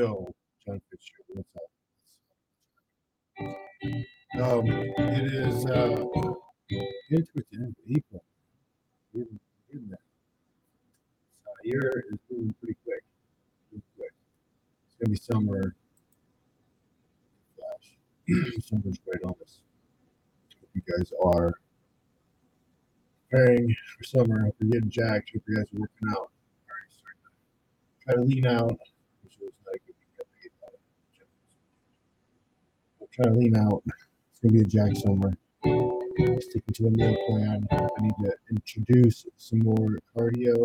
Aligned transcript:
Yo, 0.00 0.26
John 0.64 0.80
Fitzgerald? 0.88 1.44
Um, 4.40 4.66
it 4.96 5.34
is 5.34 5.66
uh, 5.66 5.92
of 5.92 6.36
April. 7.86 8.24
Getting, 9.12 9.40
getting 9.70 9.88
there. 9.88 9.98
Uh, 11.46 11.52
year 11.64 12.04
is 12.10 12.18
moving 12.30 12.54
pretty 12.58 12.78
quick. 12.82 13.04
Pretty 13.68 13.84
quick. 13.94 14.12
It's 14.86 14.96
gonna 14.96 15.10
be 15.10 15.16
summer. 15.18 15.76
Flash. 17.58 17.98
Summer's 18.66 18.96
right 19.06 19.22
on 19.24 19.34
us. 19.42 19.60
Hope 20.60 20.70
you 20.72 20.82
guys 20.96 21.12
are 21.22 21.52
preparing 23.28 23.76
for 23.98 24.04
summer. 24.04 24.44
Hope 24.44 24.56
you're 24.60 24.70
getting 24.70 24.88
jacked. 24.88 25.32
Hope 25.34 25.42
you 25.46 25.56
guys 25.56 25.66
are 25.74 25.80
working 25.80 26.08
out. 26.08 26.16
All 26.16 26.30
right, 26.72 26.88
to 26.90 28.04
try 28.06 28.14
to 28.14 28.22
lean 28.22 28.46
out. 28.46 28.78
Which 29.22 29.36
was 29.40 29.52
not 29.64 29.74
a 29.74 29.78
good 29.78 29.94
weekend 30.00 30.26
to 30.26 30.38
get 30.42 30.52
out 30.64 30.74
of 30.74 30.80
the 30.80 31.18
gym. 31.18 31.28
I'm 33.00 33.06
trying 33.20 33.34
to 33.34 33.38
lean 33.40 33.56
out. 33.56 33.82
It's 33.86 34.40
gonna 34.42 34.54
be 34.54 34.60
a 34.60 34.64
jack 34.64 34.96
somewhere. 34.96 35.36
Sticking 36.40 36.74
to 36.74 36.86
a 36.86 36.90
meal 36.90 37.16
plan. 37.28 37.66
I 37.70 37.86
need 38.00 38.14
to 38.22 38.32
introduce 38.50 39.26
some 39.36 39.60
more 39.60 39.98
cardio. 40.16 40.64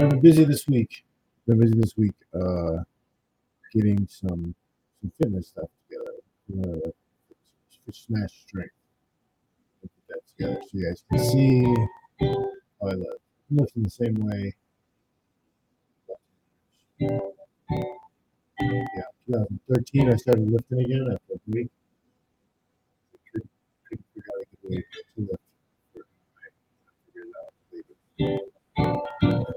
I've 0.00 0.10
been 0.10 0.20
busy 0.20 0.44
this 0.44 0.66
week. 0.68 1.04
Been 1.46 1.60
busy 1.60 1.74
this 1.78 1.96
week. 1.96 2.14
Uh, 2.34 2.78
getting 3.72 4.06
some 4.08 4.54
some 5.00 5.12
fitness 5.20 5.48
stuff 5.48 5.68
together. 5.88 6.84
Uh, 6.84 6.90
Smash 7.92 8.44
Strength. 8.46 8.72
Put 9.82 9.90
that 10.08 10.20
together 10.28 10.60
so 10.62 10.68
you 10.72 10.86
guys 10.86 11.04
can 11.10 11.18
see 11.18 11.64
how 12.20 12.88
I 12.88 12.92
look. 12.94 13.20
I'm 13.50 13.56
lifting 13.58 13.82
the 13.82 13.90
same 13.90 14.14
way. 14.14 14.54
Yeah, 18.60 19.04
2013 19.26 20.12
I 20.12 20.16
started 20.16 20.50
lifting 20.50 20.80
again 20.80 21.08
after 21.12 21.34
a 21.34 21.38
week. 21.48 21.68
Couldn't, 23.32 23.50
couldn't 23.88 24.04
figure 24.14 24.32
out 24.34 24.42
a 24.42 24.46
good 24.56 24.70
way 24.70 24.84
to 25.16 25.22
lift. 25.22 25.42
Figured 27.70 28.40
it. 28.40 28.52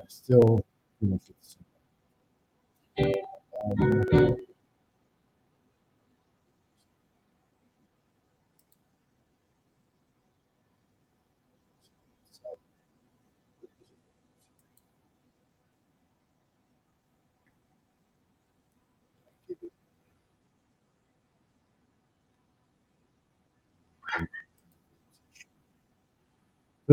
Still 0.10 0.66
the 1.02 1.20
same. 1.42 1.66
Um, 3.82 4.47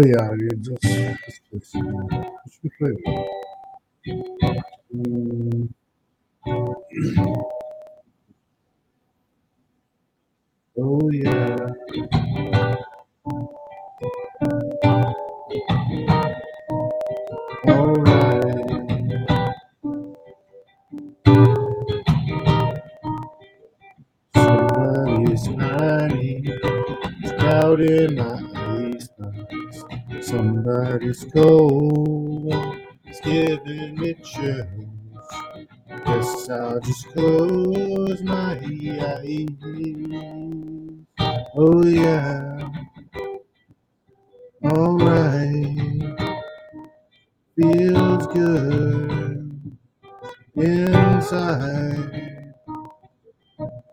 yeah, 0.02 0.30
just? 0.60 0.84
Mm, 4.94 5.68
oh 10.78 11.10
yeah. 11.12 11.68
Alright. 17.68 18.90
Somebody's 24.36 25.42
smiling, 25.44 26.48
out 27.40 27.80
in 27.80 28.16
my. 28.16 28.43
Somebody's 30.24 31.22
cold, 31.34 32.54
it's 33.04 33.20
giving 33.20 33.98
me 33.98 34.14
chills. 34.14 35.28
Guess 36.06 36.48
I'll 36.48 36.80
just 36.80 37.08
close 37.08 38.22
my 38.22 38.58
eyes. 38.58 39.48
Oh 41.54 41.84
yeah, 41.84 42.70
alright, 44.64 46.16
feels 47.60 48.26
good 48.28 49.76
inside. 50.56 52.54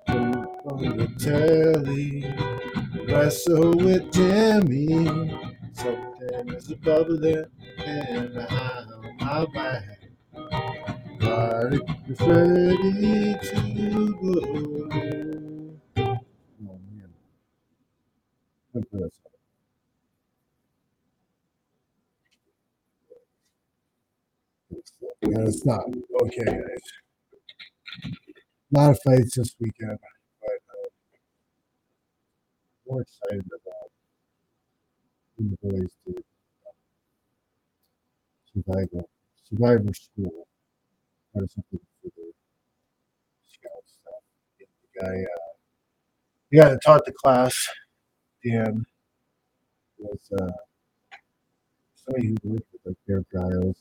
On 0.07 0.97
the 0.97 1.07
telly, 1.19 2.23
wrestle 3.11 3.73
with 3.75 4.09
Jimmy. 4.13 5.37
Something 6.21 6.53
is 6.53 6.73
bubbling 6.75 7.45
behind 7.77 8.91
my 9.21 9.47
back. 9.55 9.85
Body 11.19 11.79
is 12.07 12.21
ready 12.21 13.35
to 13.41 14.13
go. 14.21 15.79
Oh 15.97 16.79
man, 16.93 17.13
put 18.73 18.91
this 18.91 19.19
up. 19.25 19.31
Gotta 25.31 25.51
stop. 25.51 25.85
Okay, 26.23 26.43
guys. 26.45 26.83
A 28.73 28.79
lot 28.79 28.91
of 28.91 28.99
fights 29.03 29.35
this 29.37 29.55
weekend, 29.59 29.97
but 30.41 30.51
uh, 30.51 30.89
more 32.87 33.01
excited 33.01 33.45
about 33.47 33.80
the 35.49 35.57
boys 35.69 35.89
did 36.05 36.23
survival 38.53 39.09
survivor 39.49 39.93
school. 39.93 40.47
Of 41.33 41.49
something 41.49 41.79
for 42.01 42.09
the 42.17 42.33
scout 43.47 43.83
stuff. 43.87 44.21
The 44.59 44.99
guy, 44.99 45.07
uh, 45.07 45.53
the 46.49 46.57
guy 46.57 46.69
that 46.71 46.83
taught 46.83 47.05
the 47.05 47.13
class, 47.13 47.69
Dan, 48.43 48.85
was 49.97 50.19
uh, 50.37 50.51
somebody 51.95 52.35
who 52.43 52.49
worked 52.49 52.67
with 52.73 52.81
like 52.85 52.97
Bear 53.07 53.23
Grylls 53.31 53.77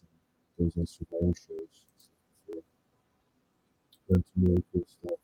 and 0.59 0.73
those 0.73 0.77
uh, 0.81 0.87
survival 0.87 1.35
shows. 1.35 2.63
Done 4.09 4.25
some 4.33 4.45
really 4.45 4.65
cool 4.73 4.87
stuff. 4.87 5.19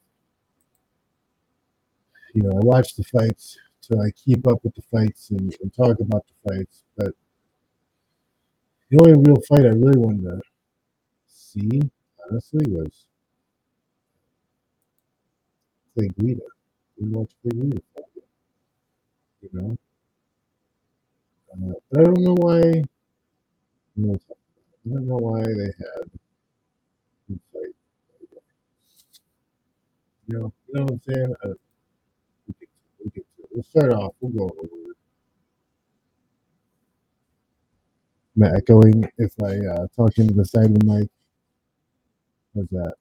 You 2.35 2.43
know, 2.43 2.51
I 2.51 2.65
watched 2.65 2.97
the 2.97 3.05
fights, 3.05 3.57
so 3.87 4.03
I 4.03 4.11
keep 4.11 4.49
up 4.49 4.65
with 4.65 4.75
the 4.75 4.83
fights 4.83 5.31
and, 5.31 5.55
and 5.63 5.73
talk 5.73 6.01
about 6.01 6.25
the 6.27 6.51
fights. 6.51 6.83
But 6.97 7.13
the 8.91 8.99
only 8.99 9.13
real 9.13 9.41
fight 9.49 9.65
I 9.65 9.69
really 9.69 9.99
wanted 9.99 10.23
to 10.23 10.41
see, 11.29 11.81
honestly, 12.29 12.65
was 12.73 13.05
Clay 15.95 16.09
Guida. 16.19 16.41
We 17.01 17.11
watched 17.11 17.37
Clay 17.43 17.61
Guida 17.61 17.81
fight, 17.95 18.25
you 19.43 19.51
know. 19.53 19.77
Uh, 21.53 21.73
but 21.91 22.01
I 22.01 22.05
don't 22.05 22.23
know 22.23 22.35
why. 22.35 22.59
I 22.59 24.03
don't 24.03 25.07
know 25.07 25.17
why 25.17 25.43
they 25.43 25.73
had 25.79 26.11
him 27.29 27.41
fight. 27.53 27.75
You 30.27 30.39
know, 30.39 30.53
you 30.69 30.75
know 30.75 30.83
what 30.83 30.91
I'm 30.91 31.01
saying? 31.09 31.35
Uh, 31.45 31.55
we'll 32.99 33.11
get 33.15 33.15
to 33.15 33.21
it. 33.21 33.45
We'll, 33.57 33.65
start 33.65 33.95
off. 33.95 34.15
We'll 34.21 34.33
go 34.33 34.45
over 34.45 34.67
it. 34.67 34.97
Am 38.37 38.45
I 38.45 38.57
echoing 38.59 39.05
if 39.19 39.33
I 39.43 39.57
uh, 39.75 39.89
talk 39.97 40.19
into 40.19 40.35
the 40.35 40.45
side 40.45 40.67
of 40.67 40.81
the 40.81 40.87
mic? 40.87 41.11
How's 42.55 42.69
that? 42.71 42.95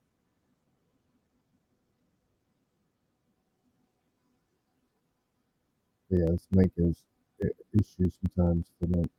Yeah, 6.10 6.26
this 6.32 6.46
mic 6.52 6.72
has 6.78 6.96
i- 7.44 7.48
issues 7.74 8.14
sometimes. 8.36 8.66
I 8.82 8.86
don't 8.86 9.10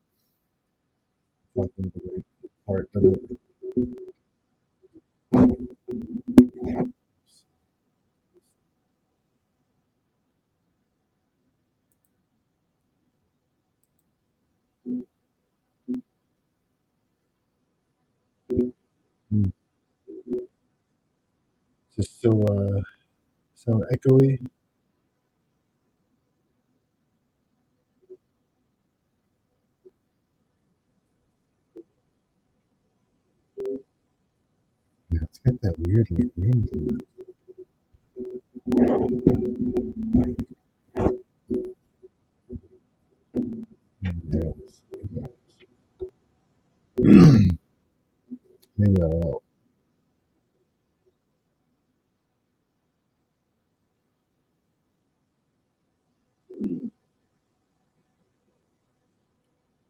the 1.94 2.50
part 2.68 2.90
of 2.96 3.06
it. 3.06 3.22
Hmm. 19.32 19.46
Is 21.98 22.10
so 22.22 22.32
uh, 22.44 22.82
sound 23.56 23.86
echoey? 23.94 24.40
It's 35.12 35.40
got 35.40 35.62
that 35.62 35.76
weird 35.80 36.08
ring 36.38 36.68
to 36.72 36.96
it. 36.96 37.08
Maybe 48.78 48.94
that'll 48.94 49.44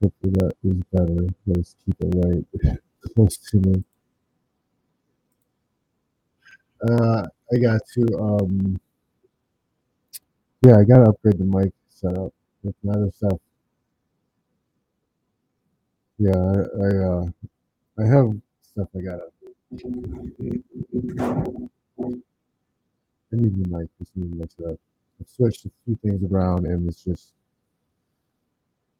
Hopefully 0.01 0.33
that 0.33 0.53
is 0.63 0.83
better. 0.91 1.27
Let's 1.47 1.75
keep 1.85 1.95
it 2.01 2.45
right 2.63 2.79
close 3.15 3.38
to 3.38 3.57
me. 3.57 3.83
Uh, 6.88 7.25
I 7.51 7.57
got 7.57 7.81
to 7.94 8.19
um, 8.19 8.79
yeah, 10.61 10.77
I 10.77 10.83
got 10.83 10.97
to 11.03 11.09
upgrade 11.09 11.38
the 11.38 11.45
mic 11.45 11.71
setup 11.89 12.33
with 12.63 12.75
my 12.83 12.94
other 12.94 13.11
stuff. 13.11 13.39
Yeah, 16.19 16.35
I 16.35 16.83
I, 16.83 16.89
uh, 17.05 17.25
I 17.99 18.05
have 18.07 18.31
stuff 18.61 18.89
I 18.95 19.01
gotta. 19.01 19.29
I 23.31 23.35
need 23.35 23.57
new 23.57 23.77
mic. 23.77 23.89
Just 23.99 24.15
need 24.15 24.31
to 24.31 24.38
mix 24.38 24.55
it 24.59 24.65
up. 24.65 24.79
I've 25.19 25.29
switched 25.29 25.65
a 25.65 25.71
few 25.85 25.95
things 26.03 26.23
around, 26.31 26.65
and 26.65 26.88
it's 26.88 27.03
just 27.03 27.33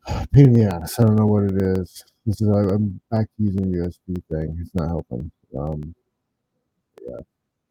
ass. 0.72 1.00
I 1.00 1.04
don't 1.04 1.16
know 1.16 1.26
what 1.28 1.44
it 1.46 1.62
is. 1.62 2.04
This 2.26 2.42
is 2.42 2.50
I- 2.50 2.74
I'm 2.76 3.00
back 3.12 3.28
using 3.38 3.72
the 3.72 3.78
USB 3.80 4.22
thing. 4.30 4.58
It's 4.62 4.74
not 4.76 4.90
helping. 4.90 5.32
Um, 5.58 5.96
yeah, 7.08 7.18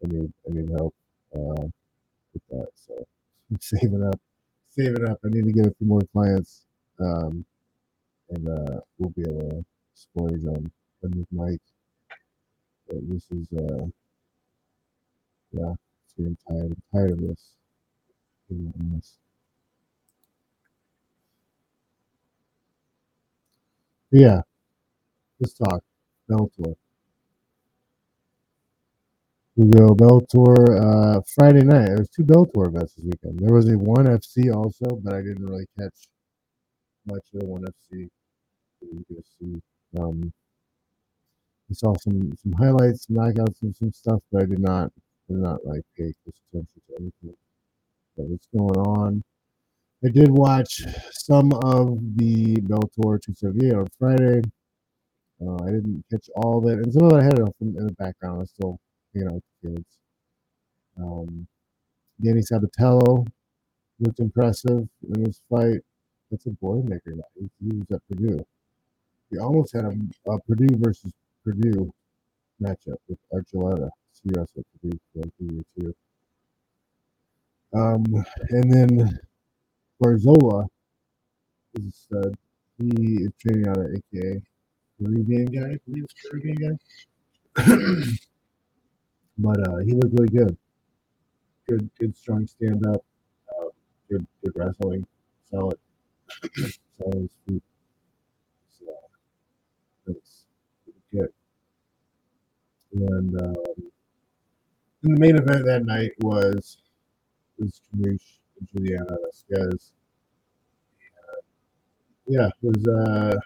I 0.05 0.07
need 0.09 0.33
I 0.49 0.55
need 0.55 0.71
help 0.71 0.95
uh, 1.35 1.67
with 2.35 2.45
that. 2.51 2.69
So 2.77 2.95
I'm 3.51 3.61
saving 3.61 4.05
up, 4.07 4.21
saving 4.71 5.09
up. 5.09 5.19
I 5.25 5.29
need 5.31 5.47
to 5.47 5.53
get 5.53 5.67
a 5.67 5.75
few 5.79 5.87
more 5.89 6.03
clients, 6.13 6.65
um, 7.01 7.45
and 8.31 8.49
uh, 8.49 8.81
we'll 8.99 9.11
be 9.11 9.23
able 9.23 9.51
to 9.51 9.65
splurge 9.95 10.45
on 10.45 10.71
a 11.05 11.09
new 11.09 11.27
mic. 11.33 11.61
But 12.89 12.99
this 13.11 13.25
is 13.33 13.49
uh, 13.57 13.87
yeah, 15.53 15.75
it's 16.05 16.15
getting 16.17 16.39
tired. 16.49 16.73
I'm 16.73 16.83
tired 16.95 17.13
of 17.13 17.21
this. 17.29 17.51
But 18.51 18.59
yeah, 24.11 24.41
let's 25.41 25.55
talk 25.55 25.83
Bellator. 26.31 26.75
We 29.57 29.69
go 29.71 29.95
Bellator 29.95 31.17
uh, 31.19 31.21
Friday 31.35 31.65
night. 31.65 31.87
There 31.87 31.99
was 31.99 32.11
two 32.11 32.25
Bellator 32.25 32.69
events 32.69 32.95
this 32.95 33.05
weekend. 33.07 33.41
There 33.41 33.55
was 33.55 33.69
a 33.71 33.79
one 33.79 34.07
FC 34.07 34.55
also, 34.55 34.87
but 35.03 35.15
I 35.15 35.19
didn't 35.23 35.45
really 35.47 35.67
catch 35.79 35.95
much 37.07 37.25
of 37.35 37.41
the 37.41 37.47
one 37.47 37.65
FC. 37.65 38.09
Um, 39.99 40.33
I 41.71 41.75
saw 41.75 41.95
some 41.97 42.33
some 42.43 42.53
highlights, 42.53 43.07
some 43.07 43.17
knockouts, 43.17 43.63
and 43.63 43.75
some 43.77 43.93
stuff, 43.93 44.23
but 44.33 44.43
I 44.43 44.47
did 44.47 44.61
not 44.61 44.93
did 45.29 45.39
not 45.39 45.65
like 45.67 45.83
pay 45.97 46.13
close 46.23 46.41
attention 46.53 46.83
to 46.89 46.95
anything 47.01 47.37
that 48.17 48.29
was 48.29 48.41
going 48.57 48.79
on. 48.87 49.25
I 50.05 50.09
did 50.09 50.31
watch 50.31 50.83
some 51.13 51.53
of 51.55 51.99
the 52.17 52.57
Bellator 52.57 53.21
278 53.23 53.75
on 53.75 53.87
Friday. 53.99 54.43
Uh, 55.41 55.63
I 55.65 55.71
didn't 55.71 56.05
catch 56.11 56.29
all 56.37 56.59
of 56.59 56.71
it, 56.71 56.85
and 56.85 56.93
some 56.93 57.07
of 57.07 57.13
it 57.13 57.21
I 57.21 57.25
had 57.25 57.39
it 57.39 57.55
in, 57.61 57.77
in 57.77 57.87
the 57.87 57.93
background. 57.93 58.37
I 58.37 58.39
was 58.41 58.51
still 58.51 58.79
hanging 59.15 59.29
out 59.29 59.35
with 59.35 59.45
the 59.63 59.69
kids. 59.71 59.87
Um, 60.99 61.47
Danny 62.23 62.41
Sabatello 62.41 63.27
looked 64.01 64.21
impressive 64.21 64.89
in 65.15 65.25
this 65.25 65.41
fight. 65.51 65.81
That's 66.31 66.47
a 66.47 66.51
Boilermaker. 66.51 67.19
He, 67.35 67.49
he 67.63 67.77
was 67.77 67.87
at 67.93 68.03
Purdue. 68.09 68.45
He 69.31 69.39
almost 69.39 69.73
had 69.75 69.85
a, 69.85 70.31
a 70.31 70.41
Purdue 70.43 70.77
versus 70.79 71.13
Purdue 71.45 71.93
matchup 72.63 72.97
with 73.09 73.19
Archuleta. 73.33 73.91
Wrestled 74.25 74.49
at 74.83 74.83
Purdue 74.83 74.99
for 75.15 75.81
two. 75.81 75.95
Um, 77.73 78.05
and 78.51 78.73
then 78.73 79.21
Barzola 80.03 80.67
is 81.75 81.87
a 81.87 81.93
stud. 81.93 82.35
He 82.79 83.15
is 83.23 83.31
training 83.41 83.69
out 83.69 83.79
of 83.79 83.87
AKA 83.87 84.43
Caribbean 85.01 85.47
guy. 85.47 85.73
I 85.73 85.79
believe 85.87 86.05
it's 86.05 86.15
guy. 86.61 86.77
but 89.39 89.69
uh, 89.69 89.79
he 89.79 89.93
looked 89.93 90.13
really 90.15 90.29
good. 90.29 90.57
Good, 91.69 91.91
good, 91.99 92.17
strong 92.17 92.47
stand 92.47 92.87
up. 92.87 93.05
Uh, 93.49 93.69
good, 94.11 94.27
good 94.45 94.53
wrestling. 94.55 95.07
Solid, 95.51 95.79
solid. 96.99 97.31
So, 98.79 98.95
that's 100.07 100.45
good. 101.13 101.33
And 102.93 103.41
um, 103.41 103.55
the 105.03 105.11
main 105.19 105.37
event 105.37 105.65
that 105.67 105.85
night 105.85 106.13
was 106.21 106.79
was 107.59 107.81
Carmouche 107.91 108.21
and 108.21 108.36
Juliana 108.73 109.17
Vasquez. 109.25 109.93
Yeah, 112.27 112.49
it 112.49 112.55
was 112.63 112.87
uh, 112.87 113.37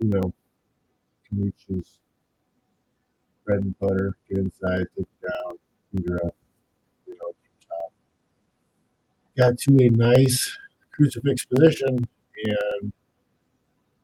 you 0.00 0.08
know, 0.10 0.32
Carmouche's 1.28 1.98
bread 3.44 3.60
and 3.60 3.78
butter. 3.78 4.16
Get 4.28 4.38
inside, 4.38 4.86
take 4.96 5.06
it 5.06 5.28
down, 5.28 5.58
her 6.08 6.26
up, 6.26 6.34
you 7.06 7.14
know, 7.14 7.32
top. 7.68 7.92
Got 9.36 9.58
to 9.58 9.84
a 9.84 9.88
nice 9.90 10.56
crucifix 10.92 11.44
position, 11.46 12.06
and 12.44 12.92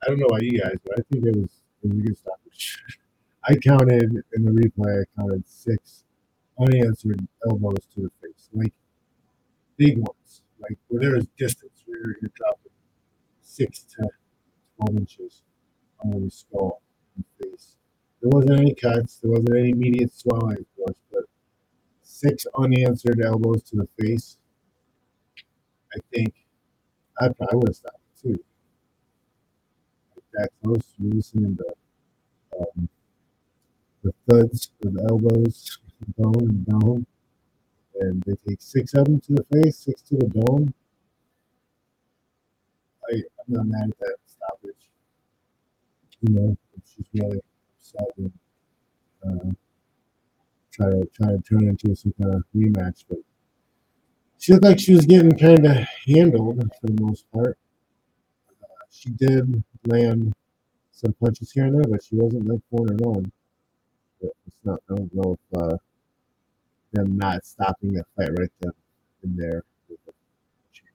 I 0.03 0.07
don't 0.07 0.19
know 0.19 0.27
about 0.27 0.43
you 0.43 0.59
guys, 0.59 0.77
but 0.85 0.99
I 1.01 1.03
think 1.13 1.27
it 1.27 1.37
was 1.37 1.51
it 1.83 1.89
was 1.89 1.99
a 1.99 2.03
good 2.03 2.19
stoppage. 2.19 2.79
I 3.45 3.57
counted 3.57 4.25
in 4.35 4.45
the 4.45 4.51
replay. 4.51 5.03
I 5.03 5.21
counted 5.21 5.47
six 5.47 6.05
unanswered 6.59 7.27
elbows 7.47 7.87
to 7.95 8.03
the 8.03 8.11
face, 8.23 8.49
like 8.53 8.73
big 9.77 9.99
ones, 9.99 10.24
like 10.69 10.79
where 10.89 11.01
there 11.01 11.17
is 11.17 11.27
distance, 11.39 11.83
where 11.87 11.99
you're, 11.99 12.31
dropping 12.35 12.73
six 13.43 13.81
to 13.81 14.09
twelve 14.77 14.97
inches 14.97 15.43
on 16.01 16.25
the 16.25 16.31
skull 16.31 16.83
and 17.17 17.25
face. 17.43 17.77
There 18.21 18.31
wasn't 18.31 18.61
any 18.61 18.75
cuts. 18.75 19.19
There 19.23 19.31
wasn't 19.31 19.57
any 19.57 19.71
immediate 19.71 20.13
swelling, 20.13 20.59
of 20.59 20.67
course, 20.77 20.97
but 21.13 21.25
six 22.03 22.47
unanswered 22.59 23.21
elbows 23.23 23.63
to 23.65 23.77
the 23.77 23.89
face. 24.01 24.39
I 25.95 25.99
think 26.13 26.35
I 27.21 27.29
probably 27.29 27.59
would 27.59 27.69
have 27.69 27.77
stopped 27.77 27.99
too. 28.21 28.39
Like 30.17 30.25
that 30.33 30.49
close, 30.63 30.83
um, 32.59 32.89
the 34.03 34.13
thuds 34.29 34.71
of 34.85 34.95
the 34.95 35.07
elbows, 35.09 35.79
bone 36.19 36.35
and 36.41 36.67
bone, 36.67 37.07
and 38.01 38.23
they 38.25 38.35
take 38.49 38.61
six 38.61 38.95
of 38.95 39.05
them 39.05 39.21
to 39.21 39.35
the 39.35 39.45
face, 39.53 39.79
six 39.79 40.03
to 40.03 40.17
the 40.17 40.27
dome. 40.29 40.75
I, 43.11 43.17
I'm 43.17 43.55
not 43.55 43.67
mad 43.67 43.91
at 43.91 43.99
that 43.99 44.17
stoppage. 44.27 44.89
You 46.23 46.35
know, 46.35 46.57
she's 46.85 47.07
really 47.15 47.41
upset 47.79 48.09
and 48.17 48.33
uh, 49.27 49.51
try 50.73 50.91
to 50.91 51.09
try 51.15 51.29
to 51.29 51.39
turn 51.43 51.69
into 51.69 51.95
some 51.95 52.15
kind 52.21 52.35
of 52.35 52.45
rematch, 52.55 53.05
but 53.09 53.19
she 54.39 54.53
looked 54.53 54.65
like 54.65 54.81
she 54.81 54.95
was 54.95 55.07
getting 55.07 55.33
kind 55.33 55.67
of 55.67 55.77
handled 56.07 56.71
for 56.81 56.87
the 56.87 57.03
most 57.03 57.31
part. 57.33 57.59
Uh, 58.63 58.67
she 58.91 59.11
did 59.11 59.63
land 59.87 60.33
some 60.93 61.15
punches 61.15 61.53
here 61.53 61.65
and 61.65 61.75
there, 61.75 61.91
but 61.91 62.03
she 62.03 62.17
wasn't 62.17 62.47
like 62.47 62.61
four 62.71 62.87
and 62.89 63.01
one. 63.01 63.33
But 64.21 64.33
it's 64.47 64.57
not. 64.65 64.81
I 64.91 64.95
don't 64.95 65.15
know 65.15 65.37
if 65.39 65.63
uh, 65.63 65.77
them 66.95 67.19
not 67.19 67.45
stopping 67.47 67.95
that 67.95 68.07
fight 68.17 68.31
right 68.39 68.51
there. 69.25 69.65
have 70.07 70.15
changed. 70.73 70.93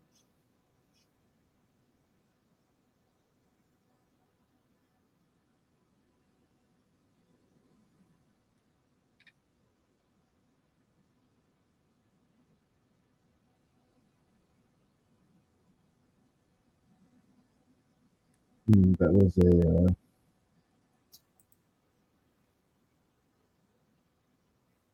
Hmm, 18.68 18.94
that 19.00 19.12
was 19.14 19.38
a. 19.38 19.86
Uh, 19.86 19.94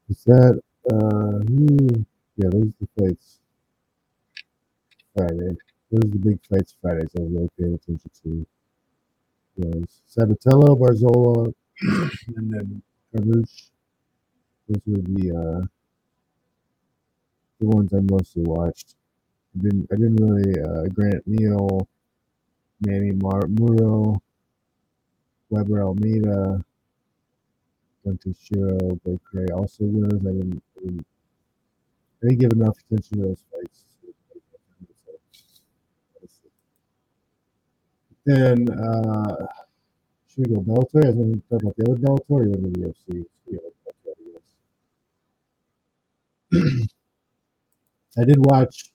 is 0.09 0.23
that? 0.25 0.61
Uh, 0.91 1.39
hmm, 1.45 1.87
yeah, 2.37 2.49
those 2.49 2.63
are 2.69 2.73
the 2.81 2.87
fights. 2.97 3.39
Friday. 5.15 5.57
Those 5.91 6.05
are 6.05 6.07
the 6.09 6.19
big 6.19 6.39
fights 6.49 6.75
Fridays. 6.81 7.09
I 7.17 7.21
was 7.21 7.31
really 7.31 7.49
paying 7.59 7.73
attention 7.75 8.11
to. 8.23 8.47
Was 9.57 10.01
Sabatello, 10.07 10.77
Barzola, 10.79 11.53
and 12.37 12.51
then 12.53 12.81
Carmouche. 13.13 13.69
those 14.67 14.81
were 14.87 15.01
the 15.01 15.31
uh, 15.35 15.65
the 17.59 17.65
ones 17.67 17.93
I 17.93 17.99
mostly 18.01 18.43
watched. 18.43 18.95
I 19.55 19.63
didn't 19.63 19.87
I 19.91 19.95
didn't 19.95 20.17
really 20.17 20.61
uh, 20.61 20.83
Grant 20.93 21.27
Neal, 21.27 21.87
Manny 22.81 23.11
Mar- 23.11 23.47
Muro, 23.47 24.21
Weber 25.49 25.81
Almeida, 25.81 26.63
Duncan 28.05 28.35
Shiro, 28.39 28.77
Blake 29.03 29.23
Gray, 29.31 29.47
also 29.53 29.83
winners. 29.83 30.21
I 30.21 30.31
didn't, 30.31 30.63
I 30.77 30.81
didn't 30.81 31.05
I 32.21 32.27
didn't 32.27 32.39
give 32.39 32.51
enough 32.53 32.77
attention 32.79 33.17
to 33.17 33.23
those 33.23 33.43
fights. 33.51 33.83
Then 38.25 38.69
uh, 38.69 39.45
should 40.27 40.47
we 40.47 40.55
go 40.55 40.61
Bellator? 40.61 41.03
I 41.03 41.07
was 41.07 41.15
going 41.15 41.33
to 41.33 41.41
talk 41.49 41.61
about 41.61 41.75
the 41.77 41.83
other 41.91 41.99
Bellator 41.99 42.29
or 42.29 42.43
you 42.43 42.49
want 42.51 42.73
to 42.73 42.79
the 42.79 42.87
UFC? 42.87 43.25
Yeah. 46.51 46.61
I 48.17 48.23
did 48.23 48.37
watch, 48.39 48.91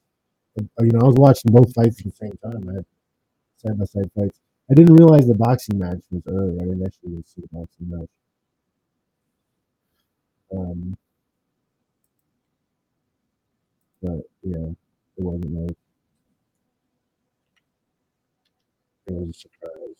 uh, 0.59 0.83
you 0.83 0.93
know, 0.93 1.01
I 1.01 1.05
was 1.05 1.17
watching 1.17 1.53
both 1.53 1.75
fights 1.75 2.01
at 2.01 2.07
the 2.07 2.13
same 2.13 2.39
time. 2.43 2.69
I 2.69 2.75
had 2.75 2.87
side 3.59 3.79
by 3.79 3.85
side 3.85 4.11
fights. 4.17 4.41
I 4.71 4.75
didn't 4.75 4.95
realize 4.95 5.27
the 5.27 5.35
boxing 5.35 5.79
match 5.79 6.01
was 6.11 6.23
early. 6.29 6.57
I 6.61 6.65
didn't 6.65 6.87
actually 6.87 7.23
see 7.27 7.43
the 7.43 7.49
boxing 7.53 7.91
match. 7.91 8.09
Um, 10.57 10.97
but 14.03 14.21
yeah, 14.43 14.69
it 15.19 15.25
wasn't 15.25 15.55
like 15.55 15.77
it 19.07 19.13
was 19.15 19.31
a 19.31 19.33
surprise. 19.35 19.97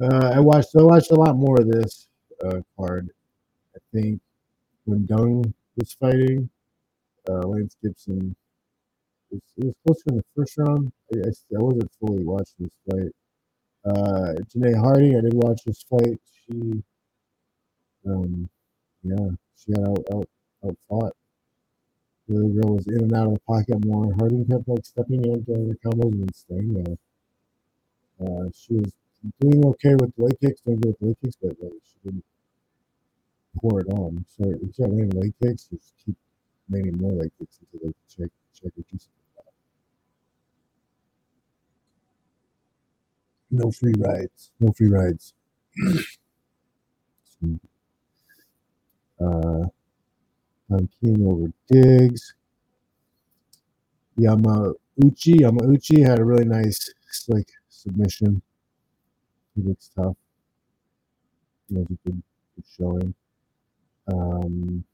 Uh, 0.00 0.32
I 0.34 0.40
watched. 0.40 0.76
I 0.76 0.82
watched 0.82 1.10
a 1.12 1.14
lot 1.14 1.36
more 1.36 1.60
of 1.60 1.68
this 1.68 2.08
uh, 2.44 2.60
card. 2.78 3.10
I 3.76 3.80
think 3.92 4.20
when 4.84 5.06
Dung 5.06 5.54
was 5.76 5.92
fighting, 5.94 6.50
uh, 7.28 7.46
Lance 7.46 7.76
Gibson 7.82 8.34
it 9.30 9.34
was, 9.34 9.42
it 9.56 9.64
was 9.66 9.74
closer 9.86 10.02
in 10.10 10.16
the 10.16 10.24
first 10.36 10.58
round. 10.58 10.92
I, 11.14 11.18
I, 11.18 11.30
I 11.30 11.62
wasn't 11.62 11.90
fully 12.00 12.24
watching 12.24 12.56
this 12.60 12.78
fight. 12.88 13.12
Uh, 13.84 14.34
Janae 14.54 14.78
Hardy, 14.78 15.16
I 15.16 15.20
did 15.20 15.34
watch 15.34 15.62
this 15.64 15.82
fight. 15.88 16.20
She, 16.46 16.82
um, 18.06 18.48
yeah, 19.02 19.28
she 19.56 19.72
got 19.72 19.88
out 19.88 20.04
out 20.14 20.28
out 20.64 20.76
fought. 20.88 21.12
The 22.28 22.36
other 22.36 22.48
girl 22.48 22.76
was 22.76 22.86
in 22.86 23.00
and 23.02 23.14
out 23.14 23.26
of 23.26 23.34
the 23.34 23.40
pocket 23.40 23.84
more. 23.84 24.14
Harding 24.18 24.46
kept 24.46 24.66
like 24.68 24.84
stepping 24.84 25.24
in, 25.24 25.34
into 25.34 25.52
the 25.52 25.76
combos 25.84 26.12
and 26.12 26.34
staying 26.34 26.74
there. 26.74 26.96
Uh, 28.20 28.48
she 28.54 28.74
was 28.74 28.92
doing 29.40 29.64
okay 29.66 29.94
with 29.96 30.14
the 30.16 30.24
leg 30.24 30.40
kicks, 30.40 30.60
doing 30.62 30.80
good 30.80 30.96
with 31.00 31.08
leg 31.08 31.16
kicks, 31.22 31.36
but 31.42 31.56
like, 31.60 31.72
she 31.84 31.98
didn't 32.04 32.24
pour 33.60 33.80
it 33.80 33.88
on. 33.88 34.24
So 34.28 34.44
if 34.48 34.78
you 34.78 34.86
landing 34.86 35.10
leg 35.10 35.34
kicks, 35.42 35.64
just 35.64 35.92
keep 36.04 36.16
landing 36.70 36.98
more 36.98 37.12
leg 37.12 37.30
kicks 37.38 37.58
until 37.72 37.88
they 37.88 37.94
check 38.08 38.30
check. 38.54 38.72
No 43.50 43.70
free 43.70 43.94
rides. 43.98 44.50
No 44.58 44.72
free 44.72 44.88
rides. 44.88 45.32
uh, 49.20 49.64
I'm 50.70 50.88
King 51.00 51.26
over 51.26 51.52
Diggs. 51.68 52.34
Yamauchi. 54.18 55.40
Yamauchi 55.40 56.04
had 56.04 56.18
a 56.18 56.24
really 56.24 56.46
nice 56.46 56.92
slick 57.10 57.48
submission. 57.68 58.42
He 59.54 59.62
looks 59.62 59.90
tough. 59.94 60.16
He 61.68 61.76
has 61.76 61.84
a 61.84 62.08
good, 62.08 62.22
good 62.56 62.64
showing. 62.76 63.14
Um, 64.12 64.84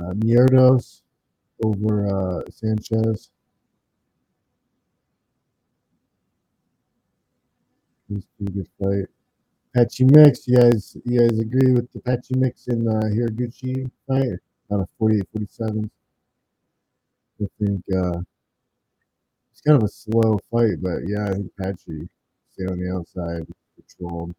uh, 0.00 0.12
Mierdos 0.14 1.02
over 1.62 2.06
uh, 2.06 2.42
Sanchez. 2.50 3.30
He's 8.08 8.24
a 8.24 8.28
pretty 8.36 8.52
good 8.52 8.68
fight. 8.80 9.08
Patchy 9.74 10.04
Mix, 10.04 10.48
you 10.48 10.56
guys, 10.56 10.96
you 11.04 11.20
guys 11.20 11.38
agree 11.38 11.72
with 11.72 11.92
the 11.92 12.00
Patchy 12.00 12.34
Mix 12.36 12.66
in 12.66 12.88
uh, 12.88 13.02
Horiguchi 13.02 13.88
fight? 14.08 14.38
Out 14.72 14.80
of 14.80 14.88
48 14.98 15.26
47. 15.32 15.90
I 17.42 17.46
think 17.58 17.82
uh, 17.94 18.20
it's 19.52 19.60
kind 19.60 19.76
of 19.76 19.84
a 19.84 19.88
slow 19.88 20.38
fight, 20.50 20.80
but 20.80 21.00
yeah, 21.06 21.26
I 21.26 21.32
think 21.34 21.52
Patchy 21.60 22.08
stay 22.52 22.66
on 22.66 22.78
the 22.78 22.92
outside, 22.94 23.46
controlled, 23.76 24.34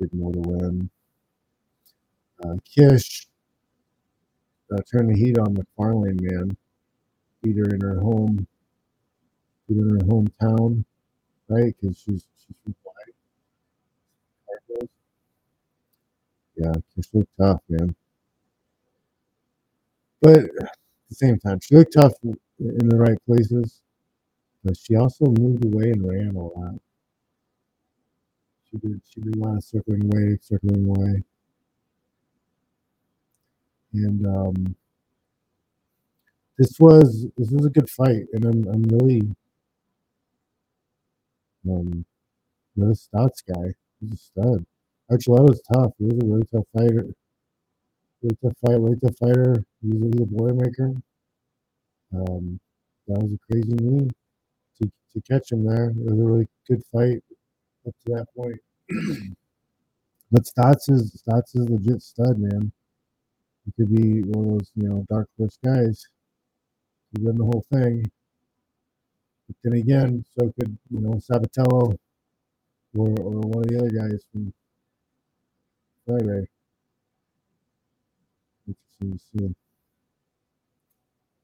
did 0.00 0.12
more 0.14 0.32
to 0.32 0.40
win. 0.40 0.90
Uh, 2.44 2.56
Kish 2.64 3.26
uh, 4.72 4.82
turned 4.90 5.10
the 5.10 5.18
heat 5.18 5.38
on 5.38 5.54
Macfarlane, 5.54 6.18
man. 6.22 6.56
Beat 7.42 7.56
her 7.58 7.74
in 7.74 7.80
her 7.82 8.00
home, 8.00 8.46
beat 9.68 9.78
in 9.78 9.90
her 9.90 9.98
hometown, 10.06 10.84
right? 11.48 11.74
Because 11.80 11.98
she's 11.98 12.26
she's 12.38 12.56
from. 12.64 12.74
Yeah, 16.56 16.72
Kish 16.94 17.06
looked 17.14 17.30
tough, 17.40 17.60
man. 17.68 17.94
But 20.22 20.38
at 20.38 20.76
the 21.10 21.14
same 21.14 21.38
time, 21.38 21.60
she 21.60 21.76
looked 21.76 21.94
tough 21.94 22.14
in 22.24 22.88
the 22.88 22.96
right 22.98 23.18
places. 23.26 23.80
But 24.64 24.76
she 24.78 24.96
also 24.96 25.26
moved 25.26 25.64
away 25.64 25.90
and 25.92 26.06
ran 26.08 26.36
a 26.36 26.42
lot. 26.42 26.74
She 28.70 28.78
did 28.78 29.00
she 29.08 29.20
did 29.22 29.36
a 29.36 29.40
lot 29.40 29.56
of 29.58 29.64
circling 29.64 30.04
away, 30.04 30.38
circling 30.42 30.86
away. 30.86 31.22
And 33.94 34.26
um, 34.26 34.76
this 36.58 36.78
was 36.78 37.26
this 37.36 37.50
was 37.50 37.66
a 37.66 37.70
good 37.70 37.90
fight, 37.90 38.26
and 38.32 38.44
I'm 38.44 38.68
I'm 38.68 38.82
really 38.82 39.22
um 41.68 42.04
you 42.74 42.84
know, 42.84 42.88
this 42.88 43.08
Stots 43.12 43.42
guy, 43.46 43.74
he's 44.00 44.12
a 44.12 44.16
stud. 44.16 44.64
Archuleta's 45.10 45.60
tough. 45.72 45.92
He 45.98 46.06
was 46.06 46.18
a 46.22 46.26
really 46.26 46.46
tough 46.52 46.66
fighter. 46.72 47.14
Really 48.22 48.36
tough 48.42 48.56
fight, 48.64 48.80
really 48.80 48.96
tough 49.00 49.16
fighter. 49.18 49.64
He's 49.82 50.00
a, 50.00 50.04
he's 50.04 50.22
a 50.22 50.26
boilermaker. 50.26 51.02
Um, 52.14 52.60
that 53.08 53.22
was 53.22 53.32
a 53.32 53.38
crazy 53.50 53.74
knee 53.74 54.08
to, 54.80 54.90
to 55.14 55.22
catch 55.30 55.52
him 55.52 55.66
there. 55.66 55.90
It 55.90 55.96
was 55.96 56.18
a 56.18 56.22
really 56.22 56.48
good 56.68 56.82
fight 56.92 57.22
up 57.86 57.94
to 58.06 58.12
that 58.12 58.26
point. 58.36 58.58
but 60.30 60.44
Stots 60.44 60.90
is 60.90 61.22
Stots 61.22 61.54
is 61.54 61.68
legit 61.68 62.02
stud, 62.02 62.38
man. 62.38 62.72
He 63.66 63.72
could 63.76 63.94
be 63.94 64.22
one 64.22 64.46
of 64.46 64.52
those, 64.58 64.70
you 64.76 64.88
know, 64.88 65.06
dark 65.10 65.28
horse 65.38 65.58
guys. 65.64 66.06
He 67.12 67.22
win 67.24 67.36
the 67.38 67.44
whole 67.44 67.64
thing. 67.72 68.04
But 69.48 69.56
then 69.64 69.72
again, 69.74 70.24
so 70.38 70.52
could, 70.58 70.78
you 70.90 71.00
know, 71.00 71.20
Sabatello 71.20 71.96
or, 72.96 73.08
or 73.08 73.40
one 73.40 73.64
of 73.64 73.68
the 73.70 73.78
other 73.78 73.90
guys 73.90 74.22
from 74.32 74.52
Friday. 76.06 76.46
Interesting 78.68 79.12
to 79.12 79.18
see. 79.18 79.54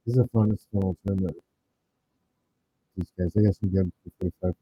This 0.07 0.17
is 0.17 0.19
a 0.21 0.29
fun, 0.29 0.57
fun 0.73 0.97
tournament. 1.07 1.37
These 2.97 3.13
guys, 3.19 3.33
I 3.39 3.43
guess 3.43 3.59
we 3.63 3.71
got 3.71 3.87
for 4.21 4.31
45 4.43 4.55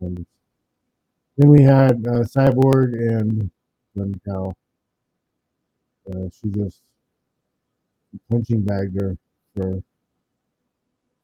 Then 1.39 1.51
we 1.51 1.63
had 1.63 2.07
uh, 2.07 2.23
Cyborg 2.25 2.95
and 2.95 3.51
Blencowe. 3.97 4.55
Uh, 6.11 6.29
she 6.33 6.51
just 6.51 6.81
punching 8.30 8.62
bagged 8.64 9.00
her 9.00 9.16
for 9.56 9.82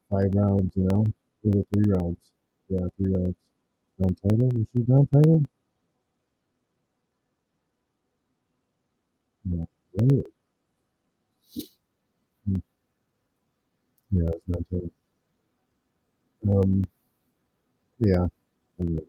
five 0.09 0.33
rounds, 0.33 0.71
you 0.75 0.83
know? 0.91 1.05
two 1.43 1.59
Or 1.59 1.65
three 1.73 1.91
rounds. 1.91 2.17
Yeah, 2.69 2.87
three 2.97 3.13
rounds. 3.13 3.35
Down 4.01 4.15
title? 4.15 4.49
Was 4.49 4.67
she 4.75 4.83
down 4.83 5.07
title? 5.07 5.43
No. 9.45 9.67
Really? 9.93 10.23
Hmm. 12.47 12.55
Yeah, 14.11 14.29
it's 14.29 14.47
not 14.47 14.63
title. 14.71 14.91
Um, 16.47 16.83
yeah. 17.99 18.27
Anyway. 18.79 19.03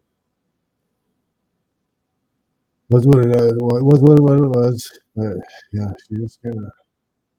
Was 2.90 3.06
what 3.06 3.18
it 3.26 3.36
uh, 3.36 3.54
was 3.60 4.00
what 4.00 4.18
it 4.18 4.22
was. 4.48 4.90
But 5.16 5.36
yeah, 5.72 5.92
she 6.08 6.16
just 6.16 6.42
kind 6.42 6.56
of 6.56 6.72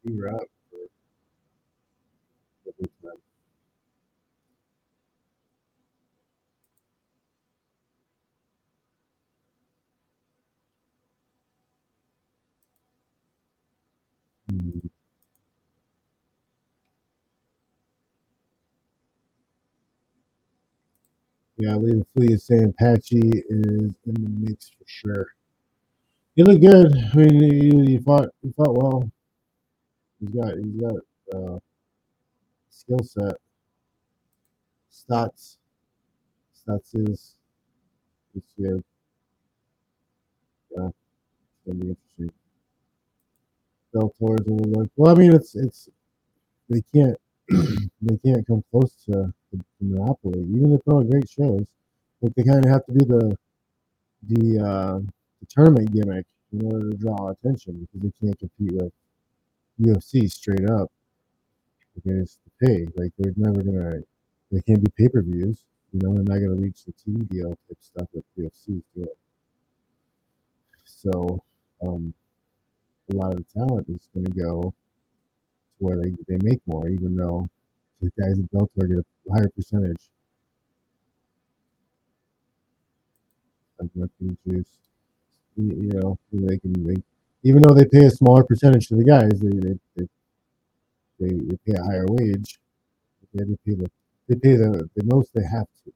you 0.06 0.18
were 0.18 0.30
up. 0.36 0.48
Yeah, 21.58 21.74
I 21.74 21.78
leave 21.78 22.00
the 22.00 22.06
is 22.34 22.46
saying 22.46 22.74
Patchy 22.80 23.20
is 23.50 23.94
in 24.06 24.14
the 24.16 24.30
mix 24.42 24.70
for 24.70 24.86
sure. 24.88 25.28
You 26.36 26.46
look 26.46 26.62
good. 26.62 26.96
I 26.98 27.18
mean, 27.18 27.42
you, 27.42 27.84
you 27.84 28.02
fought, 28.02 28.30
you 28.44 28.54
fought 28.58 28.76
well. 28.76 29.12
He's 30.20 30.30
got. 30.30 30.54
He's 30.58 30.82
got 30.82 30.96
uh, 31.34 31.60
skill 32.70 33.00
set. 33.04 33.36
Stats. 34.92 35.58
Stats 36.56 37.10
is. 37.10 37.36
Good. 38.58 38.84
Yeah, 40.72 40.88
it's 40.88 41.66
gonna 41.66 41.80
be 41.80 41.90
interesting. 41.90 42.32
Look. 43.94 44.90
Well, 44.96 45.16
I 45.16 45.20
mean, 45.20 45.34
it's 45.34 45.56
it's. 45.56 45.90
They 46.70 46.82
can't. 46.94 47.18
they 48.02 48.18
can't 48.26 48.46
come 48.48 48.64
close 48.72 48.94
to 49.06 49.34
the, 49.52 49.64
monopoly, 49.80 50.40
even 50.42 50.74
if 50.74 50.82
they're 50.86 51.04
great 51.04 51.30
shows. 51.30 51.66
But 52.22 52.36
they 52.36 52.44
kind 52.44 52.66
of 52.66 52.72
have 52.72 52.86
to 52.88 52.94
do 52.94 53.06
the 53.06 53.38
the, 54.28 54.60
uh, 54.60 55.00
the 55.00 55.48
tournament 55.50 55.94
gimmick 55.94 56.26
in 56.52 56.66
order 56.66 56.90
to 56.90 56.98
draw 56.98 57.30
attention 57.30 57.88
because 57.94 58.02
they 58.02 58.28
can't 58.28 58.40
compete 58.40 58.74
with 58.82 58.92
UFC 59.82 60.32
straight 60.32 60.70
up 60.70 60.92
because 61.96 62.38
the 62.46 62.68
pay 62.68 62.88
like 62.96 63.12
they're 63.18 63.34
never 63.36 63.62
gonna 63.64 64.00
they 64.52 64.62
can't 64.62 64.84
be 64.84 64.92
pay 64.98 65.10
per 65.10 65.22
views. 65.22 65.64
You 65.92 66.00
know, 66.04 66.14
they're 66.14 66.24
not 66.24 66.46
gonna 66.46 66.60
reach 66.62 66.84
the 66.86 66.94
TV 66.94 67.28
deal 67.30 67.50
type 67.50 67.78
stuff 67.80 68.08
that 68.14 68.24
UFC 68.38 68.82
do. 68.96 69.08
So 70.86 71.44
um, 71.86 72.14
a 73.12 73.16
lot 73.16 73.34
of 73.34 73.38
the 73.38 73.60
talent 73.60 73.88
is 73.90 74.08
to 74.14 74.32
go 74.32 74.62
to 74.64 74.74
where 75.80 75.98
they, 75.98 76.12
they 76.28 76.38
make 76.42 76.62
more, 76.66 76.88
even 76.90 77.16
though 77.16 77.46
the 78.02 78.12
guys 78.20 78.40
at 78.40 78.52
Bellator 78.52 78.90
get 78.90 78.98
a 79.00 79.34
higher 79.34 79.50
percentage. 79.50 80.10
Marketing 83.94 84.38
juice, 84.48 84.68
you, 85.58 85.66
you 85.66 86.00
know, 86.00 86.18
they 86.32 86.58
can 86.58 86.74
they, 86.88 86.96
even 87.46 87.64
though 87.64 87.76
they 87.76 87.86
pay 87.88 88.06
a 88.08 88.12
smaller 88.12 88.46
percentage 88.46 88.90
to 88.90 88.98
the 88.98 89.06
guys, 89.06 89.40
they 89.42 89.50
they 89.50 89.80
they, 89.98 90.08
they, 91.20 91.36
they 91.36 91.58
pay 91.68 91.80
a 91.80 91.84
higher 91.86 92.06
wage. 92.08 92.60
They, 93.34 93.46
they 93.46 93.58
pay 93.66 93.76
the 93.76 93.92
they 94.30 94.36
pay 94.36 94.56
the, 94.58 94.90
the 94.96 95.04
most 95.06 95.32
they 95.34 95.44
have 95.44 95.68
to, 95.86 95.94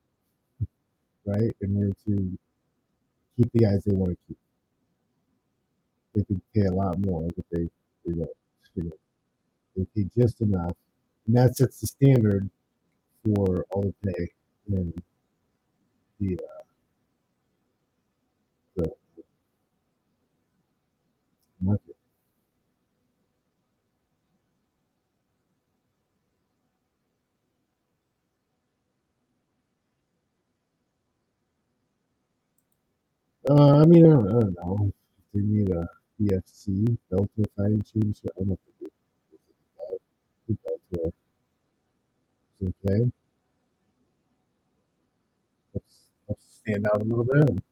right, 1.26 1.56
in 1.62 1.78
order 1.78 1.94
to 2.08 2.40
keep 3.38 3.52
the 3.54 3.60
guys 3.60 3.84
they 3.86 3.96
want 3.96 4.12
to 4.12 4.18
keep. 4.28 4.38
They 6.16 6.24
could 6.26 6.42
pay 6.56 6.66
a 6.68 6.74
lot 6.74 7.00
more, 7.00 7.28
but 7.36 7.46
they 7.52 7.70
they 8.06 8.14
don't. 8.14 8.30
You 8.76 8.84
know, 8.86 8.92
they 9.78 9.86
pay 9.96 10.10
just 10.18 10.42
enough, 10.42 10.74
and 11.28 11.38
that 11.38 11.58
sets 11.58 11.82
the 11.82 11.88
standard 11.88 12.50
for 13.26 13.66
all 13.72 13.84
the 14.04 14.14
pay 14.14 14.30
in 14.70 14.94
the 16.20 16.36
uh, 16.36 16.62
the 18.78 18.92
Uh, 21.68 21.78
I 33.50 33.86
mean, 33.86 34.06
I 34.06 34.10
don't, 34.10 34.28
I 34.30 34.32
don't 34.32 34.56
know. 34.56 34.92
If 35.18 35.26
they 35.34 35.42
need 35.42 35.70
a 35.72 35.88
PFC 36.22 36.98
Delta 37.12 37.50
fighting 37.58 37.84
championship, 37.84 38.32
I 38.38 38.44
don't 38.44 38.50
know 38.50 38.60
is 40.50 41.14
okay. 42.64 43.12
Let's, 45.74 46.08
let's 46.28 46.46
stand 46.62 46.88
out 46.88 47.02
a 47.02 47.06
little 47.06 47.26
bit. 47.26 47.64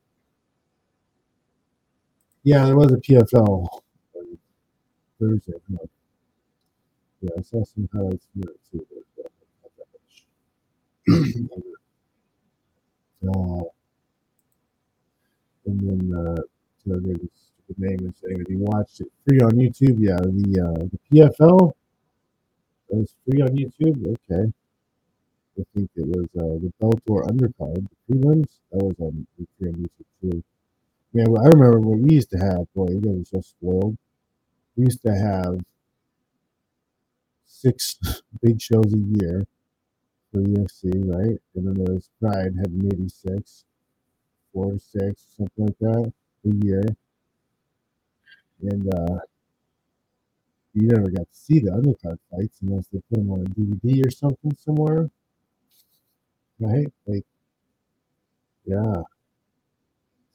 Yeah, 2.47 2.65
there 2.65 2.77
was 2.77 2.93
a 2.93 2.95
PFL 2.95 3.67
on 4.15 4.37
Thursday. 5.19 5.51
Yeah, 7.21 7.29
I 7.37 7.41
saw 7.41 7.65
some 7.65 7.89
highlights 7.93 8.25
from 8.31 8.43
it 8.43 8.59
too. 8.71 8.87
But 9.21 9.25
uh, 9.25 11.19
that 13.23 13.29
uh, 13.35 13.63
and 15.65 15.79
then 15.81 16.17
uh, 16.17 16.41
so 16.85 17.01
there's 17.01 17.19
stupid 17.65 17.79
name 17.79 18.07
is 18.07 18.15
saying 18.23 18.37
that 18.37 18.47
he 18.47 18.55
watched 18.55 19.01
it 19.01 19.11
free 19.27 19.41
on 19.41 19.51
YouTube. 19.51 19.97
Yeah, 19.99 20.15
the 20.15 20.61
uh, 20.67 20.87
the 20.87 20.99
PFL 21.11 21.73
that 22.89 22.95
was 22.95 23.13
free 23.29 23.41
on 23.41 23.49
YouTube. 23.49 24.07
Okay, 24.07 24.53
I 25.59 25.63
think 25.75 25.89
it 25.97 26.07
was 26.07 26.27
uh, 26.39 26.59
the 26.63 26.71
Bellator 26.81 27.27
undercard, 27.27 27.85
the 27.89 28.15
prelims. 28.15 28.51
That 28.71 28.85
was 28.85 28.95
on 29.01 29.27
on 29.63 29.73
YouTube 29.73 30.05
too. 30.21 30.43
Man, 31.17 31.27
I 31.43 31.47
remember 31.47 31.79
when 31.79 32.03
we 32.03 32.15
used 32.15 32.29
to 32.31 32.37
have. 32.37 32.71
Boy, 32.75 32.99
guys 32.99 33.21
are 33.21 33.25
so 33.25 33.41
spoiled. 33.41 33.97
We 34.75 34.85
used 34.85 35.01
to 35.03 35.13
have 35.15 35.59
six 37.45 37.97
big 38.41 38.61
shows 38.61 38.93
a 38.93 38.97
year 38.97 39.43
for 40.31 40.41
UFC, 40.41 40.91
right? 41.05 41.39
And 41.55 41.67
then 41.67 41.75
there 41.83 41.93
was 41.95 42.09
Pride 42.21 42.53
had 42.59 42.71
maybe 42.73 43.09
six, 43.09 43.65
four 44.53 44.77
six, 44.79 45.25
something 45.37 45.65
like 45.67 45.79
that 45.79 46.13
a 46.45 46.65
year. 46.65 46.83
And 48.61 48.93
uh, 48.93 49.19
you 50.73 50.87
never 50.87 51.09
got 51.09 51.29
to 51.31 51.39
see 51.39 51.59
the 51.59 51.71
undercard 51.71 52.19
fights 52.31 52.59
unless 52.61 52.87
they 52.87 52.99
put 53.09 53.19
them 53.19 53.31
on 53.31 53.41
a 53.41 53.49
DVD 53.49 54.05
or 54.05 54.11
something 54.11 54.55
somewhere, 54.63 55.09
right? 56.59 56.87
Like, 57.05 57.25
yeah. 58.65 59.03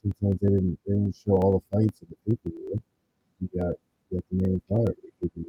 Sometimes 0.02 0.40
they 0.40 0.48
didn't 0.48 0.78
they 0.86 0.94
didn't 0.94 1.16
show 1.16 1.32
all 1.38 1.52
the 1.58 1.76
fights 1.76 2.02
in 2.02 2.08
the 2.10 2.16
pay 2.26 2.36
per. 2.44 2.50
You 3.40 3.48
got 3.58 3.74
you 4.10 4.18
got 4.18 4.24
the 4.30 4.36
main 4.48 4.62
card. 4.68 4.96
Okay, 5.24 5.42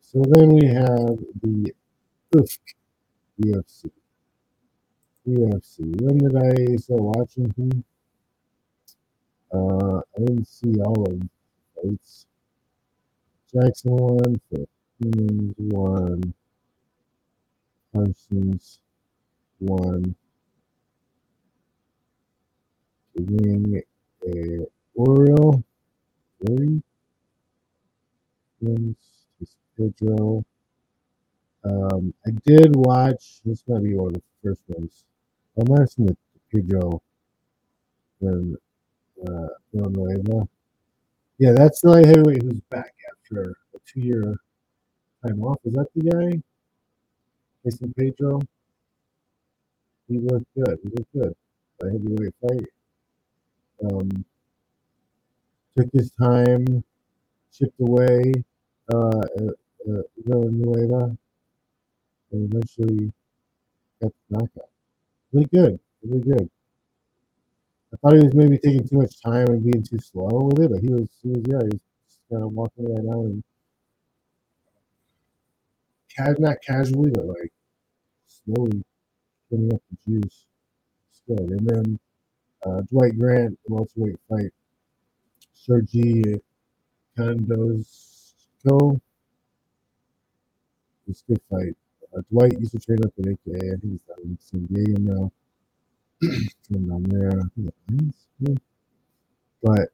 so 0.00 0.22
then 0.32 0.48
we 0.54 0.66
have 0.66 1.16
the 1.42 1.72
UFC. 2.34 2.58
UFC. 3.40 3.90
UFC. 5.28 5.80
When 6.02 6.18
did 6.18 6.36
I 6.36 6.76
start 6.76 7.02
watching 7.02 7.52
him? 7.56 7.84
Uh, 9.52 9.98
I 9.98 10.20
didn't 10.20 10.46
see 10.48 10.80
all 10.80 11.04
of 11.10 11.20
the 11.20 11.28
fights. 11.76 12.26
Jackson 13.54 14.42
won, 15.58 16.34
Parsons 17.92 18.80
won, 19.60 20.14
King, 23.16 23.82
uh, 24.26 24.64
Oriole, 24.96 25.64
Ori, 26.48 26.82
wins, 28.60 28.96
Pedro. 29.76 30.44
Um, 31.64 32.14
I 32.26 32.30
did 32.46 32.76
watch. 32.76 33.40
This 33.44 33.62
might 33.68 33.82
be 33.82 33.94
one 33.94 34.08
of 34.08 34.14
the 34.14 34.22
first 34.42 34.62
ones. 34.68 35.04
I 35.58 35.62
might 35.68 35.80
have 35.80 35.90
the 35.98 36.16
Pedro 36.52 37.02
when 38.20 38.56
uh, 39.28 39.48
Villanueva. 39.72 40.48
Yeah, 41.38 41.52
that's 41.52 41.80
the 41.80 41.90
light 41.90 42.06
heavyweight 42.06 42.42
who's 42.42 42.60
back 42.70 42.94
after 43.24 43.54
a 43.74 43.78
two-year 43.86 44.36
time 45.26 45.42
off. 45.42 45.58
Is 45.64 45.72
that 45.74 45.86
the 45.94 46.10
guy? 46.10 46.42
Jason 47.64 47.94
Pedro. 47.96 48.40
He 50.08 50.18
looked 50.18 50.46
good. 50.54 50.78
He 50.82 50.88
looked 50.90 51.12
good. 51.14 51.34
I 51.82 51.86
had 51.86 51.94
a 51.94 51.98
heavyweight 51.98 52.34
fight. 52.42 52.66
Um, 53.84 54.24
took 55.76 55.88
his 55.92 56.10
time, 56.12 56.84
chipped 57.52 57.80
away. 57.80 58.32
Uh, 58.92 58.96
uh, 58.96 59.52
uh, 59.90 60.02
Villanueva 60.26 61.16
and 62.32 62.54
eventually 62.54 63.10
got 64.02 64.12
the 64.12 64.36
knockout. 64.38 64.68
Really 65.32 65.46
good. 65.46 65.80
Really 66.02 66.20
good. 66.20 66.50
I 67.92 67.96
thought 67.96 68.18
he 68.18 68.24
was 68.24 68.34
maybe 68.34 68.58
taking 68.58 68.86
too 68.86 68.98
much 68.98 69.22
time 69.22 69.46
and 69.48 69.62
being 69.62 69.82
too 69.82 69.98
slow 69.98 70.50
with 70.52 70.60
it, 70.60 70.70
but 70.70 70.80
he 70.82 70.90
was, 70.90 71.08
he 71.22 71.30
was 71.30 71.42
yeah, 71.48 71.60
he 71.60 71.68
was 71.68 71.80
kind 72.30 72.44
of 72.44 72.52
walking 72.52 72.86
down 72.94 73.06
and 73.08 73.44
ca- 76.16 76.34
not 76.40 76.58
casually, 76.66 77.10
but 77.10 77.26
like 77.26 77.52
slowly 78.26 78.82
putting 79.50 79.74
up 79.74 79.82
the 79.90 80.12
juice. 80.20 80.46
It's 81.10 81.22
good. 81.28 81.50
And 81.50 81.68
then 81.68 82.00
uh, 82.66 82.82
Dwight 82.90 83.18
Grant, 83.18 83.58
welterweight 83.68 84.16
fight, 84.28 84.52
Sergi 85.54 86.40
Khandozhko. 87.18 89.00
It's 91.08 91.22
a 91.28 91.32
good 91.32 91.40
fight. 91.50 91.76
Uh, 92.16 92.22
Dwight 92.30 92.58
used 92.60 92.72
to 92.72 92.78
train 92.80 92.98
up 93.04 93.12
at 93.18 93.26
AKA. 93.26 93.56
I 93.56 93.76
think 93.80 93.84
he's 93.84 94.02
down 94.02 94.18
in 94.24 94.38
San 94.40 94.66
Diego 94.66 95.00
now. 95.00 95.32
Down 96.72 97.04
there. 97.04 97.40
But 99.62 99.90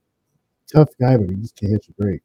tough 0.73 0.91
guy, 1.01 1.17
but 1.17 1.31
he 1.31 1.37
just 1.37 1.57
can't 1.57 1.73
hit 1.73 1.87
a 1.89 2.03
break. 2.03 2.23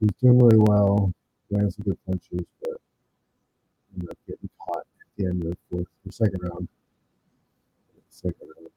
He's 0.00 0.10
doing 0.22 0.38
really 0.38 0.58
well, 0.58 1.12
lands 1.50 1.76
some 1.76 1.84
good 1.84 1.98
punches, 2.06 2.46
but 2.62 2.78
ended 3.94 4.10
up 4.10 4.18
getting 4.26 4.50
caught 4.66 4.78
at 4.78 5.08
the 5.18 5.26
end 5.26 5.44
of 5.44 5.50
the 5.50 5.56
fourth, 5.70 5.86
the 6.04 6.12
second 6.12 6.40
round. 6.42 6.68
Second 8.10 8.48
round. 8.56 8.68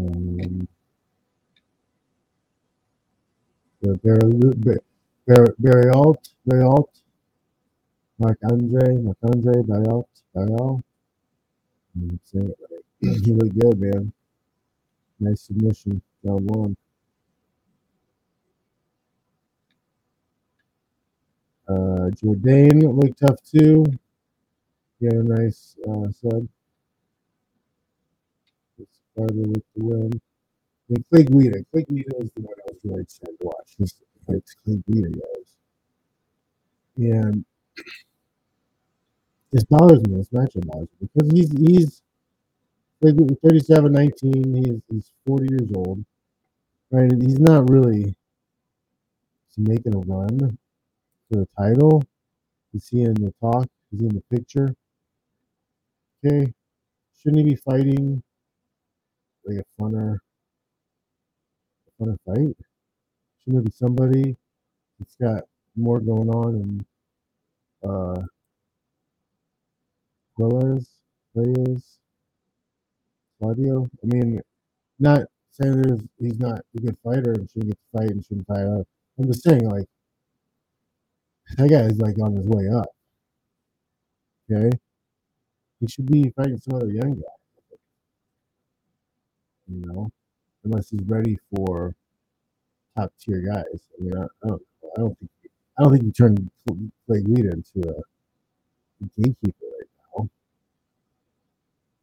Um, 0.00 0.68
the 3.82 3.98
Barry, 5.26 5.90
Alt, 5.90 6.28
Barry 6.46 6.64
Alt, 6.64 6.90
Mark 8.18 8.38
Andre, 8.50 8.96
Mark 8.96 9.18
Andre, 9.24 9.62
Barry 9.62 9.86
Alt, 9.88 10.08
Barry 10.34 10.52
Alt. 10.60 10.82
Say 12.24 12.40
it 12.40 12.58
right. 12.70 12.75
He 13.00 13.32
looked 13.32 13.58
good, 13.58 13.78
man. 13.80 14.12
Nice 15.20 15.42
submission. 15.42 16.02
Round 16.24 16.50
one. 16.50 16.76
Uh, 21.68 22.10
Jourdain 22.16 22.82
looked 22.82 23.20
tough 23.20 23.38
too. 23.42 23.84
He 25.00 25.06
had 25.06 25.14
a 25.16 25.22
nice 25.24 25.76
uh, 25.88 26.10
sub. 26.12 26.48
It's 28.78 29.00
Carter 29.16 29.34
with 29.34 29.64
the 29.76 29.84
win. 29.84 30.12
And 30.90 31.04
Clay 31.10 31.24
Guida. 31.24 31.64
Clay 31.72 31.84
Guida 31.88 32.16
is 32.20 32.30
the 32.36 32.42
one 32.42 32.54
I 32.60 32.72
was 32.72 32.80
really 32.84 33.02
excited 33.02 33.38
to 33.40 33.46
watch. 33.46 33.74
It's, 33.80 33.94
it's 34.28 34.54
Clay 34.64 34.82
Guida, 34.88 35.10
guys. 35.10 35.56
And 36.98 37.44
this 39.52 39.64
bothers 39.64 40.00
me. 40.06 40.16
This 40.16 40.28
matchup 40.30 40.66
bothers 40.66 40.88
me 41.00 41.08
because 41.12 41.30
he's 41.32 41.52
he's 41.52 42.02
37, 43.02 43.92
19. 43.92 44.54
He's 44.54 44.80
he's 44.90 45.12
40 45.26 45.46
years 45.50 45.70
old, 45.74 46.04
right? 46.92 47.10
He's 47.20 47.38
not 47.40 47.70
really 47.70 48.14
making 49.58 49.94
a 49.94 49.98
run 50.00 50.58
for 51.28 51.36
the 51.40 51.48
title. 51.58 52.02
Is 52.74 52.88
he 52.88 53.02
in 53.02 53.14
the 53.14 53.32
talk? 53.40 53.66
Is 53.92 54.00
he 54.00 54.06
in 54.06 54.14
the 54.16 54.36
picture? 54.36 54.74
Okay, 56.24 56.52
shouldn't 57.20 57.46
he 57.46 57.50
be 57.54 57.56
fighting 57.56 58.22
like 59.44 59.58
a 59.58 59.82
funner, 59.82 60.18
a 61.88 62.02
funner 62.04 62.16
fight? 62.26 62.56
Shouldn't 63.40 63.56
there 63.56 63.62
be 63.62 63.72
somebody 63.72 64.36
that's 64.98 65.16
got 65.16 65.44
more 65.76 66.00
going 66.00 66.30
on 66.30 66.54
and 66.56 66.86
uh 67.88 68.22
Reyes, 70.38 70.88
Reyes, 71.34 71.95
Claudio? 73.46 73.88
I 74.02 74.06
mean, 74.06 74.40
not 74.98 75.22
saying 75.52 75.82
there's 75.82 76.00
he's 76.18 76.38
not 76.38 76.60
a 76.76 76.80
good 76.80 76.96
fighter 77.04 77.32
and 77.32 77.48
shouldn't 77.50 77.68
get 77.68 77.78
to 77.78 77.98
fight 77.98 78.10
and 78.10 78.24
shouldn't 78.24 78.46
fight 78.46 78.66
up. 78.66 78.86
I'm 79.18 79.26
just 79.26 79.42
saying 79.44 79.68
like 79.68 79.86
that 81.56 81.70
guy 81.70 81.82
is 81.82 81.98
like 81.98 82.18
on 82.20 82.34
his 82.34 82.46
way 82.46 82.68
up. 82.68 82.88
Okay, 84.50 84.76
he 85.80 85.86
should 85.86 86.10
be 86.10 86.30
fighting 86.30 86.58
some 86.58 86.74
other 86.74 86.90
young 86.90 87.14
guy. 87.14 87.76
You 89.68 89.86
know, 89.86 90.10
unless 90.64 90.90
he's 90.90 91.02
ready 91.02 91.38
for 91.54 91.94
top 92.96 93.12
tier 93.20 93.40
guys. 93.40 93.88
I 93.98 94.02
mean, 94.02 94.16
I, 94.16 94.24
I 94.24 94.48
don't, 94.48 94.62
I 94.96 95.00
don't 95.00 95.18
think, 95.18 95.30
I 95.78 95.82
don't 95.82 95.92
think 95.92 96.04
you 96.04 96.12
turn 96.12 96.50
Clay 97.06 97.22
Guida 97.22 97.52
into 97.52 97.88
a 97.90 99.20
gatekeeper. 99.20 99.75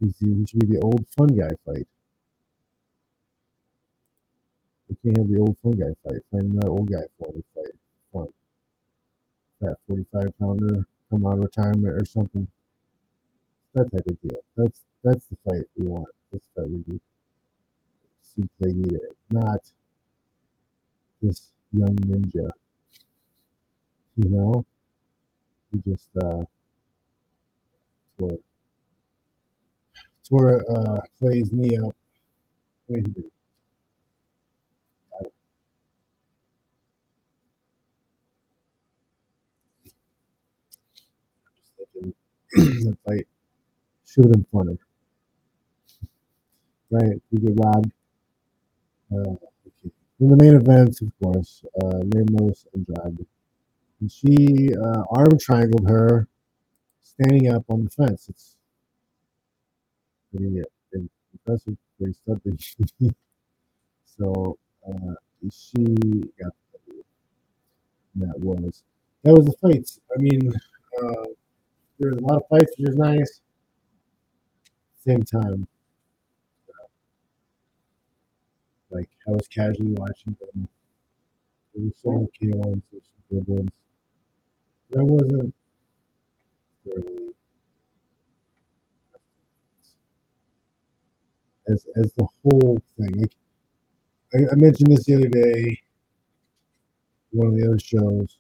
He's, 0.04 0.20
he 0.20 0.46
should 0.46 0.60
be 0.60 0.76
the 0.76 0.82
old 0.82 1.06
fun 1.16 1.28
guy 1.28 1.50
fight. 1.66 1.88
We 4.90 4.96
can't 5.02 5.18
have 5.18 5.30
the 5.30 5.40
old 5.40 5.58
fun 5.64 5.74
guy 5.74 5.94
fight. 6.04 6.22
Find 6.30 6.52
another 6.52 6.70
old 6.70 6.92
guy 6.92 7.04
for 7.18 7.32
fight. 7.56 7.72
Fun. 8.12 8.28
That 9.62 9.78
45 9.88 10.38
pounder 10.40 10.86
come 11.10 11.26
out 11.26 11.34
of 11.34 11.40
retirement 11.40 12.02
or 12.02 12.06
something. 12.06 12.48
That 13.76 13.92
type 13.92 14.06
of 14.06 14.22
deal. 14.22 14.40
That's 14.58 14.82
that's 15.04 15.26
the 15.26 15.38
fight 15.46 15.64
we 15.78 15.88
want. 15.88 16.08
That's 16.32 16.46
the 16.56 16.62
fight 16.62 16.72
we 16.72 16.78
do. 16.80 17.00
See 18.22 18.44
need 18.60 18.94
it, 18.94 19.18
Not 19.32 19.62
this 21.22 21.52
young 21.72 21.96
ninja. 21.96 22.50
You 24.18 24.30
know? 24.30 24.66
He 25.72 25.92
just 25.92 26.10
uh 26.22 26.44
tore 30.34 30.64
uh 30.70 31.00
do? 32.90 33.32
Just 42.02 42.16
the 42.86 42.98
fight 43.06 43.28
should 44.06 44.26
have 44.26 44.32
been 44.34 44.46
funner. 44.54 44.78
Right? 46.90 47.22
We 47.32 47.40
get 47.40 47.54
robbed. 47.64 47.92
Uh, 49.12 49.18
okay. 49.18 49.92
In 50.20 50.30
the 50.30 50.38
main 50.38 50.56
events, 50.56 51.02
of 51.02 51.12
course, 51.22 51.64
uh, 51.82 52.02
Ramos 52.14 52.66
Andrade. 52.76 53.26
And 54.02 54.12
she 54.12 54.70
uh, 54.76 55.04
arm 55.12 55.38
triangled 55.40 55.88
her 55.90 56.28
standing 57.02 57.52
up 57.52 57.66
on 57.70 57.84
the 57.84 57.90
fence. 57.90 58.30
It's 58.30 58.53
pretty 60.34 60.62
uh, 60.62 61.00
impressive, 61.34 61.78
pretty 61.98 62.16
something. 62.26 63.16
so 64.06 64.58
uh, 64.88 65.14
she 65.52 65.84
got 66.42 66.54
that 68.16 68.40
was 68.40 68.84
that 69.24 69.34
was 69.34 69.46
the 69.46 69.54
fights. 69.62 70.00
I 70.16 70.22
mean, 70.22 70.52
uh, 71.02 71.26
there 72.00 72.12
was 72.12 72.20
a 72.20 72.22
lot 72.22 72.38
of 72.38 72.44
fights, 72.50 72.74
which 72.78 72.90
is 72.90 72.96
nice. 72.96 73.42
Same 75.06 75.24
time, 75.24 75.68
like 78.90 79.10
I 79.28 79.32
was 79.32 79.48
casually 79.48 79.94
watching 79.94 80.38
them. 80.40 80.68
There 81.74 81.84
was 81.84 81.94
some 82.02 82.28
there's 82.92 83.04
some 83.04 83.38
good 83.40 83.48
ones. 83.48 83.72
That 84.92 85.04
wasn't 85.04 85.54
really 86.86 87.23
as 91.68 91.86
as 91.96 92.14
the 92.14 92.28
whole 92.44 92.82
thing. 92.98 93.14
Like 93.22 93.36
I, 94.36 94.54
I 94.54 94.56
mentioned 94.56 94.92
this 94.92 95.06
the 95.06 95.16
other 95.16 95.30
day, 95.30 95.82
one 97.32 97.48
of 97.50 97.56
the 97.56 97.68
other 97.68 97.80
shows. 97.80 98.38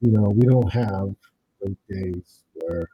You 0.00 0.12
know, 0.12 0.30
we 0.30 0.46
don't 0.46 0.72
have 0.72 1.14
those 1.62 1.76
days 1.88 2.44
where 2.54 2.88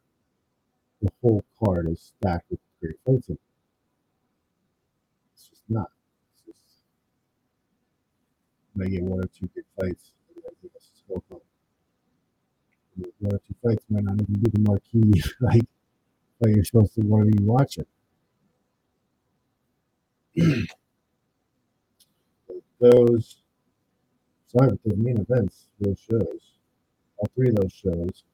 the 1.03 1.11
whole 1.23 1.45
card 1.65 1.89
is 1.91 2.13
stacked 2.19 2.47
with 2.51 2.61
great 2.81 2.97
fights. 3.07 3.31
It's 5.33 5.49
just 5.49 5.63
not. 5.69 5.91
It's 6.33 6.43
just 6.59 6.77
you 8.75 8.83
might 8.83 8.91
get 8.91 9.03
one 9.03 9.21
or 9.21 9.29
two 9.29 9.49
good 9.55 9.65
fights. 9.81 10.13
and 10.37 10.71
no 11.11 11.23
fun. 11.29 11.41
One 13.21 13.35
or 13.35 13.39
two 13.39 13.55
fights 13.65 13.85
might 13.91 14.05
not 14.05 14.15
even 14.21 14.35
be 14.35 14.51
the 14.51 14.61
marquee 14.61 15.23
like 15.41 15.63
fight 16.43 16.55
you're 16.57 16.65
supposed 16.65 16.95
to 16.95 17.03
want 17.03 17.31
to 17.33 17.39
be 17.39 17.45
watching. 17.45 17.87
Those 22.81 23.43
sorry, 24.47 24.79
those 24.85 24.97
main 24.99 25.19
events, 25.19 25.66
those 25.81 25.99
shows, 25.99 26.40
all 27.19 27.29
three 27.35 27.49
of 27.51 27.57
those 27.57 27.73
shows, 27.73 28.25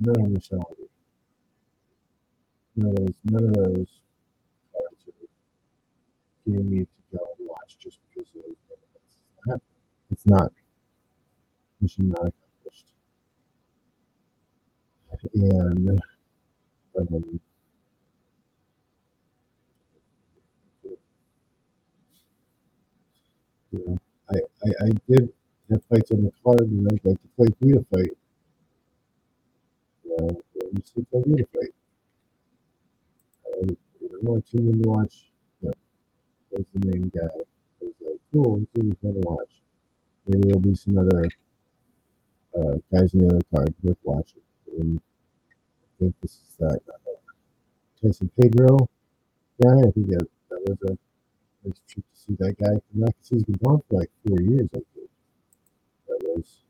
none 0.00 0.16
of 0.36 0.48
them 0.48 0.62
None 2.76 2.90
of 2.90 2.96
those, 2.96 3.14
none 3.24 3.44
of 3.44 3.54
those 3.54 4.00
cards 4.72 5.08
are 5.08 5.26
getting 6.50 6.70
me 6.70 6.80
to 6.80 7.18
go 7.18 7.24
and 7.38 7.48
watch 7.48 7.78
just 7.78 7.98
because 8.14 8.28
of 8.36 8.42
those 8.42 8.56
events. 9.46 9.62
It's 10.10 10.26
not. 10.26 10.52
Mission 11.80 12.08
not 12.10 12.28
accomplished. 12.28 12.86
And 15.34 16.00
um, 16.98 17.40
you 23.78 23.84
know, 23.86 23.98
I, 24.30 24.36
I, 24.66 24.86
I 24.86 24.90
did 25.08 25.32
have 25.70 25.84
fights 25.84 26.10
on 26.12 26.24
the 26.24 26.32
card, 26.44 26.70
you 26.70 26.82
know, 26.82 26.90
like 26.92 27.02
the 27.02 27.18
Clay 27.36 27.48
Guida 27.60 27.84
fight. 27.92 28.12
You 30.04 30.16
know, 30.18 30.40
you 30.72 30.82
see 30.84 31.04
Clay 31.10 31.22
Guida 31.22 31.44
fight. 31.52 31.74
I, 33.46 33.66
you 34.00 34.20
know, 34.22 34.36
I 34.36 34.40
tuned 34.50 34.74
in 34.74 34.82
to 34.82 34.88
watch. 34.88 35.14
You 35.60 35.68
know, 36.52 36.64
the 36.74 36.86
main 36.88 37.08
guy. 37.14 37.22
I 37.24 37.84
was 37.84 37.94
like, 38.00 38.20
cool, 38.32 38.58
this 38.74 38.84
is 38.84 38.94
fun 39.02 39.14
to 39.14 39.20
watch. 39.20 39.50
Maybe 40.26 40.48
there'll 40.48 40.60
be 40.60 40.74
some 40.74 40.98
other 40.98 41.24
uh, 42.58 42.74
guys 42.92 43.14
in 43.14 43.20
the 43.20 43.28
other 43.34 43.40
card 43.54 43.74
worth 43.82 43.98
watching. 44.02 44.42
And 44.78 45.00
I 45.82 45.90
think 46.00 46.14
this 46.22 46.32
is 46.32 46.56
that 46.60 46.80
uh, 46.88 47.12
Tyson 48.02 48.30
Pedro 48.40 48.78
Yeah, 49.58 49.76
I 49.78 49.90
think 49.92 50.08
that, 50.10 50.28
that 50.50 50.60
was 50.68 50.78
a 50.92 50.98
nice 51.66 51.80
trip 51.88 52.04
to 52.12 52.20
see 52.20 52.36
that 52.38 52.56
guy 52.58 52.80
back. 52.94 53.14
He's 53.28 53.44
been 53.44 53.58
gone 53.64 53.82
for 53.88 54.00
like 54.00 54.10
four 54.26 54.40
years, 54.40 54.68
I 54.74 54.80
think. 54.94 55.10
That 56.08 56.20
was 56.36 56.62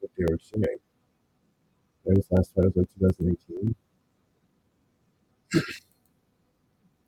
what 0.00 0.10
they 0.16 0.24
were 0.28 0.38
saying. 0.38 0.78
That 2.06 2.16
was 2.16 2.26
last 2.30 2.54
fight 2.54 2.64
was 2.64 2.76
like 2.76 2.88
2018. 2.98 3.74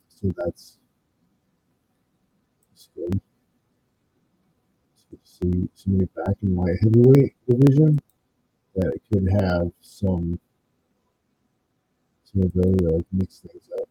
So 0.08 0.32
that's. 0.36 0.78
It's 2.72 2.88
good 2.94 3.20
to 5.10 5.18
see 5.24 5.68
somebody 5.74 6.08
back 6.16 6.36
in 6.42 6.56
light 6.56 6.76
heavyweight 6.82 7.34
division 7.48 8.00
that 8.76 8.98
could 9.12 9.28
have 9.40 9.70
some 9.80 10.38
some 12.24 12.42
ability 12.42 12.84
to 12.84 12.90
like 12.92 13.06
mix 13.12 13.40
things 13.40 13.68
up. 13.80 13.88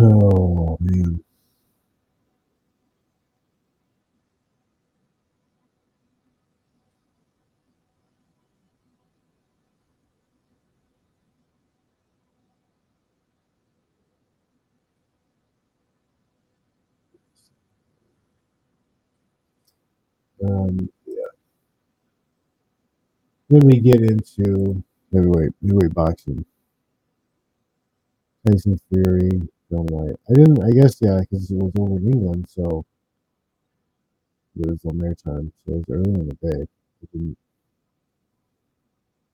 Oh 0.00 0.78
man. 0.80 1.22
Um, 20.44 20.88
yeah. 21.06 21.26
Then 23.50 23.66
we 23.66 23.78
get 23.80 24.00
into 24.00 24.82
heavyweight 25.12 25.52
heavyweight 25.62 25.92
boxing. 25.94 26.44
Tyson 28.48 28.78
Fury, 28.88 29.30
John 29.70 29.86
White. 29.88 30.16
I 30.30 30.32
didn't. 30.34 30.62
I 30.64 30.70
guess 30.70 30.96
yeah, 31.02 31.20
because 31.20 31.50
it 31.50 31.56
was 31.58 31.72
over 31.78 31.98
in 31.98 32.12
England, 32.12 32.46
so 32.48 32.84
it 34.60 34.66
was 34.66 34.84
on 34.84 34.98
their 34.98 35.14
time. 35.14 35.52
So 35.64 35.72
it 35.74 35.76
was 35.76 35.84
early 35.90 36.14
in 36.14 36.28
the 36.28 36.34
day. 36.34 36.66
We 37.00 37.08
didn't. 37.18 37.38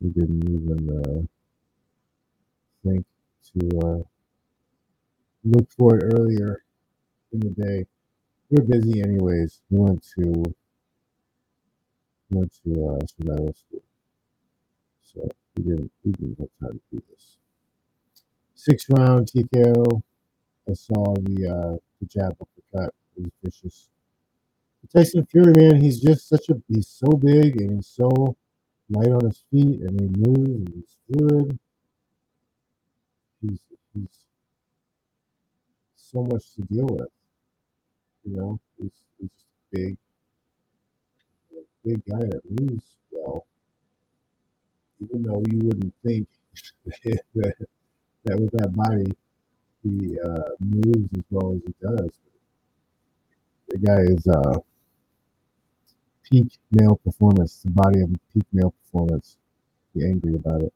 We 0.01 0.11
didn't 0.11 0.49
even 0.49 1.01
uh, 1.05 1.23
think 2.85 3.05
to 3.53 3.79
uh, 3.87 4.03
look 5.45 5.71
for 5.79 5.97
it 5.99 6.05
earlier 6.15 6.65
in 7.33 7.41
the 7.41 7.51
day. 7.51 7.87
We 8.51 8.57
were 8.59 8.65
busy 8.65 9.03
anyways. 9.03 9.61
We 9.71 9.79
went 9.81 10.05
to 10.17 10.23
we 12.31 12.39
went 12.39 12.53
to 12.65 12.71
uh, 12.89 13.07
survival 13.07 13.55
school, 13.55 13.83
so 15.03 15.29
we 15.57 15.63
didn't 15.65 15.93
we 16.05 16.13
didn't 16.13 16.39
have 16.41 16.49
time 16.61 16.81
to 16.91 16.97
do 16.97 17.03
this. 17.11 17.37
Six 18.55 18.87
round 18.91 19.29
TKO. 19.33 20.03
I 20.69 20.75
saw 20.75 21.15
the 21.15 21.49
uh, 21.49 21.77
the 22.01 22.07
jab 22.07 22.37
uppercut. 22.41 22.95
It 23.17 23.23
was 23.25 23.33
vicious. 23.45 23.89
Tyson 24.95 25.27
Fury, 25.27 25.53
man, 25.57 25.81
he's 25.81 26.01
just 26.01 26.29
such 26.29 26.49
a 26.51 26.55
he's 26.69 26.89
so 26.89 27.09
big 27.13 27.61
and 27.61 27.77
he's 27.77 27.87
so 27.89 28.37
light 28.91 29.11
on 29.11 29.25
his 29.27 29.45
feet 29.51 29.81
and 29.81 30.01
he 30.01 30.09
moves 30.09 30.51
and 30.51 30.69
he's 30.75 30.97
fluid. 31.09 31.59
He's 33.43 33.61
he's 33.95 34.09
so 35.97 36.23
much 36.23 36.45
to 36.55 36.63
deal 36.63 36.87
with. 36.87 37.09
You 38.25 38.37
know, 38.37 38.61
he's 38.81 38.93
he's 39.21 39.31
big 39.73 39.99
big 41.85 42.03
guy 42.07 42.19
that 42.19 42.43
moves 42.61 42.85
well. 43.11 43.47
Even 45.03 45.23
though 45.23 45.43
you 45.51 45.59
wouldn't 45.59 45.95
think 46.05 46.29
that, 47.35 47.55
that 48.25 48.39
with 48.41 48.51
that 48.53 48.73
body 48.75 49.13
he 49.85 50.19
uh, 50.21 50.51
moves 50.61 51.11
as 51.19 51.25
well 51.31 51.55
as 51.57 51.63
he 51.67 51.75
does. 51.83 52.11
The 53.69 53.77
guy 53.79 54.01
is 54.05 54.27
uh, 54.27 54.61
peak 56.23 56.59
male 56.71 56.97
performance, 56.97 57.63
the 57.63 57.71
body 57.71 58.01
of 58.03 58.11
peak 58.33 58.45
male 58.53 58.73
performance. 58.83 59.37
Be 59.95 60.05
angry 60.07 60.35
about 60.35 60.63
it. 60.63 60.75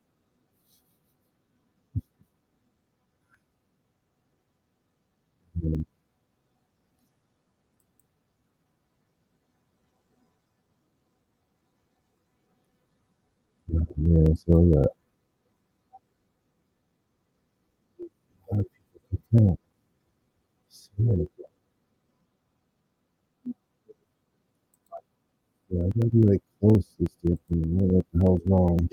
Um, 5.64 5.84
yeah, 13.96 14.34
so 14.34 14.62
yeah. 14.72 14.84
A 18.50 18.56
lot 18.56 18.61
of 19.12 19.17
Seriously. 19.30 19.58
Yeah, 25.70 25.82
I 25.84 25.88
gotta 25.98 26.08
be 26.10 26.22
like 26.24 26.42
close 26.60 26.86
this 26.98 27.08
year. 27.22 27.38
I 27.50 27.54
don't 27.54 27.70
know 27.72 27.84
what 27.94 28.06
the 28.12 28.20
hell's 28.20 28.40
wrong. 28.46 28.88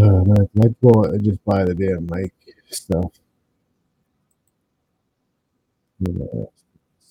Uh, 0.00 0.22
man, 0.24 0.48
might 0.54 0.78
go 0.82 1.16
just 1.18 1.42
buy 1.46 1.64
the 1.64 1.74
damn 1.74 2.04
mic 2.06 2.32
stuff. 2.70 3.10
Know, 6.00 6.52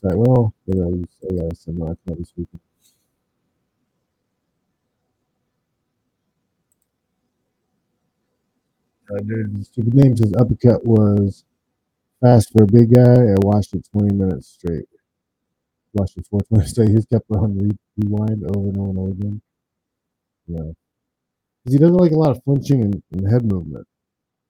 well, 0.04 0.54
use, 0.68 1.06
I 1.30 1.36
gotta 1.36 1.56
send 1.56 1.78
my 1.78 1.88
card 1.88 2.20
this 2.20 2.34
weekend. 2.38 2.62
Uh, 9.10 9.64
stupid 9.64 9.94
name 9.96 10.18
says 10.18 10.34
uppercut 10.38 10.86
was 10.86 11.46
fast 12.22 12.52
for 12.54 12.64
a 12.64 12.68
big 12.68 12.94
guy. 12.94 13.14
I 13.34 13.36
watched 13.40 13.74
it 13.76 13.88
20 13.94 14.16
minutes 14.16 14.48
straight. 14.50 14.86
Watched 15.94 16.18
it 16.18 16.28
420 16.30 16.68
straight. 16.70 16.90
He 16.90 16.96
just 16.96 17.10
kept 17.10 17.26
on 17.32 17.58
re- 17.58 17.78
rewind 17.98 18.44
over 18.46 18.70
and 18.70 18.78
over 18.78 18.90
and 18.90 19.00
over 19.00 19.12
again. 19.12 19.42
Yeah. 20.48 20.72
Because 21.64 21.74
he 21.74 21.80
doesn't 21.80 21.98
like 21.98 22.12
a 22.14 22.18
lot 22.18 22.32
of 22.32 22.44
flinching 22.44 22.82
and, 22.84 23.04
and 23.12 23.32
head 23.32 23.46
movement. 23.52 23.88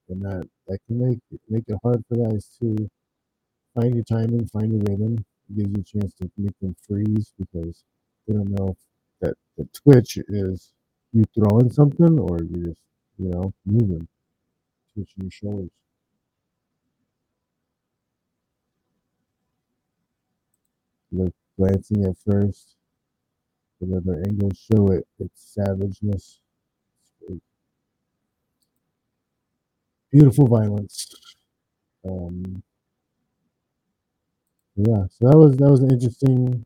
And 0.08 0.22
that, 0.22 0.48
that 0.68 0.78
can 0.86 1.08
make 1.08 1.18
make 1.48 1.64
it 1.68 1.78
hard 1.82 2.02
for 2.08 2.16
guys 2.16 2.48
to 2.62 2.90
find 3.74 3.94
your 3.94 4.04
timing, 4.04 4.46
find 4.48 4.72
your 4.72 4.82
rhythm. 4.82 5.24
Gives 5.54 5.70
you 5.70 5.82
a 5.82 6.00
chance 6.00 6.14
to 6.14 6.30
make 6.38 6.58
them 6.60 6.74
freeze 6.88 7.32
because 7.38 7.84
they 8.26 8.34
don't 8.34 8.50
know 8.50 8.68
if 8.70 8.76
that 9.20 9.34
the 9.58 9.68
twitch 9.74 10.18
is 10.28 10.72
you 11.12 11.24
throwing 11.34 11.70
something 11.70 12.18
or 12.18 12.38
you're 12.42 12.68
just, 12.68 12.80
you 13.18 13.28
know, 13.28 13.52
moving, 13.66 14.08
twitching 14.94 15.24
your 15.24 15.30
shoulders. 15.30 15.70
Look, 21.10 21.34
glancing 21.58 22.06
at 22.06 22.16
first, 22.26 22.76
but 23.80 23.94
other 23.94 24.22
angles 24.26 24.66
show 24.72 24.88
it 24.88 25.06
its 25.18 25.54
savageness. 25.54 26.40
Beautiful 30.10 30.46
violence. 30.46 31.14
Um, 32.08 32.62
yeah, 34.76 35.06
so 35.10 35.28
that 35.28 35.38
was 35.38 35.56
that 35.56 35.70
was 35.70 35.80
an 35.82 35.90
interesting 35.92 36.64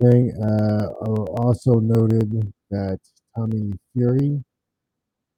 thing. 0.00 0.32
Uh, 0.42 0.86
also 1.42 1.80
noted 1.80 2.52
that 2.70 2.98
Tommy 3.34 3.72
Fury 3.92 4.42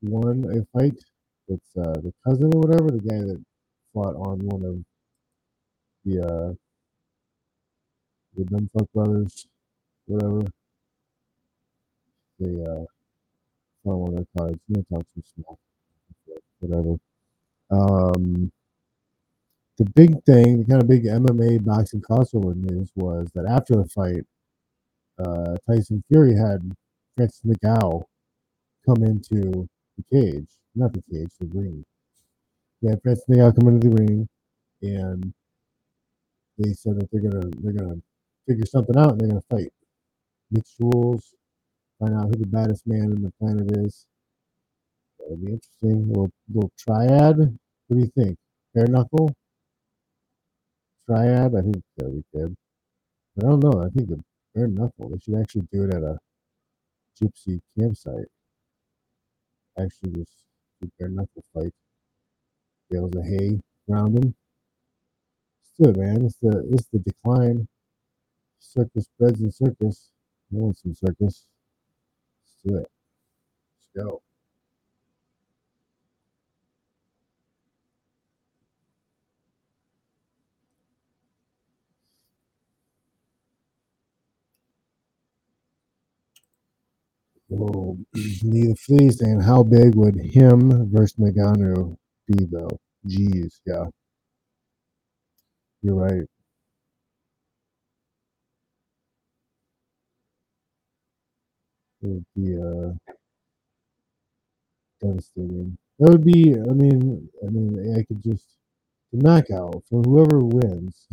won 0.02 0.44
a 0.56 0.64
fight. 0.78 0.98
It's 1.48 1.76
uh, 1.76 1.92
the 2.02 2.12
cousin 2.26 2.50
or 2.54 2.60
whatever, 2.60 2.90
the 2.90 3.00
guy 3.00 3.20
that 3.20 3.42
fought 3.94 4.16
on 4.16 4.38
one 4.40 4.64
of 4.64 4.84
the 6.04 6.20
uh, 6.22 6.54
the 8.36 8.44
Dumbfuck 8.44 8.90
brothers, 8.94 9.46
whatever. 10.06 10.42
They 12.40 12.50
uh, 12.64 12.84
fought 13.84 13.92
on 13.92 14.00
one 14.00 14.10
of 14.10 14.16
their 14.16 14.26
cards. 14.38 14.60
You 14.68 14.76
know, 14.76 14.84
talk 14.98 15.06
too 15.14 15.22
small, 15.34 15.58
whatever. 16.60 16.96
Um, 17.70 18.52
the 19.78 19.84
big 19.94 20.22
thing, 20.24 20.58
the 20.58 20.64
kind 20.64 20.82
of 20.82 20.88
big 20.88 21.04
MMA 21.04 21.64
boxing 21.64 22.02
crossover 22.02 22.54
news 22.56 22.90
was 22.96 23.28
that 23.34 23.46
after 23.46 23.76
the 23.76 23.86
fight, 23.86 24.24
uh, 25.18 25.56
Tyson 25.68 26.02
Fury 26.10 26.36
had 26.36 26.60
Francis 27.16 27.42
McGow 27.46 28.04
come 28.86 29.04
into 29.04 29.68
the 29.96 30.04
cage, 30.12 30.48
not 30.74 30.92
the 30.92 31.02
cage, 31.10 31.30
the 31.40 31.46
ring. 31.52 31.84
Yeah, 32.82 32.94
Francis 33.02 33.24
McGow 33.30 33.54
come 33.58 33.68
into 33.74 33.88
the 33.88 33.96
ring, 33.96 34.28
and 34.82 35.32
they 36.58 36.72
said 36.72 37.00
that 37.00 37.08
they're 37.12 37.22
gonna 37.22 37.50
they're 37.60 37.72
gonna 37.72 38.00
figure 38.48 38.66
something 38.66 38.96
out 38.98 39.12
and 39.12 39.20
they're 39.20 39.28
gonna 39.28 39.42
fight. 39.50 39.72
Mixed 40.50 40.76
rules, 40.80 41.34
find 42.00 42.14
out 42.14 42.26
who 42.26 42.32
the 42.32 42.46
baddest 42.46 42.86
man 42.86 43.12
in 43.12 43.22
the 43.22 43.32
planet 43.40 43.76
is. 43.78 44.06
That'll 45.20 45.36
be 45.36 45.52
interesting. 45.52 46.08
Little 46.08 46.30
little 46.52 46.72
triad. 46.78 47.38
What 47.38 47.96
do 47.96 47.98
you 48.00 48.12
think? 48.16 48.38
Bare 48.74 48.86
knuckle? 48.88 49.30
Triad? 51.08 51.56
I 51.56 51.62
think 51.62 51.82
that'd 51.98 52.14
be 52.14 52.24
good. 52.34 52.56
But 53.36 53.46
I 53.46 53.50
don't 53.50 53.64
know. 53.64 53.82
I 53.82 53.90
think 53.90 54.10
the 54.10 54.22
bare 54.54 54.68
knuckle, 54.68 55.10
they 55.10 55.18
should 55.20 55.40
actually 55.40 55.68
do 55.72 55.84
it 55.84 55.94
at 55.94 56.02
a 56.02 56.18
gypsy 57.20 57.60
campsite. 57.78 58.28
Actually 59.78 60.12
just 60.12 60.32
do 60.82 60.90
bare 60.98 61.08
knuckle 61.08 61.44
fight. 61.54 61.72
Bales 62.90 63.12
of 63.16 63.24
hay 63.24 63.60
around 63.90 64.14
them. 64.14 64.34
Let's 65.80 65.94
do 65.94 66.00
it, 66.00 66.04
man. 66.04 66.26
It's 66.26 66.36
the 66.42 66.68
it's 66.72 66.88
the 66.92 67.00
decline. 67.00 67.68
Circus 68.60 69.06
breads 69.18 69.40
and 69.40 69.54
circus. 69.54 70.10
I 70.52 70.56
want 70.58 70.78
some 70.78 70.94
circus. 70.94 71.46
Let's 72.42 72.56
do 72.64 72.76
it. 72.78 72.88
Let's 73.96 74.06
go. 74.06 74.22
Whoa. 87.58 87.98
Neither 88.44 88.76
Flea 88.76 89.10
saying 89.10 89.40
how 89.42 89.64
big 89.64 89.96
would 89.96 90.16
him 90.16 90.90
versus 90.92 91.16
Ngannou 91.18 91.96
be 92.28 92.46
though? 92.46 92.78
Jeez, 93.06 93.60
yeah. 93.66 93.86
You're 95.82 95.96
right. 95.96 96.22
It 102.02 102.08
would 102.08 102.26
be 102.36 102.56
uh 102.58 102.92
devastating. 105.00 105.78
That 105.98 106.10
would 106.12 106.24
be 106.24 106.54
I 106.54 106.72
mean 106.74 107.28
I 107.46 107.50
mean 107.50 107.96
I 107.98 108.04
could 108.04 108.22
just 108.22 108.46
the 109.12 109.18
knockout 109.22 109.84
for 109.90 110.02
whoever 110.02 110.40
wins 110.40 111.06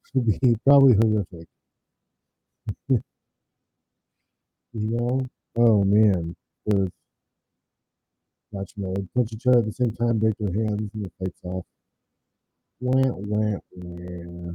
would 0.14 0.40
be 0.40 0.56
probably 0.66 0.94
horrific. 0.94 1.48
you 4.74 4.90
know? 4.90 5.20
Oh 5.56 5.84
man. 5.84 6.34
Watch 8.50 8.74
them 8.76 8.94
they 8.94 9.02
punch 9.14 9.32
each 9.34 9.46
other 9.46 9.58
at 9.58 9.66
the 9.66 9.72
same 9.72 9.90
time, 9.90 10.18
break 10.18 10.34
their 10.38 10.52
hands, 10.52 10.90
and 10.94 11.04
the 11.04 11.10
fight's 11.18 11.40
off. 11.44 11.64
Wah 12.80 13.02
wah 13.16 13.58
wah. 13.76 14.52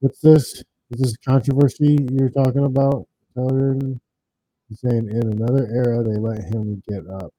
What's 0.00 0.20
this? 0.20 0.54
Is 0.90 1.00
this 1.00 1.14
a 1.14 1.30
controversy 1.30 1.98
you're 2.12 2.30
talking 2.30 2.64
about, 2.64 3.06
Tyler? 3.36 3.76
He's 4.68 4.80
saying 4.80 5.08
in 5.10 5.32
another 5.32 5.68
era 5.72 6.04
they 6.04 6.18
let 6.18 6.44
him 6.44 6.82
get 6.88 7.08
up. 7.08 7.32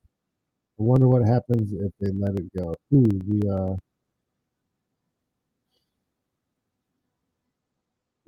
I 0.79 0.83
wonder 0.83 1.07
what 1.07 1.27
happens 1.27 1.73
if 1.73 1.91
they 2.01 2.11
let 2.13 2.35
it 2.39 2.53
go. 2.55 2.75
Who 2.91 3.03
the 3.03 3.49
uh 3.49 3.88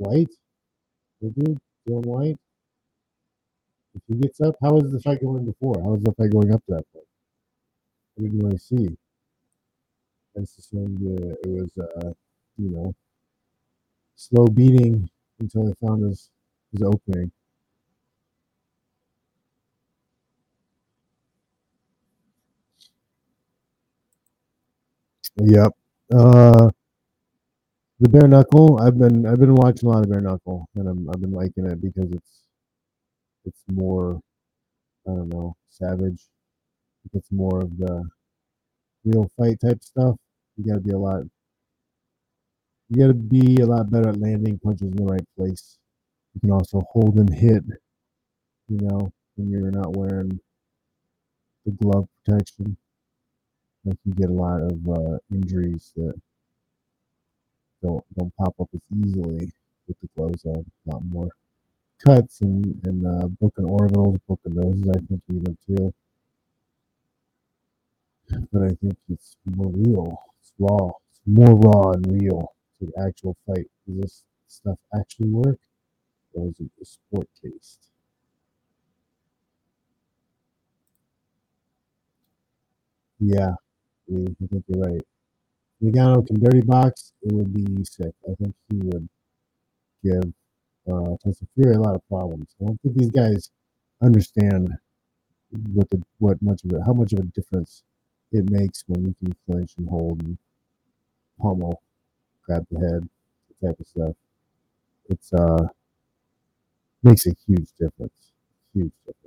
Whyte? 0.01 0.33
Dude, 1.21 1.59
Dillian 1.87 2.05
Whyte? 2.05 2.37
If 3.95 4.01
he 4.07 4.15
gets 4.15 4.41
up, 4.41 4.55
how 4.61 4.71
was 4.73 4.91
the 4.91 4.99
fight 4.99 5.21
going 5.21 5.45
before? 5.45 5.81
How 5.81 5.91
was 5.91 6.03
the 6.03 6.11
fight 6.13 6.31
going 6.31 6.51
up 6.53 6.65
to 6.65 6.73
that 6.75 6.91
point? 6.93 7.07
I 8.17 8.21
didn't 8.23 8.39
really 8.39 8.57
see. 8.57 8.97
I 10.37 10.41
just 10.41 10.59
assumed 10.59 10.99
uh, 11.05 11.35
it 11.43 11.49
was 11.49 11.71
uh, 11.77 12.13
you 12.57 12.69
know, 12.69 12.93
slow 14.15 14.47
beating 14.47 15.09
until 15.39 15.67
he 15.67 15.73
found 15.85 16.03
his 16.09 16.29
his 16.71 16.81
opening. 16.83 17.31
Yep. 25.37 25.73
Uh, 26.13 26.69
the 28.01 28.09
bare 28.09 28.27
knuckle. 28.27 28.79
I've 28.81 28.97
been 28.97 29.27
I've 29.27 29.39
been 29.39 29.53
watching 29.55 29.87
a 29.87 29.91
lot 29.91 30.03
of 30.03 30.11
bare 30.11 30.21
knuckle, 30.21 30.67
and 30.75 30.87
I'm, 30.87 31.07
I've 31.09 31.21
been 31.21 31.31
liking 31.31 31.67
it 31.67 31.79
because 31.81 32.11
it's 32.11 32.41
it's 33.45 33.63
more 33.71 34.19
I 35.07 35.11
don't 35.11 35.29
know 35.29 35.55
savage. 35.69 36.23
It's 37.13 37.31
more 37.31 37.61
of 37.61 37.77
the 37.77 38.09
real 39.05 39.29
fight 39.37 39.59
type 39.63 39.83
stuff. 39.83 40.15
You 40.57 40.65
got 40.65 40.75
to 40.75 40.81
be 40.81 40.91
a 40.91 40.97
lot. 40.97 41.23
You 42.89 42.97
got 42.97 43.07
to 43.07 43.13
be 43.13 43.61
a 43.61 43.65
lot 43.67 43.91
better 43.91 44.09
at 44.09 44.19
landing 44.19 44.59
punches 44.63 44.89
in 44.89 44.95
the 44.95 45.05
right 45.05 45.27
place. 45.37 45.77
You 46.33 46.41
can 46.41 46.51
also 46.51 46.81
hold 46.91 47.17
and 47.17 47.33
hit. 47.33 47.63
You 48.67 48.77
know 48.81 49.11
when 49.35 49.49
you're 49.51 49.71
not 49.71 49.95
wearing 49.95 50.39
the 51.65 51.71
glove 51.71 52.07
protection. 52.25 52.77
Like 53.85 53.97
you 54.05 54.13
get 54.13 54.29
a 54.29 54.33
lot 54.33 54.61
of 54.61 54.89
uh, 54.89 55.17
injuries 55.31 55.91
that 55.95 56.13
don't 57.81 58.03
don't 58.17 58.35
pop 58.37 58.55
up 58.59 58.69
as 58.73 58.81
easily 59.05 59.51
with 59.87 59.97
the 60.01 60.09
gloves 60.17 60.45
on. 60.45 60.65
A 60.87 60.91
lot 60.91 61.03
more 61.05 61.29
cuts 62.05 62.41
and 62.41 62.65
and 62.85 63.07
uh, 63.07 63.27
broken 63.39 63.65
orbitals, 63.65 64.19
broken 64.27 64.55
noses. 64.55 64.89
I 64.89 64.99
think 65.07 65.21
even 65.31 65.57
too. 65.67 65.93
But 68.51 68.63
I 68.63 68.69
think 68.81 68.97
it's 69.09 69.37
more 69.45 69.71
real. 69.71 70.17
It's 70.39 70.53
raw. 70.59 70.89
It's 71.09 71.21
more 71.25 71.55
raw 71.55 71.91
and 71.91 72.21
real 72.21 72.53
to 72.79 72.85
the 72.87 72.93
actual 73.01 73.37
fight. 73.47 73.67
Does 73.87 73.97
this 74.01 74.23
stuff 74.47 74.79
actually 74.97 75.29
work, 75.29 75.59
or 76.33 76.47
is 76.49 76.59
it 76.59 76.71
just 76.79 76.95
sport 76.95 77.27
taste? 77.43 77.89
Yeah, 83.19 83.51
I 84.11 84.47
think 84.51 84.65
you're 84.67 84.83
right. 84.87 85.10
Ngannou 85.83 86.25
can 86.27 86.39
dirty 86.39 86.61
box. 86.61 87.13
It 87.23 87.33
would 87.33 87.53
be 87.53 87.83
sick. 87.85 88.13
I 88.29 88.35
think 88.35 88.55
he 88.69 88.77
would 88.77 89.09
give 90.03 90.33
uh, 90.91 91.15
Tyson 91.23 91.47
Fury 91.55 91.75
a 91.75 91.79
lot 91.81 91.95
of 91.95 92.07
problems. 92.09 92.55
I 92.61 92.65
don't 92.65 92.81
think 92.81 92.97
these 92.97 93.11
guys 93.11 93.49
understand 94.01 94.73
what 95.73 95.89
the 95.89 96.01
what 96.19 96.41
much 96.41 96.63
of 96.65 96.71
it, 96.73 96.81
how 96.85 96.93
much 96.93 97.13
of 97.13 97.19
a 97.19 97.23
difference 97.23 97.83
it 98.31 98.49
makes 98.49 98.83
when 98.87 99.05
you 99.07 99.15
can 99.23 99.35
clinch 99.47 99.73
and 99.77 99.89
hold 99.89 100.23
and 100.23 100.37
pummel, 101.41 101.81
grab 102.45 102.65
the 102.71 102.79
head, 102.79 103.09
that 103.61 103.67
type 103.69 103.79
of 103.79 103.87
stuff. 103.87 104.15
It's 105.09 105.33
uh 105.33 105.67
makes 107.03 107.25
a 107.27 107.33
huge 107.47 107.69
difference. 107.79 108.31
Huge 108.73 108.91
difference. 109.05 109.20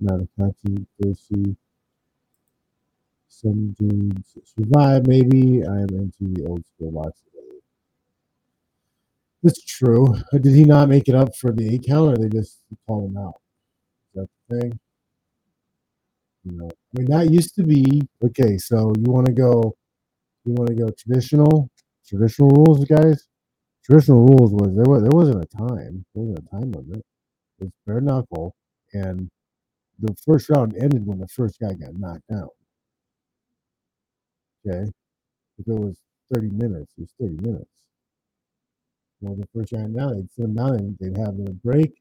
Not 0.00 0.20
a 0.20 0.28
controversy. 0.38 1.56
Some 3.28 3.74
dudes 3.78 4.38
survive, 4.44 5.06
maybe. 5.06 5.64
I 5.64 5.76
am 5.76 5.88
into 5.90 6.34
the 6.34 6.46
old 6.46 6.64
school 6.66 6.92
boxing. 6.92 7.28
It's 9.42 9.64
true. 9.64 10.14
Did 10.32 10.54
he 10.54 10.64
not 10.64 10.88
make 10.88 11.08
it 11.08 11.14
up 11.14 11.36
for 11.36 11.52
the 11.52 11.74
eight 11.74 11.84
count, 11.86 12.12
or 12.12 12.16
they 12.18 12.28
just 12.28 12.58
call 12.86 13.06
him 13.06 13.16
out? 13.16 13.40
Is 14.14 14.22
that 14.22 14.28
the 14.48 14.60
thing? 14.60 14.80
You 16.44 16.52
know, 16.52 16.68
I 16.68 16.98
mean, 16.98 17.10
that 17.10 17.30
used 17.30 17.54
to 17.56 17.62
be 17.62 18.02
okay. 18.24 18.58
So 18.58 18.92
you 18.98 19.10
want 19.12 19.26
to 19.26 19.32
go, 19.32 19.76
you 20.44 20.54
want 20.54 20.68
to 20.68 20.74
go 20.74 20.88
traditional, 20.90 21.70
traditional 22.06 22.50
rules, 22.50 22.84
guys. 22.84 23.26
Traditional 23.84 24.26
rules 24.26 24.52
was 24.52 24.74
there 24.74 24.84
was 24.84 25.02
there 25.02 25.10
wasn't 25.12 25.44
a 25.44 25.56
time, 25.56 26.04
there 26.14 26.24
wasn't 26.24 26.46
a 26.46 26.50
time 26.50 26.72
limit. 26.72 27.04
It's 27.60 27.72
bare 27.86 28.00
knuckle, 28.00 28.54
and 28.92 29.30
the 29.98 30.14
first 30.26 30.48
round 30.50 30.76
ended 30.76 31.06
when 31.06 31.18
the 31.18 31.28
first 31.28 31.58
guy 31.60 31.72
got 31.74 31.98
knocked 31.98 32.30
out. 32.32 32.54
Okay, 34.66 34.90
if 35.58 35.68
it 35.68 35.74
was 35.74 35.98
thirty 36.32 36.50
minutes, 36.50 36.92
it 36.98 37.02
was 37.02 37.14
thirty 37.20 37.36
minutes. 37.40 37.70
Well, 39.20 39.34
the 39.34 39.48
first 39.54 39.72
round 39.72 39.96
down, 39.96 40.16
they'd 40.16 40.30
sit 40.32 40.44
him 40.44 40.54
down 40.54 40.76
and 40.76 40.98
they'd 41.00 41.16
have 41.18 41.36
their 41.36 41.52
break, 41.64 41.92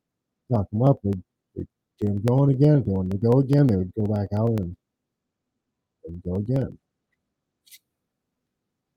knock 0.50 0.68
him 0.72 0.84
up, 0.84 1.00
they'd, 1.04 1.24
they'd 1.56 1.68
get 2.00 2.10
him 2.10 2.22
going 2.22 2.52
again. 2.52 2.84
If 2.88 3.10
to 3.10 3.18
go 3.18 3.39
again, 3.39 3.68
they 3.68 3.76
would 3.76 3.93
go 3.95 4.06
back 4.06 4.30
out 4.38 4.50
and, 4.60 4.76
and 6.06 6.22
go 6.24 6.36
again. 6.36 6.78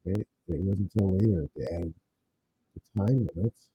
Okay, 0.06 0.20
it 0.20 0.60
wasn't 0.60 0.92
until 0.94 1.12
later 1.16 1.42
that 1.42 1.50
they 1.56 1.76
added 1.76 1.94
the 2.74 3.00
time 3.00 3.28
limits. 3.34 3.68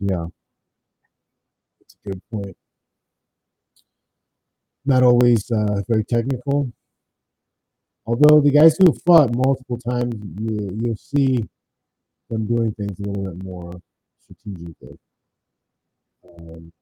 Yeah, 0.00 0.26
it's 1.80 1.96
a 2.04 2.08
good 2.10 2.22
point. 2.30 2.56
Not 4.86 5.02
always 5.02 5.50
uh, 5.50 5.82
very 5.86 6.04
technical. 6.04 6.72
Although 8.06 8.40
the 8.40 8.50
guys 8.50 8.76
who 8.78 8.92
fought 9.06 9.34
multiple 9.36 9.78
times, 9.78 10.14
you 10.40 10.78
you'll 10.82 10.96
see 10.96 11.44
them 12.30 12.46
doing 12.46 12.72
things 12.74 12.98
a 13.00 13.04
little 13.04 13.32
bit 13.32 13.44
more 13.44 13.72
strategically. 14.24 14.98
Um, 16.24 16.72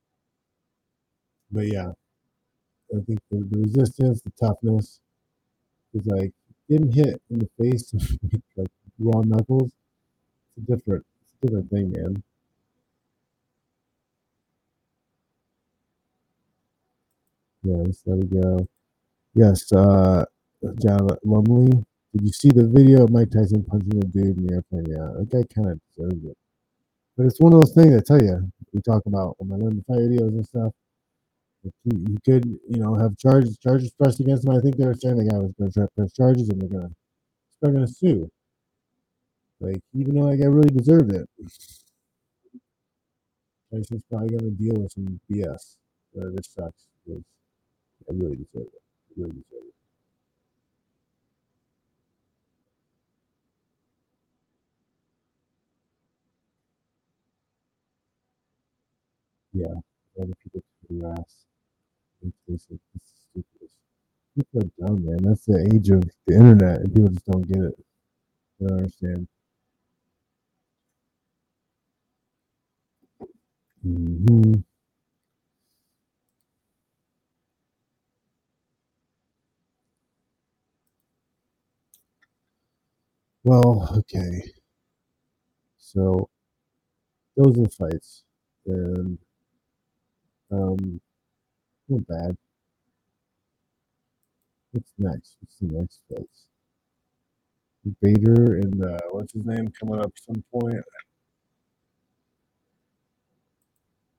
but 1.50 1.66
yeah, 1.72 1.92
I 2.94 3.00
think 3.06 3.20
the, 3.30 3.38
the 3.50 3.60
resistance, 3.62 4.22
the 4.22 4.32
toughness, 4.40 5.00
is 5.94 6.06
like 6.06 6.32
getting 6.70 6.92
hit 6.92 7.22
in 7.30 7.40
the 7.40 7.48
face 7.60 7.92
with 8.22 8.42
like 8.56 8.68
raw 8.98 9.22
knuckles. 9.22 9.72
It's 10.56 10.68
a 10.70 10.76
different, 10.76 11.06
it's 11.22 11.44
a 11.44 11.46
different 11.46 11.70
thing, 11.70 11.92
man. 11.92 12.22
Yes, 17.64 18.02
there 18.04 18.16
we 18.16 18.26
go. 18.26 18.66
Yes, 19.34 19.72
uh, 19.72 20.24
John 20.82 21.08
Lumley. 21.24 21.72
Did 22.12 22.22
you 22.22 22.32
see 22.32 22.50
the 22.50 22.66
video 22.68 23.04
of 23.04 23.10
Mike 23.10 23.30
Tyson 23.30 23.64
punching 23.64 23.96
a 23.96 24.06
dude 24.06 24.36
in 24.36 24.46
the 24.46 24.54
airplane? 24.54 24.84
Yeah, 24.86 25.08
that 25.16 25.30
guy 25.30 25.42
kind 25.54 25.70
of 25.70 25.80
deserves 25.96 26.24
it. 26.24 26.36
But 27.16 27.26
it's 27.26 27.40
one 27.40 27.54
of 27.54 27.60
those 27.60 27.72
things 27.72 27.96
I 27.96 28.00
tell 28.00 28.22
you. 28.22 28.52
We 28.74 28.82
talk 28.82 29.02
about 29.06 29.36
when 29.38 29.50
I 29.52 29.64
learn 29.64 29.76
the 29.76 29.84
fight 29.84 29.98
videos 29.98 30.28
and 30.28 30.46
stuff. 30.46 30.72
He 31.84 32.18
could, 32.24 32.44
you 32.44 32.76
know, 32.76 32.94
have 32.96 33.16
charges 33.16 33.56
charges 33.56 33.92
pressed 33.92 34.20
against 34.20 34.44
him. 34.44 34.52
I 34.52 34.60
think 34.60 34.76
they 34.76 34.84
were 34.84 34.94
saying 34.94 35.16
the 35.16 35.30
guy 35.30 35.38
was 35.38 35.52
going 35.58 35.72
to 35.72 35.88
press 35.96 36.12
charges 36.12 36.50
and 36.50 36.60
they're 36.60 36.68
going 36.68 36.90
to 36.90 36.94
start 37.56 37.74
going 37.74 37.86
to 37.86 37.92
sue. 37.92 38.30
Like 39.60 39.80
even 39.94 40.20
though 40.20 40.30
that 40.30 40.36
guy 40.36 40.46
really 40.46 40.68
deserved 40.68 41.12
it, 41.12 41.26
Tyson's 43.72 44.02
probably 44.10 44.36
going 44.36 44.40
to 44.40 44.50
deal 44.50 44.74
with 44.74 44.92
some 44.92 45.18
BS. 45.30 45.76
Uh, 46.20 46.30
this 46.34 46.48
sucks. 46.54 46.84
because 47.06 47.24
I 48.08 48.12
really 48.14 48.36
deserve 48.36 48.68
it. 48.68 48.82
I 48.82 49.12
really 49.22 49.32
deserve 49.32 49.68
it. 49.68 49.74
Yeah, 59.54 60.22
other 60.22 60.34
people 60.42 60.62
to 60.62 60.94
harass. 61.00 61.34
and 62.22 62.32
They 62.48 62.56
say 62.58 62.78
this 62.94 63.02
is 63.04 63.12
stupid. 63.30 63.70
People 64.36 64.62
are 64.62 64.86
dumb, 64.88 65.06
man. 65.06 65.18
That's 65.24 65.46
the 65.46 65.70
age 65.74 65.90
of 65.90 66.04
the 66.26 66.34
internet, 66.34 66.80
and 66.82 66.94
people 66.94 67.10
just 67.10 67.26
don't 67.26 67.48
get 67.48 67.58
it. 67.64 67.84
They 68.60 68.66
don't 68.68 68.78
understand. 68.78 69.28
hmm 73.82 74.54
Well, 83.44 83.88
okay. 83.98 84.42
So 85.78 86.28
those 87.36 87.58
are 87.58 87.62
the 87.62 87.68
fights, 87.70 88.24
and 88.66 89.18
um, 90.50 91.00
not 91.88 92.06
bad. 92.06 92.36
What's 94.72 94.92
next? 94.98 95.36
What's 95.40 95.56
the 95.58 95.66
next 95.78 96.00
fights? 96.08 96.46
Bader 98.00 98.56
and 98.56 98.84
uh, 98.84 98.98
what's 99.10 99.32
his 99.32 99.44
name 99.44 99.68
coming 99.78 100.00
up 100.00 100.12
some 100.16 100.42
point? 100.52 100.82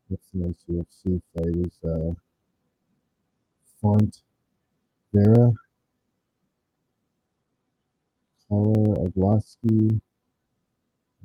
What's 0.08 0.28
the 0.34 0.48
next 0.48 0.68
UFC 0.68 1.22
fight? 1.34 1.56
Is 1.66 1.80
uh, 1.84 2.14
Font 3.82 4.24
Vera, 5.14 5.54
Aglaski, 9.06 10.02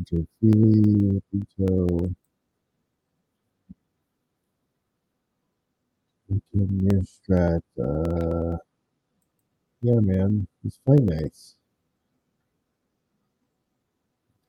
Joe 0.06 0.26
Feely, 0.40 1.22
Vito, 1.32 2.10
Mirstrat. 6.56 7.62
Uh, 7.78 8.56
yeah, 9.82 10.00
man, 10.00 10.46
these 10.62 10.78
fight 10.86 11.00
nights. 11.02 11.56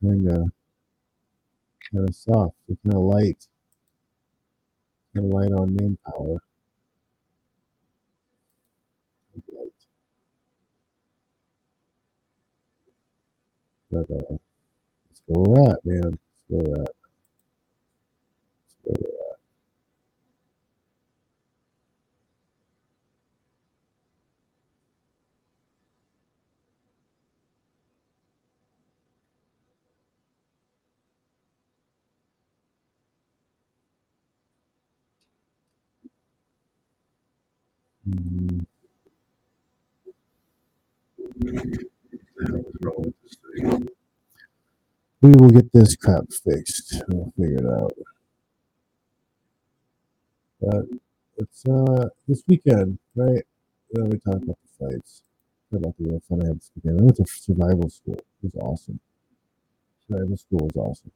Kind 0.02 0.28
of, 0.30 0.52
kind 1.92 2.10
of 2.10 2.16
soft. 2.16 2.56
Kind 2.68 2.96
of 2.96 3.02
light. 3.02 3.48
Kind 5.16 5.28
of 5.28 5.34
light 5.34 5.52
on 5.52 5.76
name 5.76 5.98
power. 6.06 6.38
Light. 9.54 9.74
But 13.92 14.10
uh, 14.12 14.38
let's 15.10 15.22
go 15.28 15.42
with 15.42 15.66
that, 15.66 15.80
man. 15.86 16.02
Let's 16.04 16.46
go 16.50 16.58
with 16.58 16.74
that. 16.86 16.94
Let's 18.64 18.76
go 18.86 18.92
with 18.92 19.02
that. 19.02 19.38
Mhm. 38.06 38.66
We 43.54 45.32
will 45.32 45.49
get 45.49 45.72
this 45.72 45.95
crap 45.95 46.24
fixed. 46.32 47.04
We'll 47.10 47.32
figure 47.38 47.58
it 47.58 47.66
out. 47.66 47.93
But 50.62 50.86
it's 51.38 51.66
uh 51.66 52.10
this 52.28 52.43
weekend, 52.47 52.99
right? 53.16 53.43
You 53.89 54.04
know, 54.04 54.06
we 54.06 54.20
talked 54.20 54.43
about 54.43 54.58
the 54.62 54.86
fights. 54.86 55.24
Talked 55.70 55.84
about 55.84 55.97
the 55.97 56.10
real 56.10 56.22
fun 56.28 56.43
I 56.43 56.47
had 56.47 56.58
this 56.58 56.72
weekend. 56.76 56.99
I 56.99 57.04
went 57.04 57.18
to 57.18 57.26
survival 57.26 57.89
school. 57.89 58.16
It 58.16 58.26
was 58.41 58.56
awesome. 58.62 58.99
Survival 60.08 60.38
school 60.38 60.70
was 60.74 60.76
awesome. 60.76 61.12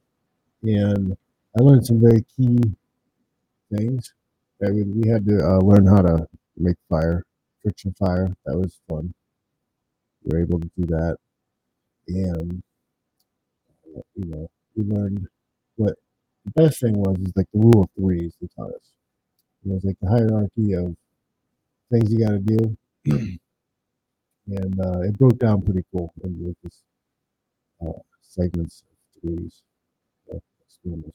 And 0.62 1.16
I 1.58 1.62
learned 1.62 1.86
some 1.86 2.00
very 2.00 2.24
key 2.36 2.58
things. 3.74 4.14
Right? 4.60 4.74
We, 4.74 4.82
we 4.82 5.08
had 5.08 5.26
to 5.26 5.38
uh, 5.38 5.58
learn 5.58 5.86
how 5.86 6.02
to 6.02 6.28
make 6.56 6.76
fire, 6.88 7.24
friction 7.62 7.94
fire. 7.98 8.28
That 8.44 8.56
was 8.58 8.78
fun. 8.88 9.14
We 10.24 10.36
were 10.36 10.42
able 10.42 10.60
to 10.60 10.70
do 10.78 10.86
that. 10.86 11.16
And 12.08 12.62
uh, 13.96 14.00
you 14.14 14.24
know, 14.26 14.48
we 14.76 14.84
learned 14.84 15.26
what 15.76 15.94
the 16.44 16.50
best 16.52 16.80
thing 16.80 16.94
was 16.94 17.18
is 17.20 17.32
like 17.36 17.46
the 17.52 17.60
rule 17.60 17.82
of 17.84 17.90
threes 17.98 18.34
they 18.40 18.48
taught 18.56 18.72
us. 18.74 18.92
It 19.64 19.70
was 19.72 19.84
like 19.84 19.98
the 20.00 20.08
hierarchy 20.10 20.74
of 20.74 20.96
things 21.90 22.12
you 22.12 22.20
got 22.20 22.32
to 22.32 22.40
do, 22.40 22.76
and 24.48 24.80
uh, 24.80 25.00
it 25.00 25.18
broke 25.18 25.38
down 25.38 25.62
pretty 25.62 25.84
cool 25.92 26.12
like 26.22 26.56
this 26.62 26.82
uh, 27.86 27.92
segments 28.22 28.82
of 28.90 29.20
threes. 29.22 29.62
Two. 30.82 31.12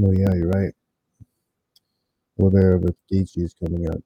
Oh 0.00 0.12
yeah, 0.12 0.32
you're 0.34 0.48
right. 0.50 0.72
Well, 2.36 2.50
there 2.50 2.78
with 2.78 2.96
Gaethje 3.12 3.38
is 3.42 3.54
coming 3.54 3.88
up. 3.90 4.00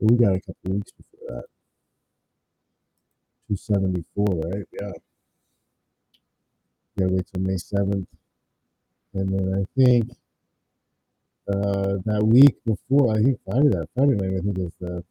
But 0.00 0.10
we 0.10 0.16
got 0.16 0.36
a 0.36 0.40
couple 0.40 0.72
weeks 0.72 0.92
before 0.92 1.36
that. 1.36 1.44
274, 3.48 4.26
right? 4.26 4.66
Yeah. 4.80 4.92
Gotta 6.98 7.12
wait 7.12 7.26
till 7.32 7.42
May 7.42 7.54
7th. 7.54 8.06
And 9.14 9.28
then 9.28 9.54
I 9.54 9.80
think 9.80 10.10
uh, 11.48 11.98
that 12.04 12.22
week 12.24 12.56
before, 12.64 13.12
I 13.12 13.22
think 13.22 13.38
Friday, 13.44 13.68
that 13.70 13.88
Friday 13.94 14.14
night, 14.14 14.38
I 14.38 14.40
think 14.40 14.58
is 14.58 14.72
the 14.80 15.04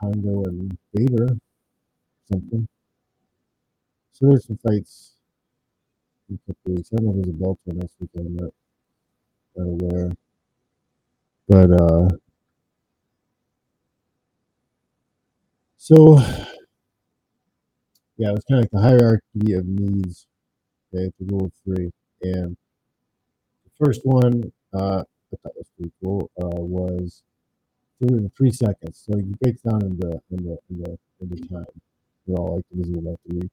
Kongo 0.00 0.44
and 0.44 0.76
Bader 0.94 1.36
something. 2.30 2.66
So 4.12 4.26
there's 4.28 4.46
some 4.46 4.58
fights 4.58 5.12
in 6.28 6.36
a 6.36 6.52
couple 6.52 6.74
weeks. 6.74 6.90
I 6.92 6.96
don't 6.96 7.06
know 7.06 7.20
if 7.20 7.24
there's 7.24 7.34
a 7.34 7.38
Bellator 7.38 7.80
next 7.80 7.94
weekend. 8.00 8.26
I'm 8.26 8.36
not, 8.36 8.54
not 9.56 9.84
aware. 9.84 10.10
But 11.48 11.70
uh, 11.80 12.08
so 15.88 16.18
yeah, 18.18 18.32
it's 18.32 18.44
kind 18.44 18.62
of 18.62 18.64
like 18.64 18.70
the 18.70 18.80
hierarchy 18.82 19.54
of 19.54 19.64
needs. 19.64 20.26
Okay, 20.94 21.10
the 21.18 21.32
rule 21.32 21.46
of 21.46 21.52
three, 21.64 21.90
and 22.22 22.54
the 23.64 23.86
first 23.86 24.02
one 24.04 24.52
uh, 24.74 25.02
I 25.32 25.36
thought 25.42 25.56
was 25.56 25.66
pretty 25.78 25.92
cool 26.04 26.30
uh, 26.38 26.60
was 26.60 27.22
three, 27.98 28.30
three 28.36 28.50
seconds. 28.50 29.02
So 29.06 29.16
you 29.16 29.34
break 29.40 29.62
down 29.62 29.82
in 29.82 29.96
the 29.96 30.20
in 30.30 30.44
the 30.44 30.58
in 31.22 31.28
the 31.30 31.36
time. 31.48 31.64
They're 32.26 32.36
all 32.36 32.56
like 32.56 32.66
divisible 32.70 33.00
by 33.00 33.16
three. 33.26 33.48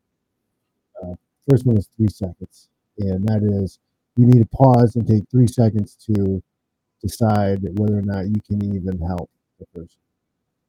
Uh, 1.02 1.16
first 1.50 1.66
one 1.66 1.78
is 1.78 1.90
three 1.96 2.10
seconds, 2.10 2.68
and 2.98 3.26
that 3.30 3.44
is 3.44 3.80
you 4.18 4.26
need 4.26 4.42
to 4.42 4.50
pause 4.58 4.98
and 4.98 5.08
take 5.08 5.24
three 5.32 5.48
seconds 5.48 5.96
to 6.08 6.44
decide 7.02 7.60
whether 7.80 7.98
or 7.98 8.02
not 8.02 8.26
you 8.26 8.42
can 8.46 8.76
even 8.76 9.00
help 9.00 9.30
the 9.58 9.66
person. 9.68 10.00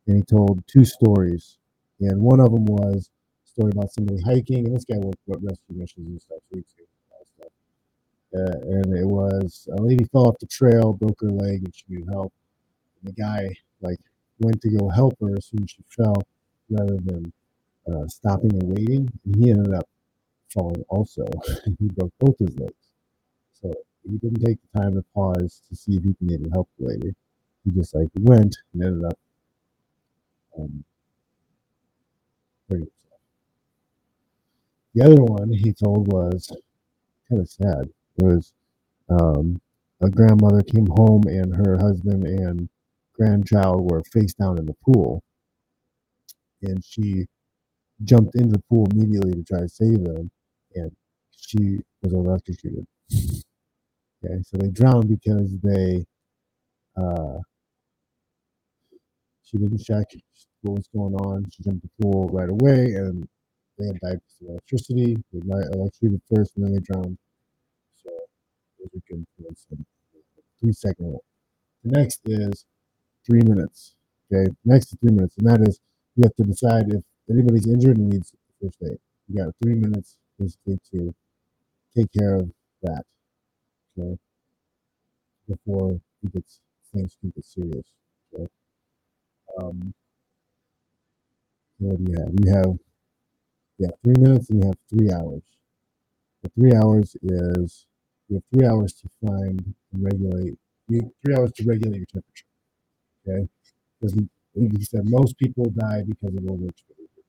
And 0.07 0.17
he 0.17 0.23
told 0.23 0.67
two 0.67 0.85
stories, 0.85 1.59
and 2.01 2.21
one 2.21 2.41
of 2.41 2.53
them 2.53 2.65
was 2.67 3.11
a 3.45 3.49
story 3.49 3.73
about 3.73 3.93
somebody 3.93 4.21
hiking, 4.23 4.67
and 4.67 4.77
this 4.77 4.85
guy 4.85 4.99
worked 4.99 5.19
with 5.27 5.43
rescue 5.43 5.77
missions 5.77 6.09
and 6.09 6.23
stuff. 6.23 6.39
Uh, 8.37 8.59
and 8.69 8.97
it 8.97 9.07
was 9.07 9.67
a 9.73 9.81
lady 9.81 10.05
fell 10.05 10.29
off 10.29 10.39
the 10.41 10.47
trail, 10.47 10.93
broke 10.93 11.21
her 11.23 11.31
leg, 11.31 11.63
and 11.65 11.75
she 11.75 11.85
needed 11.89 12.09
help. 12.11 12.33
And 13.01 13.15
the 13.15 13.21
guy 13.21 13.49
like 13.81 13.99
went 14.41 14.61
to 14.61 14.71
go 14.71 14.89
help 14.91 15.15
her 15.21 15.35
as 15.37 15.47
soon 15.47 15.63
as 15.63 15.71
she 15.71 15.83
fell, 15.89 16.23
rather 16.69 16.97
than 16.97 17.33
uh, 17.91 18.07
stopping 18.09 18.53
and 18.53 18.69
waiting. 18.77 19.11
And 19.25 19.37
he 19.37 19.51
ended 19.51 19.75
up 19.75 19.89
falling 20.53 20.85
also. 20.89 21.25
he 21.79 21.89
broke 21.89 22.13
both 22.21 22.39
his 22.39 22.59
legs. 22.59 22.75
So 23.63 23.73
he 24.05 24.19
didn't 24.19 24.45
take 24.45 24.59
the 24.61 24.81
time 24.81 24.95
to 24.95 25.05
pause 25.15 25.63
to 25.69 25.77
see 25.77 25.97
if 25.97 26.05
he 26.05 26.15
can 26.15 26.31
even 26.33 26.51
help 26.51 26.69
the 26.79 26.89
lady. 26.89 27.15
He 27.65 27.71
just 27.71 27.95
like 27.95 28.09
went 28.21 28.57
and 28.75 28.85
ended 28.85 29.05
up 29.05 29.19
um. 30.59 30.85
The 34.97 35.05
other 35.05 35.23
one 35.23 35.53
he 35.53 35.75
told 35.75 36.11
was 36.11 36.51
kind 37.29 37.43
of 37.43 37.49
sad. 37.51 37.91
It 38.17 38.25
was 38.25 38.53
um, 39.11 39.61
a 40.03 40.09
grandmother 40.09 40.63
came 40.63 40.87
home 40.87 41.25
and 41.27 41.55
her 41.55 41.77
husband 41.77 42.27
and 42.27 42.69
grandchild 43.15 43.91
were 43.91 44.03
face 44.13 44.33
down 44.33 44.59
in 44.59 44.65
the 44.65 44.75
pool, 44.87 45.23
and 46.63 46.83
she 46.83 47.27
jumped 48.05 48.35
into 48.37 48.53
the 48.53 48.63
pool 48.71 48.87
immediately 48.93 49.35
to 49.35 49.45
try 49.45 49.61
to 49.61 49.69
save 49.69 50.03
them, 50.05 50.31
and 50.75 50.91
she 51.37 51.79
was 52.03 52.15
electrocuted. 52.15 52.87
Okay, 54.25 54.43
so 54.45 54.57
they 54.57 54.69
drowned 54.71 55.09
because 55.09 55.55
they 55.63 56.07
uh, 56.97 57.39
she 59.45 59.59
didn't 59.59 59.85
check 59.85 60.07
what 60.63 60.79
was 60.79 60.89
going 60.95 61.15
on. 61.15 61.45
She 61.51 61.63
jumped 61.63 61.83
the 61.83 61.91
pool 62.01 62.29
right 62.29 62.49
away, 62.49 62.95
and 62.95 63.29
they 63.79 63.87
had 63.87 64.01
died 64.01 64.21
because 64.21 64.51
electricity. 64.51 65.17
They 65.33 65.41
got 65.41 65.75
electrocuted 65.75 66.23
first, 66.35 66.57
and 66.57 66.65
then 66.65 66.75
they 66.75 66.81
drowned. 66.81 67.19
So 68.03 68.11
are 68.11 69.01
good 69.09 69.27
points. 69.41 69.67
Three 70.61 70.73
second. 70.73 71.19
The 71.85 71.99
next 71.99 72.21
is 72.25 72.65
three 73.27 73.43
minutes. 73.43 73.95
Okay, 74.33 74.51
next 74.65 74.93
is 74.93 74.99
three 75.01 75.13
minutes, 75.13 75.37
and 75.39 75.47
that 75.49 75.61
is 75.69 75.81
you 76.17 76.23
have 76.25 76.35
to 76.37 76.45
decide 76.45 76.93
if 76.93 77.03
anybody's 77.31 77.67
injured 77.67 77.99
and 77.99 78.11
needs 78.11 78.33
first 78.61 78.79
aid. 78.83 78.99
You 79.29 79.45
got 79.45 79.55
three 79.63 79.75
minutes 79.75 80.17
basically 80.39 80.79
to 80.93 81.15
take 81.97 82.13
care 82.13 82.37
of 82.37 82.51
that. 82.83 83.05
Okay, 83.99 84.19
before 85.49 86.01
it 86.23 86.33
gets 86.33 86.61
things 86.95 87.17
can 87.21 87.31
get 87.31 87.45
serious. 87.45 87.87
Okay. 88.35 88.47
Um, 89.61 89.95
what 91.79 92.05
do 92.05 92.13
you 92.13 92.19
have? 92.19 92.33
You 92.43 92.53
have 92.53 92.79
yeah, 93.79 93.89
three 94.03 94.15
minutes 94.19 94.51
and 94.51 94.63
you 94.63 94.69
have 94.69 94.79
three 94.89 95.13
hours. 95.13 95.43
The 96.43 96.51
three 96.51 96.75
hours 96.75 97.17
is 97.23 97.87
you 98.29 98.37
have 98.37 98.45
three 98.53 98.67
hours 98.67 98.93
to 98.95 99.09
find 99.27 99.75
and 99.93 100.03
regulate. 100.05 100.59
You 100.89 101.01
have 101.03 101.11
three 101.25 101.35
hours 101.37 101.53
to 101.53 101.65
regulate 101.65 101.99
your 101.99 102.07
temperature. 102.07 102.47
Okay, 103.29 103.49
because 104.01 104.17
like 104.17 104.79
you 104.79 104.85
said, 104.85 105.03
most 105.05 105.39
people 105.39 105.67
die 105.67 106.03
because 106.07 106.35
of 106.35 106.43
overexposure. 106.43 107.23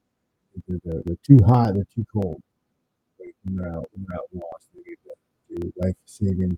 Either 0.70 0.80
they're, 0.86 1.02
they're 1.06 1.18
too 1.24 1.44
hot, 1.46 1.74
they're 1.74 1.88
too 1.94 2.06
cold. 2.14 2.42
Like 3.20 3.36
when 3.44 3.58
they're 3.58 3.74
out, 3.74 3.88
when 3.94 4.06
they're 4.08 4.18
out 4.18 4.30
lost, 4.34 4.68
they 5.50 5.72
life 5.78 5.96
saving 6.06 6.58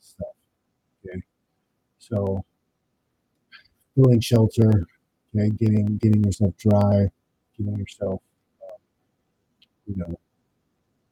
stuff. 0.00 0.28
Okay, 1.06 1.22
so 1.98 2.44
building 3.96 4.20
shelter, 4.20 4.86
okay, 5.34 5.50
getting 5.50 5.96
getting 5.98 6.24
yourself 6.24 6.56
dry, 6.56 7.08
getting 7.56 7.76
yourself, 7.76 8.20
um, 8.62 8.78
you 9.86 9.96
know, 9.96 10.18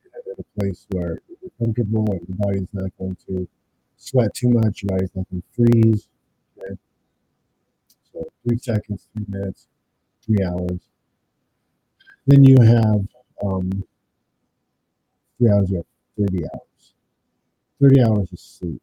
at 0.07 0.39
a 0.39 0.59
place 0.59 0.87
where 0.91 1.21
you're 1.29 1.51
comfortable 1.59 2.07
and 2.13 2.29
your 2.29 2.37
body's 2.39 2.69
not 2.73 2.91
going 2.99 3.17
to 3.27 3.49
sweat 3.97 4.33
too 4.35 4.49
much, 4.49 4.83
your 4.83 4.97
body's 4.97 5.11
not 5.15 5.27
going 5.31 5.43
to 5.43 5.57
freeze. 5.57 6.09
Okay, 6.59 6.75
so 8.13 8.27
three 8.47 8.59
seconds, 8.59 9.09
three 9.15 9.27
minutes, 9.29 9.67
three 10.25 10.45
hours. 10.45 10.81
Then 12.27 12.45
you 12.45 12.57
have 12.61 13.07
um, 13.45 13.71
three 15.39 15.51
hours, 15.51 15.71
you 15.71 15.77
have 15.77 15.87
30 16.19 16.45
hours. 16.45 16.93
30 17.81 18.03
hours 18.03 18.33
of 18.33 18.39
sleep. 18.39 18.83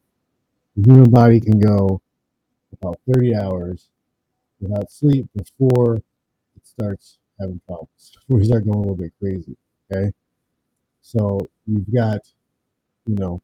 The 0.77 0.91
human 0.91 1.09
body 1.11 1.39
can 1.39 1.59
go 1.59 2.01
about 2.73 2.99
30 3.13 3.35
hours 3.35 3.89
without 4.67 4.91
sleep 4.91 5.27
before 5.35 5.97
it 5.97 6.65
starts 6.65 7.19
having 7.39 7.61
problems, 7.67 8.11
before 8.27 8.39
you 8.39 8.45
start 8.45 8.65
going 8.65 8.77
a 8.77 8.81
little 8.81 8.95
bit 8.95 9.13
crazy. 9.19 9.55
Okay. 9.91 10.11
So 11.01 11.39
you've 11.67 11.93
got, 11.93 12.21
you 13.05 13.15
know, 13.15 13.41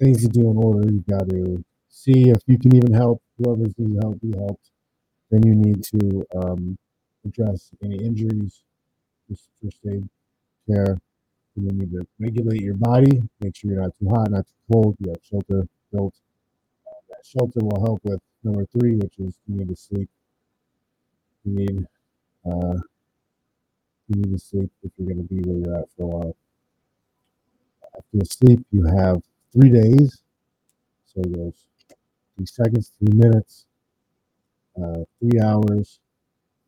things 0.00 0.22
to 0.22 0.28
do 0.28 0.50
in 0.50 0.56
order. 0.56 0.90
You've 0.90 1.06
got 1.06 1.28
to 1.28 1.62
see 1.88 2.30
if 2.30 2.42
you 2.46 2.58
can 2.58 2.74
even 2.74 2.92
help 2.92 3.22
whoever's 3.36 3.74
needs 3.76 3.98
help 4.02 4.20
be 4.20 4.36
helped. 4.36 4.70
Then 5.30 5.42
you 5.46 5.54
need 5.54 5.84
to 5.84 6.24
um, 6.34 6.78
address 7.26 7.70
any 7.82 7.96
injuries, 7.96 8.62
just 9.28 9.48
first 9.62 9.78
aid 9.90 10.08
care. 10.66 10.98
You 11.56 11.72
need 11.72 11.90
to 11.92 12.06
regulate 12.18 12.62
your 12.62 12.74
body, 12.74 13.20
make 13.40 13.56
sure 13.56 13.72
you're 13.72 13.82
not 13.82 13.98
too 13.98 14.08
hot, 14.08 14.30
not 14.30 14.46
too 14.46 14.72
cold. 14.72 14.96
You 15.00 15.10
have 15.10 15.20
shelter 15.22 15.66
built. 15.92 16.14
Uh, 16.86 17.00
that 17.10 17.26
shelter 17.26 17.60
will 17.60 17.80
help 17.80 18.00
with 18.04 18.20
number 18.44 18.64
three, 18.66 18.94
which 18.94 19.18
is 19.18 19.34
you 19.46 19.56
need 19.56 19.68
to 19.68 19.76
sleep. 19.76 20.08
You 21.48 21.54
need 21.54 21.86
uh, 22.44 22.74
you 24.08 24.22
need 24.22 24.32
to 24.32 24.38
sleep 24.38 24.70
if 24.82 24.92
you're 24.96 25.08
going 25.14 25.26
to 25.26 25.34
be 25.34 25.40
where 25.40 25.58
you're 25.58 25.78
at 25.78 25.88
for 25.96 26.02
a 26.02 26.06
while. 26.06 26.36
After 27.96 28.24
sleep, 28.24 28.66
you 28.70 28.84
have 28.84 29.22
three 29.52 29.70
days. 29.70 30.20
So 31.06 31.22
it 31.22 31.34
goes 31.34 31.54
three 32.36 32.46
seconds, 32.46 32.92
three 32.98 33.16
minutes, 33.16 33.66
uh, 34.76 35.04
three 35.20 35.40
hours, 35.40 36.00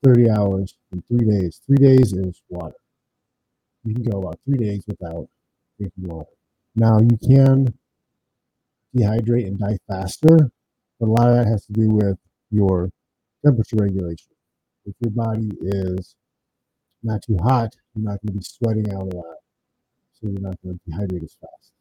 30 0.02 0.30
hours, 0.30 0.74
and 0.92 1.02
three 1.08 1.26
days. 1.28 1.60
Three 1.66 1.76
days 1.76 2.12
is 2.14 2.42
water. 2.48 2.76
You 3.84 3.94
can 3.94 4.04
go 4.04 4.18
about 4.20 4.40
three 4.44 4.58
days 4.58 4.84
without 4.86 5.28
drinking 5.78 6.08
water. 6.08 6.30
Now, 6.74 7.00
you 7.00 7.18
can 7.18 7.74
dehydrate 8.96 9.46
and 9.46 9.58
die 9.58 9.78
faster, 9.88 10.50
but 10.98 11.06
a 11.08 11.12
lot 11.12 11.28
of 11.28 11.36
that 11.36 11.46
has 11.46 11.64
to 11.66 11.72
do 11.72 11.88
with 11.88 12.18
your 12.50 12.90
temperature 13.44 13.76
regulation. 13.76 14.32
If 14.86 14.94
your 15.00 15.10
body 15.12 15.50
is 15.60 16.14
not 17.02 17.22
too 17.22 17.36
hot, 17.38 17.74
you're 17.94 18.04
not 18.04 18.20
going 18.22 18.32
to 18.34 18.38
be 18.38 18.44
sweating 18.44 18.92
out 18.92 19.12
a 19.12 19.16
lot, 19.16 19.36
so 20.14 20.28
you're 20.28 20.40
not 20.40 20.56
going 20.62 20.78
to 20.78 20.90
dehydrate 20.90 21.24
as 21.24 21.36
fast. 21.40 21.72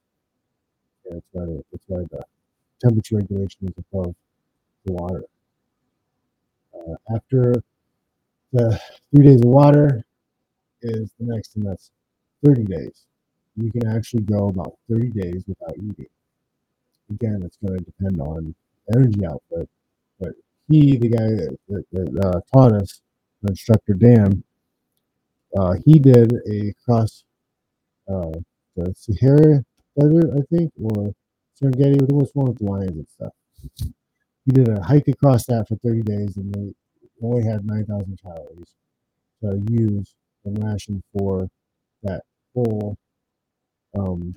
Yeah, 1.05 1.13
that's 1.15 1.27
why 1.31 1.45
the, 1.45 1.63
that's 1.71 1.83
why 1.87 1.99
the 2.11 2.23
temperature 2.81 3.17
regulation 3.17 3.67
is 3.67 3.73
above 3.91 4.15
the 4.85 4.93
water. 4.93 5.23
Uh, 6.73 6.95
after 7.15 7.55
the 8.53 8.79
three 9.13 9.25
days 9.25 9.41
of 9.41 9.47
water 9.47 10.03
is 10.81 11.11
the 11.19 11.25
next, 11.25 11.55
and 11.55 11.65
that's 11.65 11.91
30 12.45 12.63
days. 12.63 13.05
You 13.55 13.71
can 13.71 13.87
actually 13.87 14.23
go 14.23 14.47
about 14.47 14.77
30 14.89 15.09
days 15.09 15.43
without 15.47 15.75
eating. 15.77 16.07
Again, 17.11 17.41
it's 17.43 17.57
going 17.57 17.77
to 17.79 17.83
depend 17.83 18.21
on 18.21 18.55
energy 18.95 19.25
output, 19.25 19.67
but 20.19 20.33
he, 20.69 20.97
the 20.97 21.09
guy 21.09 21.27
that, 21.27 21.57
that, 21.69 21.85
that 21.91 22.25
uh, 22.25 22.41
taught 22.53 22.73
us, 22.73 23.01
instructor 23.47 23.93
Dan, 23.93 24.43
uh, 25.57 25.75
he 25.85 25.99
did 25.99 26.33
a 26.49 26.73
cross 26.85 27.23
uh, 28.09 28.31
the 28.75 28.93
Sahara 28.95 29.63
Desert, 29.99 30.31
I 30.35 30.55
think, 30.55 30.71
or 30.81 31.13
Serengeti, 31.61 32.01
what 32.01 32.13
was 32.13 32.31
one 32.33 32.47
with 32.47 32.59
the 32.59 32.65
lions 32.65 32.91
and 32.91 33.07
stuff. 33.09 33.33
He 34.45 34.51
did 34.51 34.69
a 34.69 34.81
hike 34.83 35.07
across 35.07 35.45
that 35.47 35.67
for 35.67 35.75
30 35.77 36.01
days, 36.03 36.37
and 36.37 36.53
they 36.53 36.73
only 37.21 37.43
had 37.43 37.65
9,000 37.65 38.19
calories 38.21 38.73
to 39.43 39.61
use 39.69 40.15
and 40.45 40.63
ration 40.63 41.03
for 41.17 41.47
that 42.03 42.21
whole 42.55 42.97
um, 43.97 44.35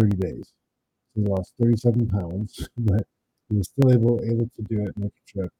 30 0.00 0.16
days. 0.16 0.52
So 1.14 1.22
he 1.22 1.28
lost 1.28 1.52
37 1.60 2.08
pounds, 2.08 2.68
but 2.78 3.06
he 3.50 3.56
was 3.56 3.68
still 3.68 3.92
able 3.92 4.20
able 4.24 4.50
to 4.56 4.62
do 4.62 4.86
it, 4.86 4.98
make 4.98 5.12
a 5.12 5.32
trip. 5.32 5.52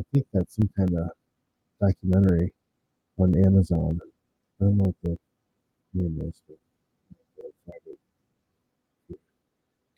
I 0.00 0.02
think 0.12 0.26
that's 0.32 0.56
some 0.56 0.70
kind 0.76 0.94
of 0.96 1.10
documentary 1.80 2.52
on 3.18 3.36
Amazon. 3.44 4.00
I 4.60 4.64
don't 4.64 4.76
know 4.78 4.84
what 4.84 4.96
the 5.02 5.18
name 5.94 6.20
is, 6.24 6.40
but. 6.48 6.56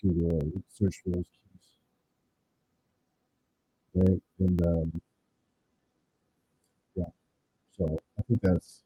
Google 0.03 0.41
and 0.41 0.63
search 0.69 0.97
for 1.03 1.11
those 1.11 1.25
keys. 1.33 1.67
Right? 3.95 4.23
And 4.41 4.63
um, 4.67 5.03
yeah, 6.95 7.05
so 7.79 7.99
I 8.19 8.23
think 8.23 8.41
that's 8.43 8.83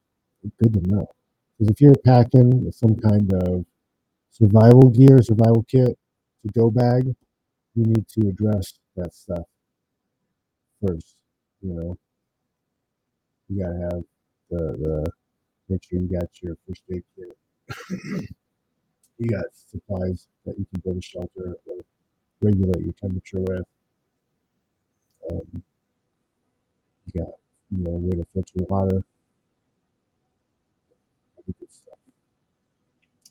good 0.63 0.75
to 0.75 0.81
know. 0.89 1.07
Because 1.59 1.73
if 1.73 1.81
you're 1.81 1.95
packing 2.05 2.71
some 2.73 2.97
kind 2.97 3.33
of 3.33 3.65
survival 4.31 4.91
gear, 4.91 5.23
survival 5.23 5.65
kit 5.69 5.99
to 6.47 6.53
go 6.53 6.71
bag, 6.71 7.15
you 7.79 7.85
need 7.85 8.09
to 8.09 8.29
address 8.29 8.75
that 8.97 9.15
stuff 9.15 9.45
first. 10.85 11.15
You 11.63 11.75
know, 11.75 11.99
you 13.49 13.63
gotta 13.63 13.79
have 13.79 14.05
the 14.51 14.59
the 14.83 15.13
make 15.69 15.85
sure 15.85 16.01
you 16.01 16.09
got 16.09 16.29
your 16.43 16.57
first 16.67 16.83
aid 16.93 17.05
kit. 17.15 17.37
you 19.19 19.29
got 19.29 19.45
supplies 19.55 20.27
that 20.45 20.59
you 20.59 20.67
can 20.73 20.81
build 20.85 20.99
a 20.99 21.03
shelter 21.03 21.57
or 21.67 21.77
regulate 22.41 22.85
your 22.85 22.95
temperature 23.01 23.41
with. 23.41 23.65
Um, 25.31 25.63
you 27.07 27.21
got 27.21 27.33
you 27.71 27.85
know 27.85 27.93
a 27.93 27.99
way 27.99 28.11
to 28.11 28.27
filter 28.35 28.67
water. 28.69 29.05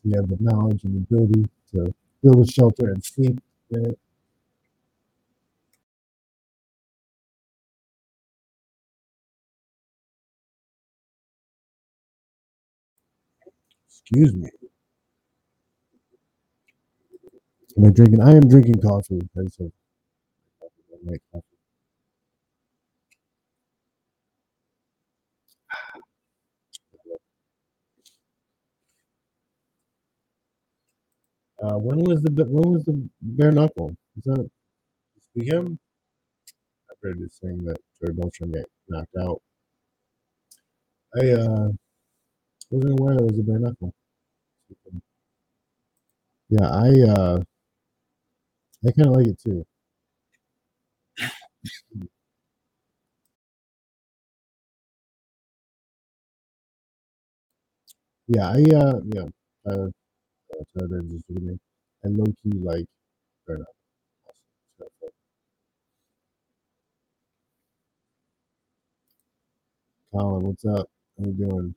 You 0.03 0.15
have 0.15 0.29
the 0.29 0.37
knowledge 0.39 0.85
and 0.85 0.95
the 0.95 1.15
ability 1.15 1.49
to 1.73 1.93
build 2.23 2.47
a 2.47 2.51
shelter 2.51 2.89
and 2.91 3.03
sleep 3.03 3.41
in 3.71 3.85
it. 3.87 3.99
Excuse 14.09 14.35
me. 14.35 14.49
Am 17.77 17.85
I 17.85 17.89
drinking? 17.91 18.21
I 18.21 18.31
am 18.31 18.47
drinking 18.49 18.81
coffee. 18.81 19.21
I 19.37 19.43
just 19.43 19.59
have 19.59 19.71
I 20.93 21.11
like 21.11 21.21
coffee. 21.33 21.45
Uh, 31.63 31.77
when 31.79 31.99
was 32.05 32.23
the 32.23 32.31
when 32.45 32.73
was 32.73 32.85
the 32.85 33.09
bare 33.21 33.51
knuckle? 33.51 33.91
Is 34.17 34.23
that 34.25 34.49
this 35.15 35.25
weekend? 35.35 35.79
I 36.91 36.93
read 37.03 37.19
this 37.19 37.39
saying 37.41 37.59
that 37.65 37.77
Jared 37.99 38.17
Beltran 38.17 38.51
got 38.51 38.65
knocked 38.89 39.15
out. 39.19 39.41
I 41.21 41.31
uh, 41.31 41.69
wasn't 42.71 42.99
aware 42.99 43.15
there 43.17 43.25
was 43.27 43.39
a 43.39 43.43
bare 43.43 43.59
knuckle. 43.59 43.93
Yeah, 46.49 46.67
I 46.69 46.89
uh, 47.09 47.39
I 48.87 48.91
kind 48.91 49.09
of 49.09 49.15
like 49.15 49.27
it 49.27 49.39
too. 49.39 49.65
Yeah, 58.27 58.47
I 58.49 58.61
uh, 58.75 58.99
yeah, 59.13 59.25
uh, 59.65 59.87
Tyler 60.51 60.87
Durden's 60.89 61.13
just 61.13 61.25
looking 61.29 61.49
at 61.49 61.59
and 62.03 62.17
low 62.17 62.25
key 62.43 62.51
like. 62.59 62.85
Awesome. 63.49 63.65
So, 64.79 64.85
Colin, 70.11 70.43
what's 70.47 70.65
up? 70.65 70.89
How 71.17 71.25
you 71.25 71.33
doing? 71.33 71.75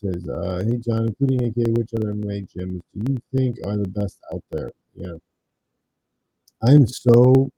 Says, 0.00 0.28
uh, 0.28 0.62
hey 0.64 0.76
John, 0.76 1.08
including 1.08 1.48
AK, 1.48 1.76
which 1.76 1.90
other 1.92 2.12
MMA 2.12 2.46
gyms 2.54 2.80
do 2.94 3.12
you 3.12 3.18
think 3.34 3.56
are 3.66 3.76
the 3.76 3.88
best 3.88 4.20
out 4.32 4.44
there? 4.52 4.70
Yeah, 4.94 5.14
I'm 6.62 6.86
so 6.86 7.50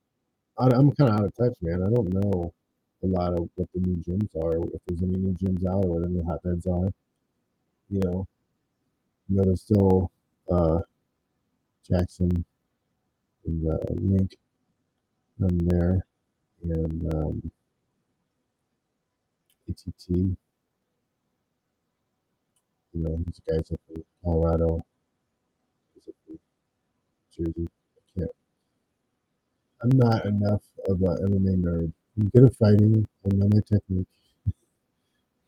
I'm 0.56 0.90
kind 0.92 1.10
of 1.10 1.16
out 1.20 1.24
of 1.26 1.36
touch, 1.36 1.52
man. 1.60 1.82
I 1.82 1.90
don't 1.90 2.14
know 2.14 2.54
a 3.02 3.06
lot 3.06 3.34
of 3.34 3.46
what 3.56 3.68
the 3.74 3.80
new 3.80 3.96
gyms 3.96 4.34
are, 4.42 4.56
if 4.56 4.80
there's 4.86 5.02
any 5.02 5.18
new 5.18 5.34
gyms 5.34 5.66
out, 5.66 5.84
or 5.84 6.00
what 6.00 6.02
the 6.02 6.08
new 6.08 6.24
hotbeds 6.24 6.66
are. 6.66 6.90
You 7.90 8.00
know, 8.04 8.26
you 9.28 9.36
know, 9.36 9.44
there's 9.44 9.60
still 9.60 10.10
uh, 10.50 10.78
Jackson 11.86 12.42
and 13.44 13.70
uh, 13.70 13.76
Wink 13.90 14.34
on 15.42 15.58
there, 15.58 16.06
and 16.62 17.14
um, 17.14 17.52
ATT. 19.68 20.36
You 22.92 23.02
know, 23.02 23.16
these 23.26 23.40
guys 23.48 23.70
up 23.72 23.80
in 23.94 24.04
Colorado, 24.24 24.82
in 26.28 26.38
Jersey. 27.32 27.66
I 27.68 28.20
can't. 28.20 28.30
I'm 29.82 29.90
not 29.90 30.24
enough 30.24 30.62
of 30.88 31.02
a 31.02 31.16
MMA 31.26 31.56
nerd. 31.62 31.92
I'm 32.18 32.28
good 32.30 32.44
at 32.44 32.56
fighting. 32.56 33.06
I 33.26 33.28
know 33.34 33.48
my 33.52 33.60
technique. 33.60 34.06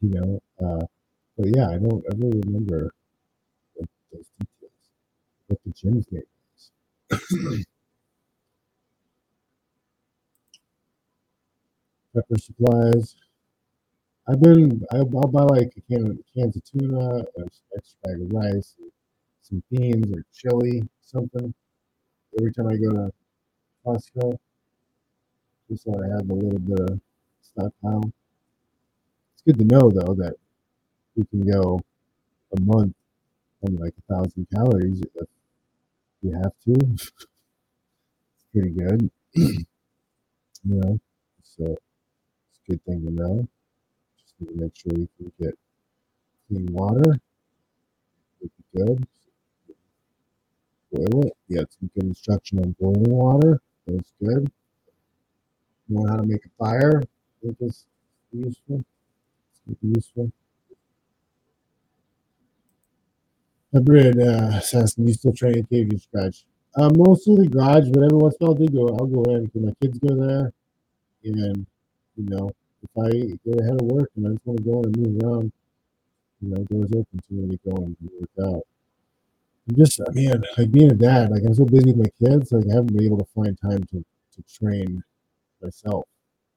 You 0.03 0.11
know, 0.11 0.41
uh, 0.61 0.85
but 1.39 1.49
yeah, 1.57 1.69
I 1.71 1.79
don't 1.79 2.05
ever 2.13 2.29
remember 2.45 2.93
like, 3.79 3.89
those 4.13 4.27
details. 4.39 4.73
What 5.49 5.61
the 5.65 5.73
gym's 5.73 6.07
name 6.13 6.23
is. 7.11 7.67
Pepper 12.15 12.39
supplies. 12.39 13.17
I've 14.29 14.41
been. 14.41 14.85
I- 14.91 14.97
I'll 14.99 15.29
buy 15.29 15.43
like 15.45 15.73
a 15.77 15.81
can, 15.83 16.11
of 16.11 16.19
cans 16.35 16.57
of 16.57 16.65
tuna, 16.65 17.25
an 17.37 17.49
extra 17.77 17.99
bag 18.03 18.21
of 18.23 18.33
rice, 18.33 18.75
some 19.43 19.63
beans 19.71 20.13
or 20.13 20.25
chili, 20.35 20.83
something. 21.03 21.55
Every 22.39 22.53
time 22.53 22.69
I 22.69 22.77
go 22.77 22.93
to 22.93 23.13
Costco, 23.87 24.39
just 25.69 25.85
so 25.85 25.93
I 26.03 26.07
have 26.09 26.29
a 26.31 26.35
little 26.35 26.59
bit 26.61 26.81
of 26.81 27.01
stockpile. 27.41 28.13
It's 29.35 29.43
good 29.43 29.59
to 29.59 29.65
know 29.65 29.91
though 29.91 30.15
that 30.15 30.37
we 31.17 31.25
can 31.27 31.47
go 31.51 31.81
a 32.57 32.61
month 32.63 32.95
on 33.67 33.77
like 33.77 33.95
a 33.99 34.15
thousand 34.15 34.49
calories 34.55 35.03
if 35.17 35.29
you 36.23 36.33
have 36.33 36.53
to. 36.67 36.75
it's 36.95 38.45
pretty 38.53 38.71
good, 38.71 39.11
you 39.35 39.65
know. 40.65 40.99
So 41.43 41.65
it's 41.67 42.61
a 42.69 42.73
good 42.73 42.85
thing 42.85 43.05
to 43.07 43.11
know. 43.13 43.49
To 44.47 44.55
make 44.57 44.77
sure 44.77 44.93
we 44.95 45.09
can 45.19 45.33
get 45.41 45.55
clean 46.49 46.67
water. 46.73 47.19
Would 48.41 48.51
be 48.59 48.79
good. 48.79 49.07
Boil 50.93 51.27
it. 51.27 51.33
Get 51.51 51.73
some 51.73 51.91
good 51.95 52.05
instruction 52.05 52.59
on 52.61 52.77
boiling 52.81 53.11
water. 53.11 53.61
That's 53.87 54.13
good. 54.23 54.51
Know 55.89 56.07
how 56.09 56.17
to 56.17 56.25
make 56.25 56.45
a 56.45 56.51
fire. 56.59 57.03
I 57.03 57.47
think 57.47 57.57
is 57.61 57.87
useful. 58.33 58.81
It's 59.71 59.83
useful. 59.83 60.33
Hybrid 63.73 64.21
uh, 64.21 64.51
assassin, 64.59 65.07
you 65.07 65.15
still 65.15 65.33
train 65.33 65.59
at 65.59 65.71
KV 65.71 66.01
scratch? 66.03 66.45
Uh, 66.77 66.91
mostly 66.97 67.37
the 67.37 67.49
garage, 67.49 67.89
but 67.91 68.03
every 68.05 68.19
once 68.19 68.37
in 68.41 68.47
a 68.47 68.51
while 68.51 68.63
I 68.63 68.67
do 68.67 68.69
go. 68.73 68.89
I'll 68.89 69.07
go 69.07 69.23
in 69.35 69.45
because 69.47 69.63
my 69.63 69.73
kids 69.81 69.99
go 69.99 70.15
there, 70.17 70.53
and 71.25 71.67
you 72.17 72.25
know, 72.25 72.51
if 72.83 72.91
I 72.99 73.11
get 73.45 73.61
ahead 73.61 73.81
of 73.81 73.87
work 73.87 74.11
and 74.17 74.27
I 74.27 74.31
just 74.33 74.47
want 74.47 74.59
to 74.59 74.65
go 74.65 74.81
in 74.81 74.87
and 74.87 74.97
move 74.97 75.23
around, 75.25 75.53
you 76.41 76.49
know, 76.51 76.65
doors 76.65 76.91
open 76.97 77.21
to 77.29 77.35
me 77.35 77.57
to 77.57 77.71
go 77.71 77.77
and 77.85 77.97
work 78.03 78.31
out. 78.55 78.63
I'm 79.69 79.77
just, 79.77 80.01
I 80.01 80.11
mean, 80.13 80.43
like 80.59 80.73
being 80.73 80.91
a 80.91 80.95
dad, 80.95 81.31
like 81.31 81.43
I'm 81.47 81.55
so 81.55 81.65
busy 81.65 81.93
with 81.93 81.97
my 81.99 82.29
kids, 82.29 82.53
like 82.53 82.67
I 82.71 82.75
haven't 82.75 82.97
been 82.97 83.05
able 83.07 83.19
to 83.19 83.27
find 83.35 83.59
time 83.61 83.83
to 83.93 84.05
to 84.35 84.43
train 84.59 85.03
myself. 85.63 86.05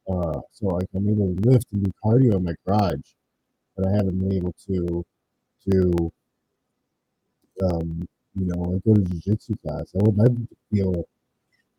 Uh, 0.09 0.41
so 0.51 0.67
like 0.67 0.87
I'm 0.95 1.09
able 1.09 1.35
to 1.35 1.49
lift 1.49 1.67
and 1.73 1.83
do 1.83 1.91
cardio 2.03 2.35
in 2.37 2.43
my 2.45 2.55
garage, 2.65 3.01
but 3.77 3.87
I 3.87 3.91
haven't 3.91 4.19
been 4.19 4.33
able 4.33 4.53
to 4.67 5.05
to 5.71 6.11
um, 7.63 8.07
you 8.35 8.45
know, 8.47 8.61
like 8.61 8.83
go 8.83 8.93
to 8.93 9.01
jiu-jitsu 9.01 9.55
class. 9.63 9.91
I 9.95 9.99
would 10.03 10.17
like 10.17 10.35
to 10.35 10.47
be 10.71 10.81
able 10.81 10.93
to 10.93 11.05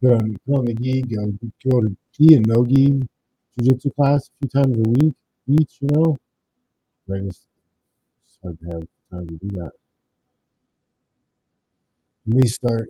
put 0.01 0.13
on 0.15 0.37
put 0.47 0.59
on 0.59 0.65
the 0.67 0.75
gi, 0.75 1.03
go 1.03 1.33
go 1.71 1.81
to 1.83 1.97
gi 2.19 2.35
and 2.37 2.47
no 2.47 2.65
gi 2.67 3.03
jiu-jitsu 3.59 3.91
class 3.91 4.29
a 4.29 4.33
few 4.39 4.49
times 4.63 4.77
a 4.79 4.91
week 4.91 5.15
each, 5.49 5.79
you 5.81 5.89
know. 5.93 6.17
I 7.13 7.19
just 7.21 7.47
it's 8.27 8.39
hard 8.43 8.59
to 8.61 8.67
have 8.67 8.89
time 9.11 9.27
to 9.29 9.35
do 9.37 9.49
that. 9.59 9.73
Let 12.27 12.37
me 12.43 12.49
start 12.49 12.89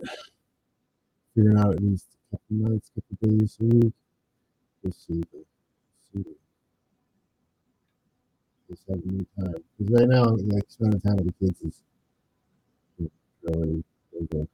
figuring 1.33 1.57
out 1.57 1.73
at 1.75 1.81
least 1.81 2.07
a 2.33 2.35
couple 2.37 2.69
nights, 2.69 2.91
a 2.97 3.01
couple 3.01 3.37
days 3.37 3.57
a 3.61 3.63
week. 3.63 3.93
Let's 4.83 5.07
see. 5.07 5.23
Let's 5.33 5.47
see. 6.27 6.35
Just 8.69 8.83
have 8.87 9.01
any 9.09 9.25
time. 9.37 9.55
Because 9.77 9.93
right 9.93 10.07
now, 10.07 10.25
like 10.35 10.63
spending 10.69 11.01
time 11.01 11.17
with 11.17 11.27
the 11.27 11.33
kids 11.47 11.61
is 11.61 11.81
really, 13.43 13.83
really 14.11 14.27
good. 14.31 14.47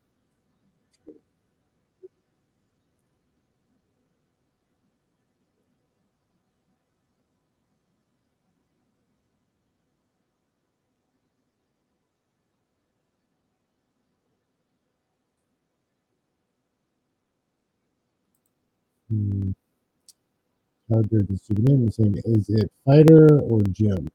How 20.90 21.02
good 21.02 21.30
is 21.32 21.42
Superman 21.44 21.92
saying, 21.92 22.18
is 22.26 22.50
it 22.50 22.72
fighter 22.86 23.40
or 23.40 23.62
gym? 23.72 24.10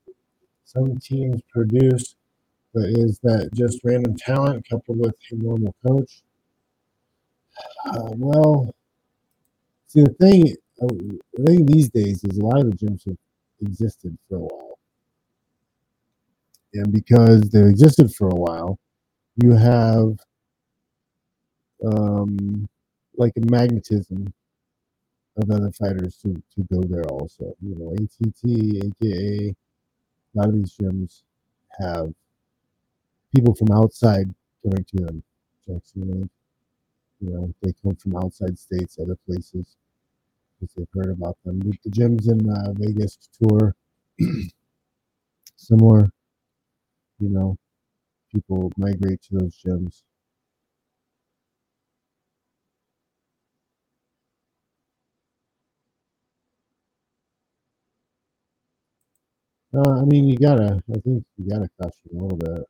Some 0.64 0.98
teams 0.98 1.40
produce, 1.50 2.14
but 2.74 2.84
is 2.84 3.18
that 3.20 3.50
just 3.54 3.80
random 3.84 4.16
talent 4.16 4.68
coupled 4.68 4.98
with 4.98 5.14
a 5.30 5.34
normal 5.34 5.74
coach? 5.86 6.22
Uh, 7.86 8.10
well, 8.16 8.74
see 9.88 10.02
the 10.02 10.14
thing, 10.20 10.54
uh, 10.82 10.86
the 11.34 11.44
thing 11.46 11.66
these 11.66 11.88
days 11.88 12.22
is 12.22 12.38
a 12.38 12.44
lot 12.44 12.60
of 12.60 12.70
the 12.70 12.76
gyms 12.76 13.04
have 13.06 13.16
existed 13.62 14.16
for 14.28 14.36
a 14.36 14.40
while, 14.40 14.78
and 16.74 16.92
because 16.92 17.40
they've 17.50 17.66
existed 17.66 18.14
for 18.14 18.28
a 18.28 18.34
while, 18.34 18.78
you 19.42 19.52
have 19.52 20.16
um, 21.84 22.68
like 23.16 23.32
a 23.36 23.50
magnetism 23.50 24.32
of 25.38 25.50
other 25.50 25.72
fighters 25.72 26.16
to, 26.18 26.34
to 26.34 26.62
go 26.72 26.82
there 26.88 27.04
also. 27.06 27.54
You 27.62 27.76
know, 27.76 27.92
ATT, 27.92 28.86
AKA, 29.02 29.48
a 29.50 30.38
lot 30.38 30.48
of 30.48 30.54
these 30.54 30.76
gyms 30.76 31.22
have 31.80 32.12
people 33.34 33.54
from 33.54 33.72
outside 33.72 34.30
going 34.64 34.84
to 34.84 34.96
them. 35.04 35.22
Jackson 35.66 36.30
you 37.20 37.30
know, 37.30 37.52
they 37.62 37.72
come 37.82 37.96
from 37.96 38.16
outside 38.16 38.58
states, 38.58 38.98
other 39.00 39.16
places, 39.26 39.76
because 40.60 40.74
they've 40.76 40.86
heard 40.94 41.10
about 41.10 41.36
them. 41.44 41.58
The, 41.60 41.72
the 41.84 41.90
gyms 41.90 42.30
in 42.30 42.48
uh, 42.48 42.72
Vegas 42.76 43.18
tour, 43.40 43.74
similar, 45.56 46.08
you 47.18 47.28
know, 47.28 47.56
people 48.32 48.70
migrate 48.76 49.22
to 49.22 49.38
those 49.38 49.58
gyms. 49.66 50.02
Uh, 59.74 60.00
I 60.00 60.04
mean, 60.04 60.26
you 60.28 60.38
gotta. 60.38 60.82
I 60.94 60.98
think 61.00 61.24
you 61.38 61.48
gotta 61.50 61.68
caution 61.80 62.10
a 62.12 62.22
little 62.22 62.38
bit. 62.38 62.64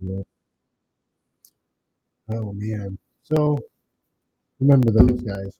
Yeah. 0.00 0.22
Oh 2.30 2.52
man. 2.52 2.98
So 3.24 3.58
remember 4.60 4.90
those 4.92 5.20
guys. 5.22 5.56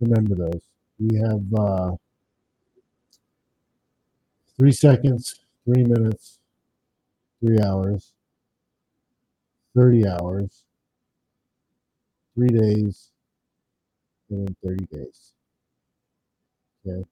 Remember 0.00 0.34
those. 0.34 0.62
We 0.98 1.16
have 1.18 1.42
uh, 1.58 1.96
three 4.58 4.72
seconds, 4.72 5.41
three 5.64 5.84
minutes, 5.84 6.38
three 7.40 7.58
hours, 7.60 8.12
thirty 9.76 10.06
hours, 10.06 10.64
three 12.34 12.48
days, 12.48 13.10
and 14.30 14.48
then 14.48 14.56
thirty 14.64 14.86
days. 14.86 15.32
Okay. 16.86 17.04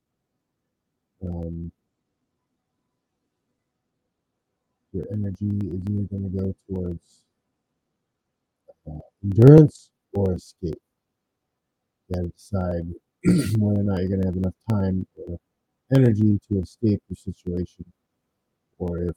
Um, 1.22 1.70
your 4.92 5.06
energy 5.12 5.46
is 5.46 5.82
either 5.88 6.08
going 6.10 6.30
to 6.30 6.36
go 6.36 6.54
towards 6.68 7.22
uh, 8.88 8.98
endurance 9.22 9.90
or 10.14 10.32
escape. 10.34 10.80
You 12.08 12.16
got 12.16 12.22
to 12.22 12.28
decide 12.30 12.94
whether 13.58 13.80
or 13.80 13.84
not 13.84 14.00
you're 14.00 14.08
going 14.08 14.22
to 14.22 14.26
have 14.26 14.36
enough 14.36 14.54
time 14.68 15.06
or 15.16 15.38
energy 15.94 16.38
to 16.48 16.60
escape 16.60 17.00
your 17.08 17.16
situation, 17.16 17.84
or 18.80 18.98
if 18.98 19.16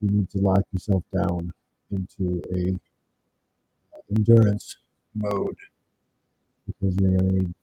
you 0.00 0.08
need 0.10 0.30
to 0.30 0.38
lock 0.38 0.62
yourself 0.72 1.02
down 1.14 1.52
into 1.90 2.40
a 2.54 2.78
endurance 4.10 4.76
mode 5.14 5.56
because 6.66 6.96
you're 7.00 7.10
going 7.10 7.28
to 7.28 7.34
need 7.34 7.54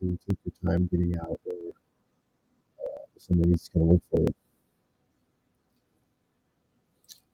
to 0.00 0.18
take 0.28 0.38
your 0.44 0.72
time 0.72 0.88
getting 0.90 1.16
out, 1.18 1.40
or 1.46 1.72
uh, 2.80 3.00
somebody's 3.18 3.68
going 3.68 3.86
to 3.86 3.92
look 3.94 4.02
for 4.10 4.20
you. 4.20 4.34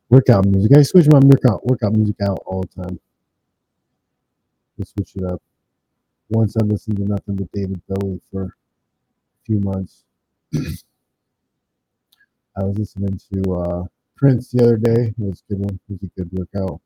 Workout 0.09 0.47
music. 0.47 0.73
I 0.77 0.83
switch 0.83 1.07
my 1.11 1.19
workout 1.19 1.67
workout 1.67 1.93
music 1.95 2.17
out 2.23 2.39
all 2.47 2.63
the 2.63 2.83
time. 2.83 3.01
I 4.81 4.85
switch 4.85 5.17
it 5.17 5.25
up. 5.25 5.43
Once 6.29 6.57
I 6.57 6.65
listened 6.65 6.97
to 6.99 7.05
nothing 7.05 7.37
but 7.37 7.51
David 7.53 7.81
Bowie 7.89 8.21
for 8.31 8.43
a 8.45 8.51
few 9.45 9.61
months. 9.61 10.05
I 12.57 12.65
was 12.65 12.79
listening 12.79 13.19
to 13.33 13.55
uh, 13.55 13.85
Prince 14.17 14.51
the 14.51 14.63
other 14.65 14.77
day. 14.77 15.09
It 15.09 15.15
was 15.19 15.43
a 15.51 15.55
good 15.55 15.61
one. 15.61 15.81
It 15.89 15.93
was 15.93 16.03
a 16.03 16.21
good 16.21 16.31
workout 16.33 16.81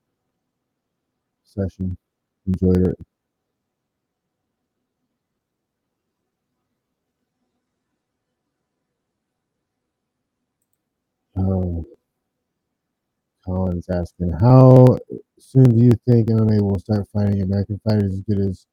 session. 1.45 1.97
Enjoyed 2.47 2.89
it. 2.89 2.97
Oh, 11.37 11.87
Colin's 13.47 13.89
asking, 13.89 14.33
how 14.41 14.87
soon 15.39 15.77
do 15.77 15.85
you 15.85 15.93
think 16.07 16.29
MMA 16.31 16.63
will 16.63 16.79
start 16.79 17.09
fighting 17.13 17.43
American 17.43 17.81
fighters 17.89 18.13
as 18.15 18.21
good 18.23 18.41
as 18.41 18.67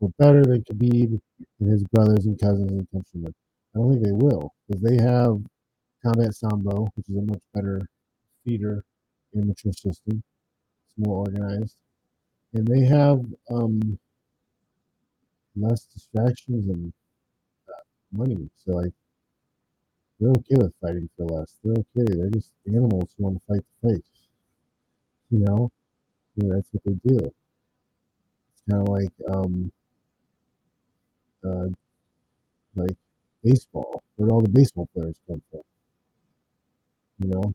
or 0.00 0.10
better 0.18 0.42
than 0.44 0.62
Khabib 0.64 1.20
and 1.60 1.70
his 1.70 1.84
brothers 1.84 2.26
and 2.26 2.40
cousins 2.40 2.70
and 2.72 2.88
countrymen? 2.92 3.34
I 3.74 3.78
don't 3.78 3.92
think 3.92 4.04
they 4.04 4.12
will 4.12 4.52
because 4.68 4.82
they 4.82 5.02
have 5.02 5.38
Combat 6.02 6.34
Sambo, 6.34 6.88
which 6.94 7.08
is 7.08 7.16
a 7.16 7.22
much 7.22 7.42
better 7.54 7.82
feeder 8.44 8.84
amateur 9.36 9.72
system. 9.72 10.22
It's 10.86 10.98
more 10.98 11.18
organized, 11.18 11.76
and 12.54 12.66
they 12.66 12.84
have 12.86 13.20
um, 13.50 13.98
less 15.56 15.84
distractions 15.86 16.68
and 16.68 16.92
uh, 17.68 17.82
money. 18.12 18.50
So 18.64 18.72
like 18.72 18.92
they're 20.20 20.30
okay 20.30 20.56
with 20.56 20.74
fighting 20.80 21.10
for 21.16 21.26
less. 21.26 21.54
They're 21.64 21.74
okay. 21.74 22.14
They're 22.16 22.30
just 22.30 22.50
animals 22.66 23.10
who 23.18 23.24
want 23.24 23.36
to 23.36 23.42
fight 23.54 23.64
the 23.82 23.88
fight. 23.94 24.04
You 25.30 25.40
know, 25.40 25.70
that's 26.36 26.68
what 26.72 26.84
they 26.84 26.94
do. 27.08 27.18
It's 27.18 27.42
kind 28.70 28.82
of 28.82 28.88
like 28.88 29.12
um, 29.30 29.72
uh, 31.44 31.68
like 32.76 32.96
baseball. 33.44 34.02
Where'd 34.16 34.32
all 34.32 34.40
the 34.42 34.48
baseball 34.50 34.88
players 34.94 35.16
come 35.28 35.42
from? 35.50 35.60
You 37.20 37.28
know, 37.28 37.54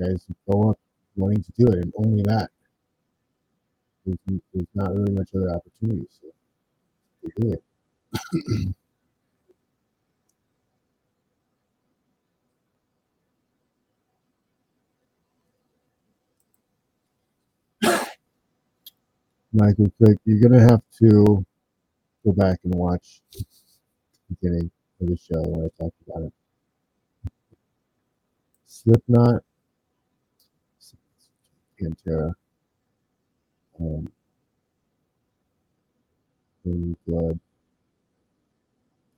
guys 0.00 0.24
who 0.26 0.34
grow 0.48 0.70
up 0.70 0.80
wanting 1.16 1.42
to 1.42 1.52
do 1.58 1.66
it, 1.68 1.84
and 1.84 1.92
only 1.98 2.22
that. 2.22 2.50
There's, 4.06 4.18
there's 4.54 4.66
not 4.74 4.94
really 4.94 5.12
much 5.12 5.28
other 5.36 5.50
opportunities. 5.54 6.20
So 6.22 6.28
do 7.40 7.52
it. 7.52 7.62
Michael 19.52 19.92
Cook, 20.02 20.18
you're 20.24 20.48
gonna 20.48 20.60
have 20.62 20.82
to 21.00 21.44
go 22.24 22.32
back 22.32 22.58
and 22.64 22.74
watch 22.74 23.20
the 23.32 23.44
beginning 24.30 24.70
of 25.00 25.08
the 25.08 25.16
show 25.16 25.42
when 25.42 25.66
I 25.66 25.68
talked 25.82 25.96
about 26.08 26.24
it. 26.24 26.32
Slipknot, 28.68 29.42
Pantera, 31.80 32.34
um, 33.80 34.08
Baby 36.64 36.96
Blood. 37.06 37.40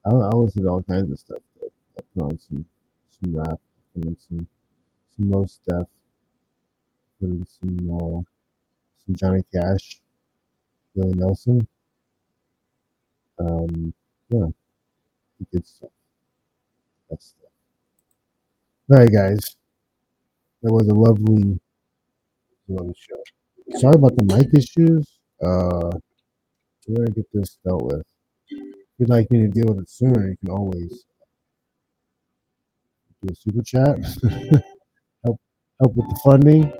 I, 0.06 0.10
I 0.10 0.30
listen 0.34 0.62
to 0.64 0.68
all 0.70 0.82
kinds 0.82 1.12
of 1.12 1.18
stuff. 1.20 1.40
Though. 1.60 1.68
I 1.98 2.02
put 2.14 2.24
on 2.24 2.38
some 2.38 2.66
some 3.10 3.36
rap, 3.36 3.60
in 3.96 4.16
some 4.28 4.48
some 5.16 5.30
low 5.30 5.46
stuff, 5.46 5.88
put 7.20 7.30
in 7.30 7.46
some 7.46 7.90
uh, 7.92 8.22
some 9.06 9.14
Johnny 9.16 9.42
Cash, 9.54 10.00
Willie 10.94 11.14
Nelson. 11.14 11.66
Um, 13.38 13.94
yeah, 14.30 14.46
good 15.52 15.66
stuff. 15.66 15.90
That's. 17.10 17.34
All 18.90 18.96
right, 18.96 19.12
guys. 19.12 19.38
That 20.62 20.72
was 20.72 20.88
a 20.88 20.94
lovely, 20.94 21.60
lovely 22.66 22.94
show. 22.98 23.78
Sorry 23.78 23.94
about 23.94 24.16
the 24.16 24.24
mic 24.24 24.48
issues. 24.52 25.06
Uh, 25.40 25.96
we're 26.88 26.96
gonna 26.96 27.10
get 27.12 27.26
this 27.32 27.56
dealt 27.64 27.84
with. 27.84 28.04
If 28.50 28.58
you'd 28.98 29.08
like 29.08 29.30
me 29.30 29.42
to 29.42 29.48
deal 29.48 29.66
with 29.68 29.84
it 29.84 29.90
sooner, 29.90 30.28
you 30.30 30.36
can 30.38 30.50
always 30.50 31.04
do 33.22 33.32
a 33.32 33.36
super 33.36 33.62
chat. 33.62 33.98
help 35.24 35.40
help 35.80 35.94
with 35.94 36.08
the 36.08 36.20
funding. 36.24 36.72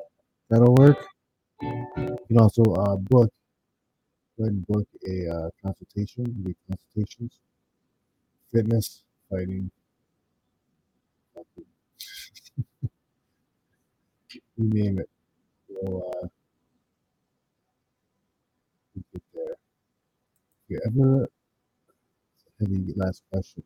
That'll 0.48 0.74
work. 0.74 0.98
You 1.62 2.18
can 2.26 2.40
also 2.40 2.64
uh, 2.64 2.96
book 2.96 3.30
go 4.36 4.46
ahead 4.46 4.54
and 4.54 4.66
book 4.66 4.88
a 5.08 5.28
uh, 5.32 5.50
consultation. 5.62 6.24
We 6.44 6.54
do 6.54 6.54
consultations, 6.68 7.38
fitness, 8.52 9.04
fighting. 9.30 9.70
You 14.61 14.82
name 14.84 14.98
it. 15.00 15.11
We'll, 15.68 16.02
uh, 16.08 16.28
we'll 18.94 19.04
get 19.12 19.22
there. 19.34 19.56
You 20.68 20.80
ever 20.86 21.28
heavy 22.61 22.92
last 22.96 23.22
question. 23.32 23.64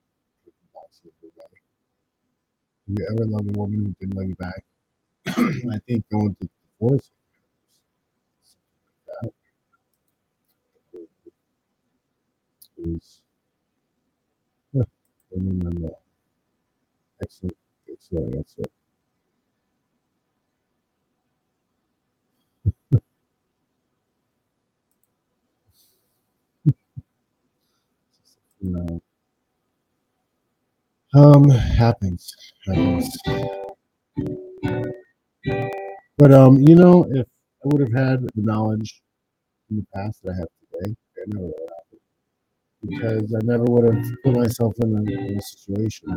Have 2.88 2.98
you 2.98 3.08
ever 3.12 3.26
loved 3.26 3.48
a 3.48 3.58
woman 3.58 3.84
who 3.86 3.94
didn't 4.00 4.16
love 4.16 4.28
you 4.28 4.34
back? 4.36 4.64
I 5.26 5.78
think 5.88 6.04
going 6.10 6.36
to 6.40 6.48
divorce 6.80 7.10
like 9.22 9.32
is 12.78 13.20
I 14.76 14.84
remember. 15.32 15.90
Excellent. 17.22 17.56
Excellent. 17.90 18.32
That's 18.36 18.56
um, 31.14 31.50
happens, 31.50 32.34
happens. 32.66 33.16
But 36.16 36.32
um, 36.32 36.58
you 36.58 36.74
know, 36.76 37.06
if 37.10 37.26
I 37.64 37.68
would 37.68 37.80
have 37.80 37.92
had 37.92 38.22
the 38.22 38.42
knowledge 38.42 39.02
in 39.70 39.76
the 39.78 39.86
past 39.94 40.22
that 40.22 40.32
I 40.32 40.36
have 40.38 40.48
today, 40.72 40.96
I 41.18 41.24
never 41.26 41.46
would 41.46 41.54
have 41.68 41.84
because 42.82 43.34
I 43.34 43.38
never 43.44 43.64
would 43.64 43.94
have 43.94 44.04
put 44.22 44.36
myself 44.36 44.74
in 44.82 44.94
a, 44.96 45.02
in 45.30 45.38
a 45.38 45.42
situation. 45.42 46.08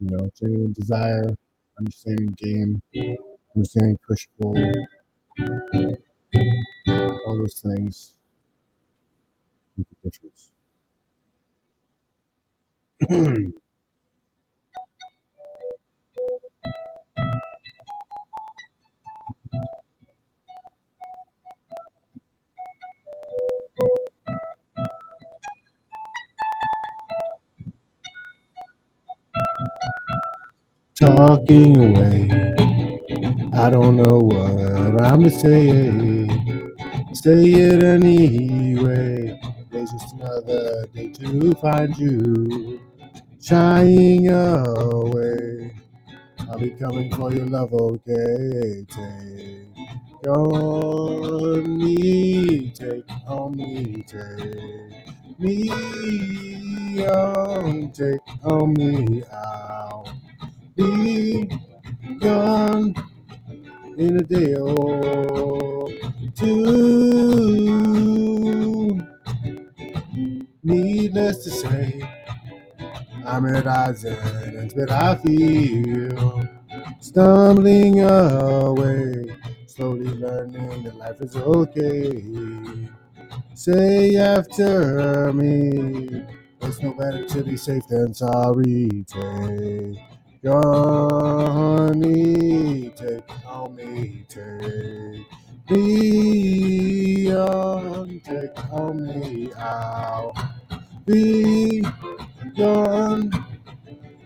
You 0.00 0.10
know, 0.10 0.30
genuine 0.38 0.72
desire, 0.72 1.26
understanding 1.78 2.34
game, 2.36 2.80
understanding 3.56 3.98
push 4.06 4.26
pull, 4.40 4.56
all 7.26 7.38
those 7.38 7.60
things 7.60 8.14
make 9.76 9.86
a 10.04 10.10
difference. 10.10 10.50
Talking 30.96 31.76
away, 31.78 32.30
I 33.52 33.70
don't 33.70 33.96
know 33.96 34.18
what 34.20 35.02
I'm 35.02 35.24
to 35.24 35.30
say. 35.30 36.28
Say 37.14 37.44
it 37.52 37.82
anyway. 37.84 39.40
There's 39.70 39.90
just 39.92 40.14
another 40.14 40.86
day 40.94 41.10
to 41.14 41.54
find 41.56 41.96
you 41.98 42.80
shying 43.48 44.28
away. 44.28 45.72
I'll 46.50 46.58
be 46.58 46.68
coming 46.70 47.10
for 47.14 47.32
your 47.32 47.46
love, 47.46 47.72
okay? 47.72 48.84
Take 48.90 50.28
on 50.28 51.78
me, 51.78 52.70
take 52.72 53.10
on 53.26 53.56
me, 53.56 54.04
take 54.06 55.38
me 55.38 55.70
on, 57.06 57.90
take 57.92 58.20
on 58.44 58.74
me. 58.74 59.22
I'll 59.32 60.12
be 60.76 61.48
gone 62.20 62.94
in 63.96 64.16
a 64.18 64.22
day 64.24 64.56
or 64.56 65.88
two. 66.36 66.68
Needless 70.62 71.44
to 71.44 71.50
say, 71.50 72.17
I'm 73.28 73.46
realizing 73.46 74.14
it's 74.14 74.74
what 74.74 74.90
I 74.92 75.16
feel. 75.16 76.48
Stumbling 77.00 78.00
away, 78.02 79.36
slowly 79.66 80.06
learning 80.08 80.84
that 80.84 80.96
life 80.96 81.20
is 81.20 81.36
okay. 81.36 82.24
Say 83.54 84.16
after 84.16 85.32
me, 85.32 86.24
it's 86.62 86.82
no 86.82 86.92
better 86.94 87.26
to 87.26 87.44
be 87.44 87.56
safe 87.56 87.86
than 87.88 88.14
sorry. 88.14 89.04
Take 89.08 89.98
your 90.42 91.94
knee, 91.94 92.90
take 92.96 93.24
on 93.46 93.76
me, 93.76 94.26
take 94.28 95.26
me 95.70 97.32
on, 97.34 98.20
take 98.24 98.72
on 98.72 99.06
me 99.06 99.52
out. 99.58 100.34
Be 101.08 101.82
gone 102.58 103.32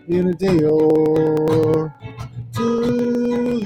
in 0.09 0.27
a 0.27 0.33
day 0.33 0.65
or 0.65 1.95
two. 2.53 3.63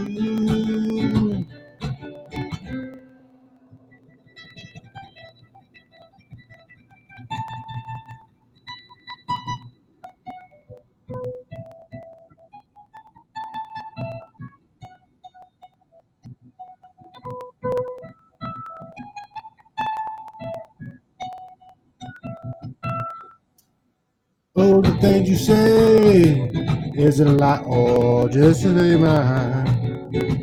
Oh, 24.59 24.81
the 24.81 24.91
things 24.97 25.29
you 25.29 25.35
say 25.35 26.49
is 26.95 27.19
it 27.19 27.27
a 27.27 27.31
lot 27.31 27.63
or 27.67 28.27
just 28.27 28.63
to 28.63 28.69
lay 28.69 28.97
my 28.97 29.63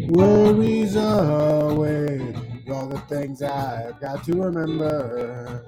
worries 0.08 0.94
away? 0.94 2.32
All 2.70 2.86
the 2.86 3.02
things 3.08 3.42
I've 3.42 3.98
got 3.98 4.22
to 4.22 4.34
remember, 4.34 5.66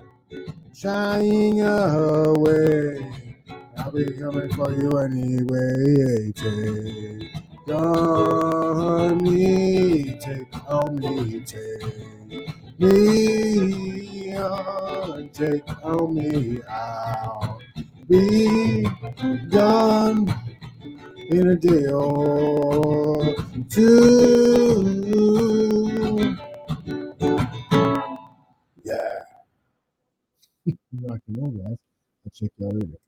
shying 0.72 1.60
away. 1.60 3.10
I'll 3.78 3.90
be 3.90 4.12
coming 4.12 4.52
for 4.52 4.70
you 4.70 4.92
anyway. 4.96 6.30
Take 6.30 7.74
on 7.74 9.24
me, 9.24 10.20
take 10.20 10.70
on 10.70 11.00
me, 11.00 11.44
take 11.44 12.78
me 12.78 14.36
on, 14.36 15.30
take 15.30 15.84
on 15.84 16.14
me 16.14 16.62
out. 16.68 17.55
Be 18.08 18.86
gone 19.50 20.28
in 21.30 21.48
a 21.48 21.56
day 21.56 21.86
or 21.88 23.34
two. 23.70 23.84
Yeah. 28.84 29.20
Rock 31.02 31.20
and 31.28 31.38
roll, 31.38 31.50
guys. 31.52 31.78
I'll 32.24 32.32
check 32.34 32.50
out 32.64 32.74
later. 32.74 33.05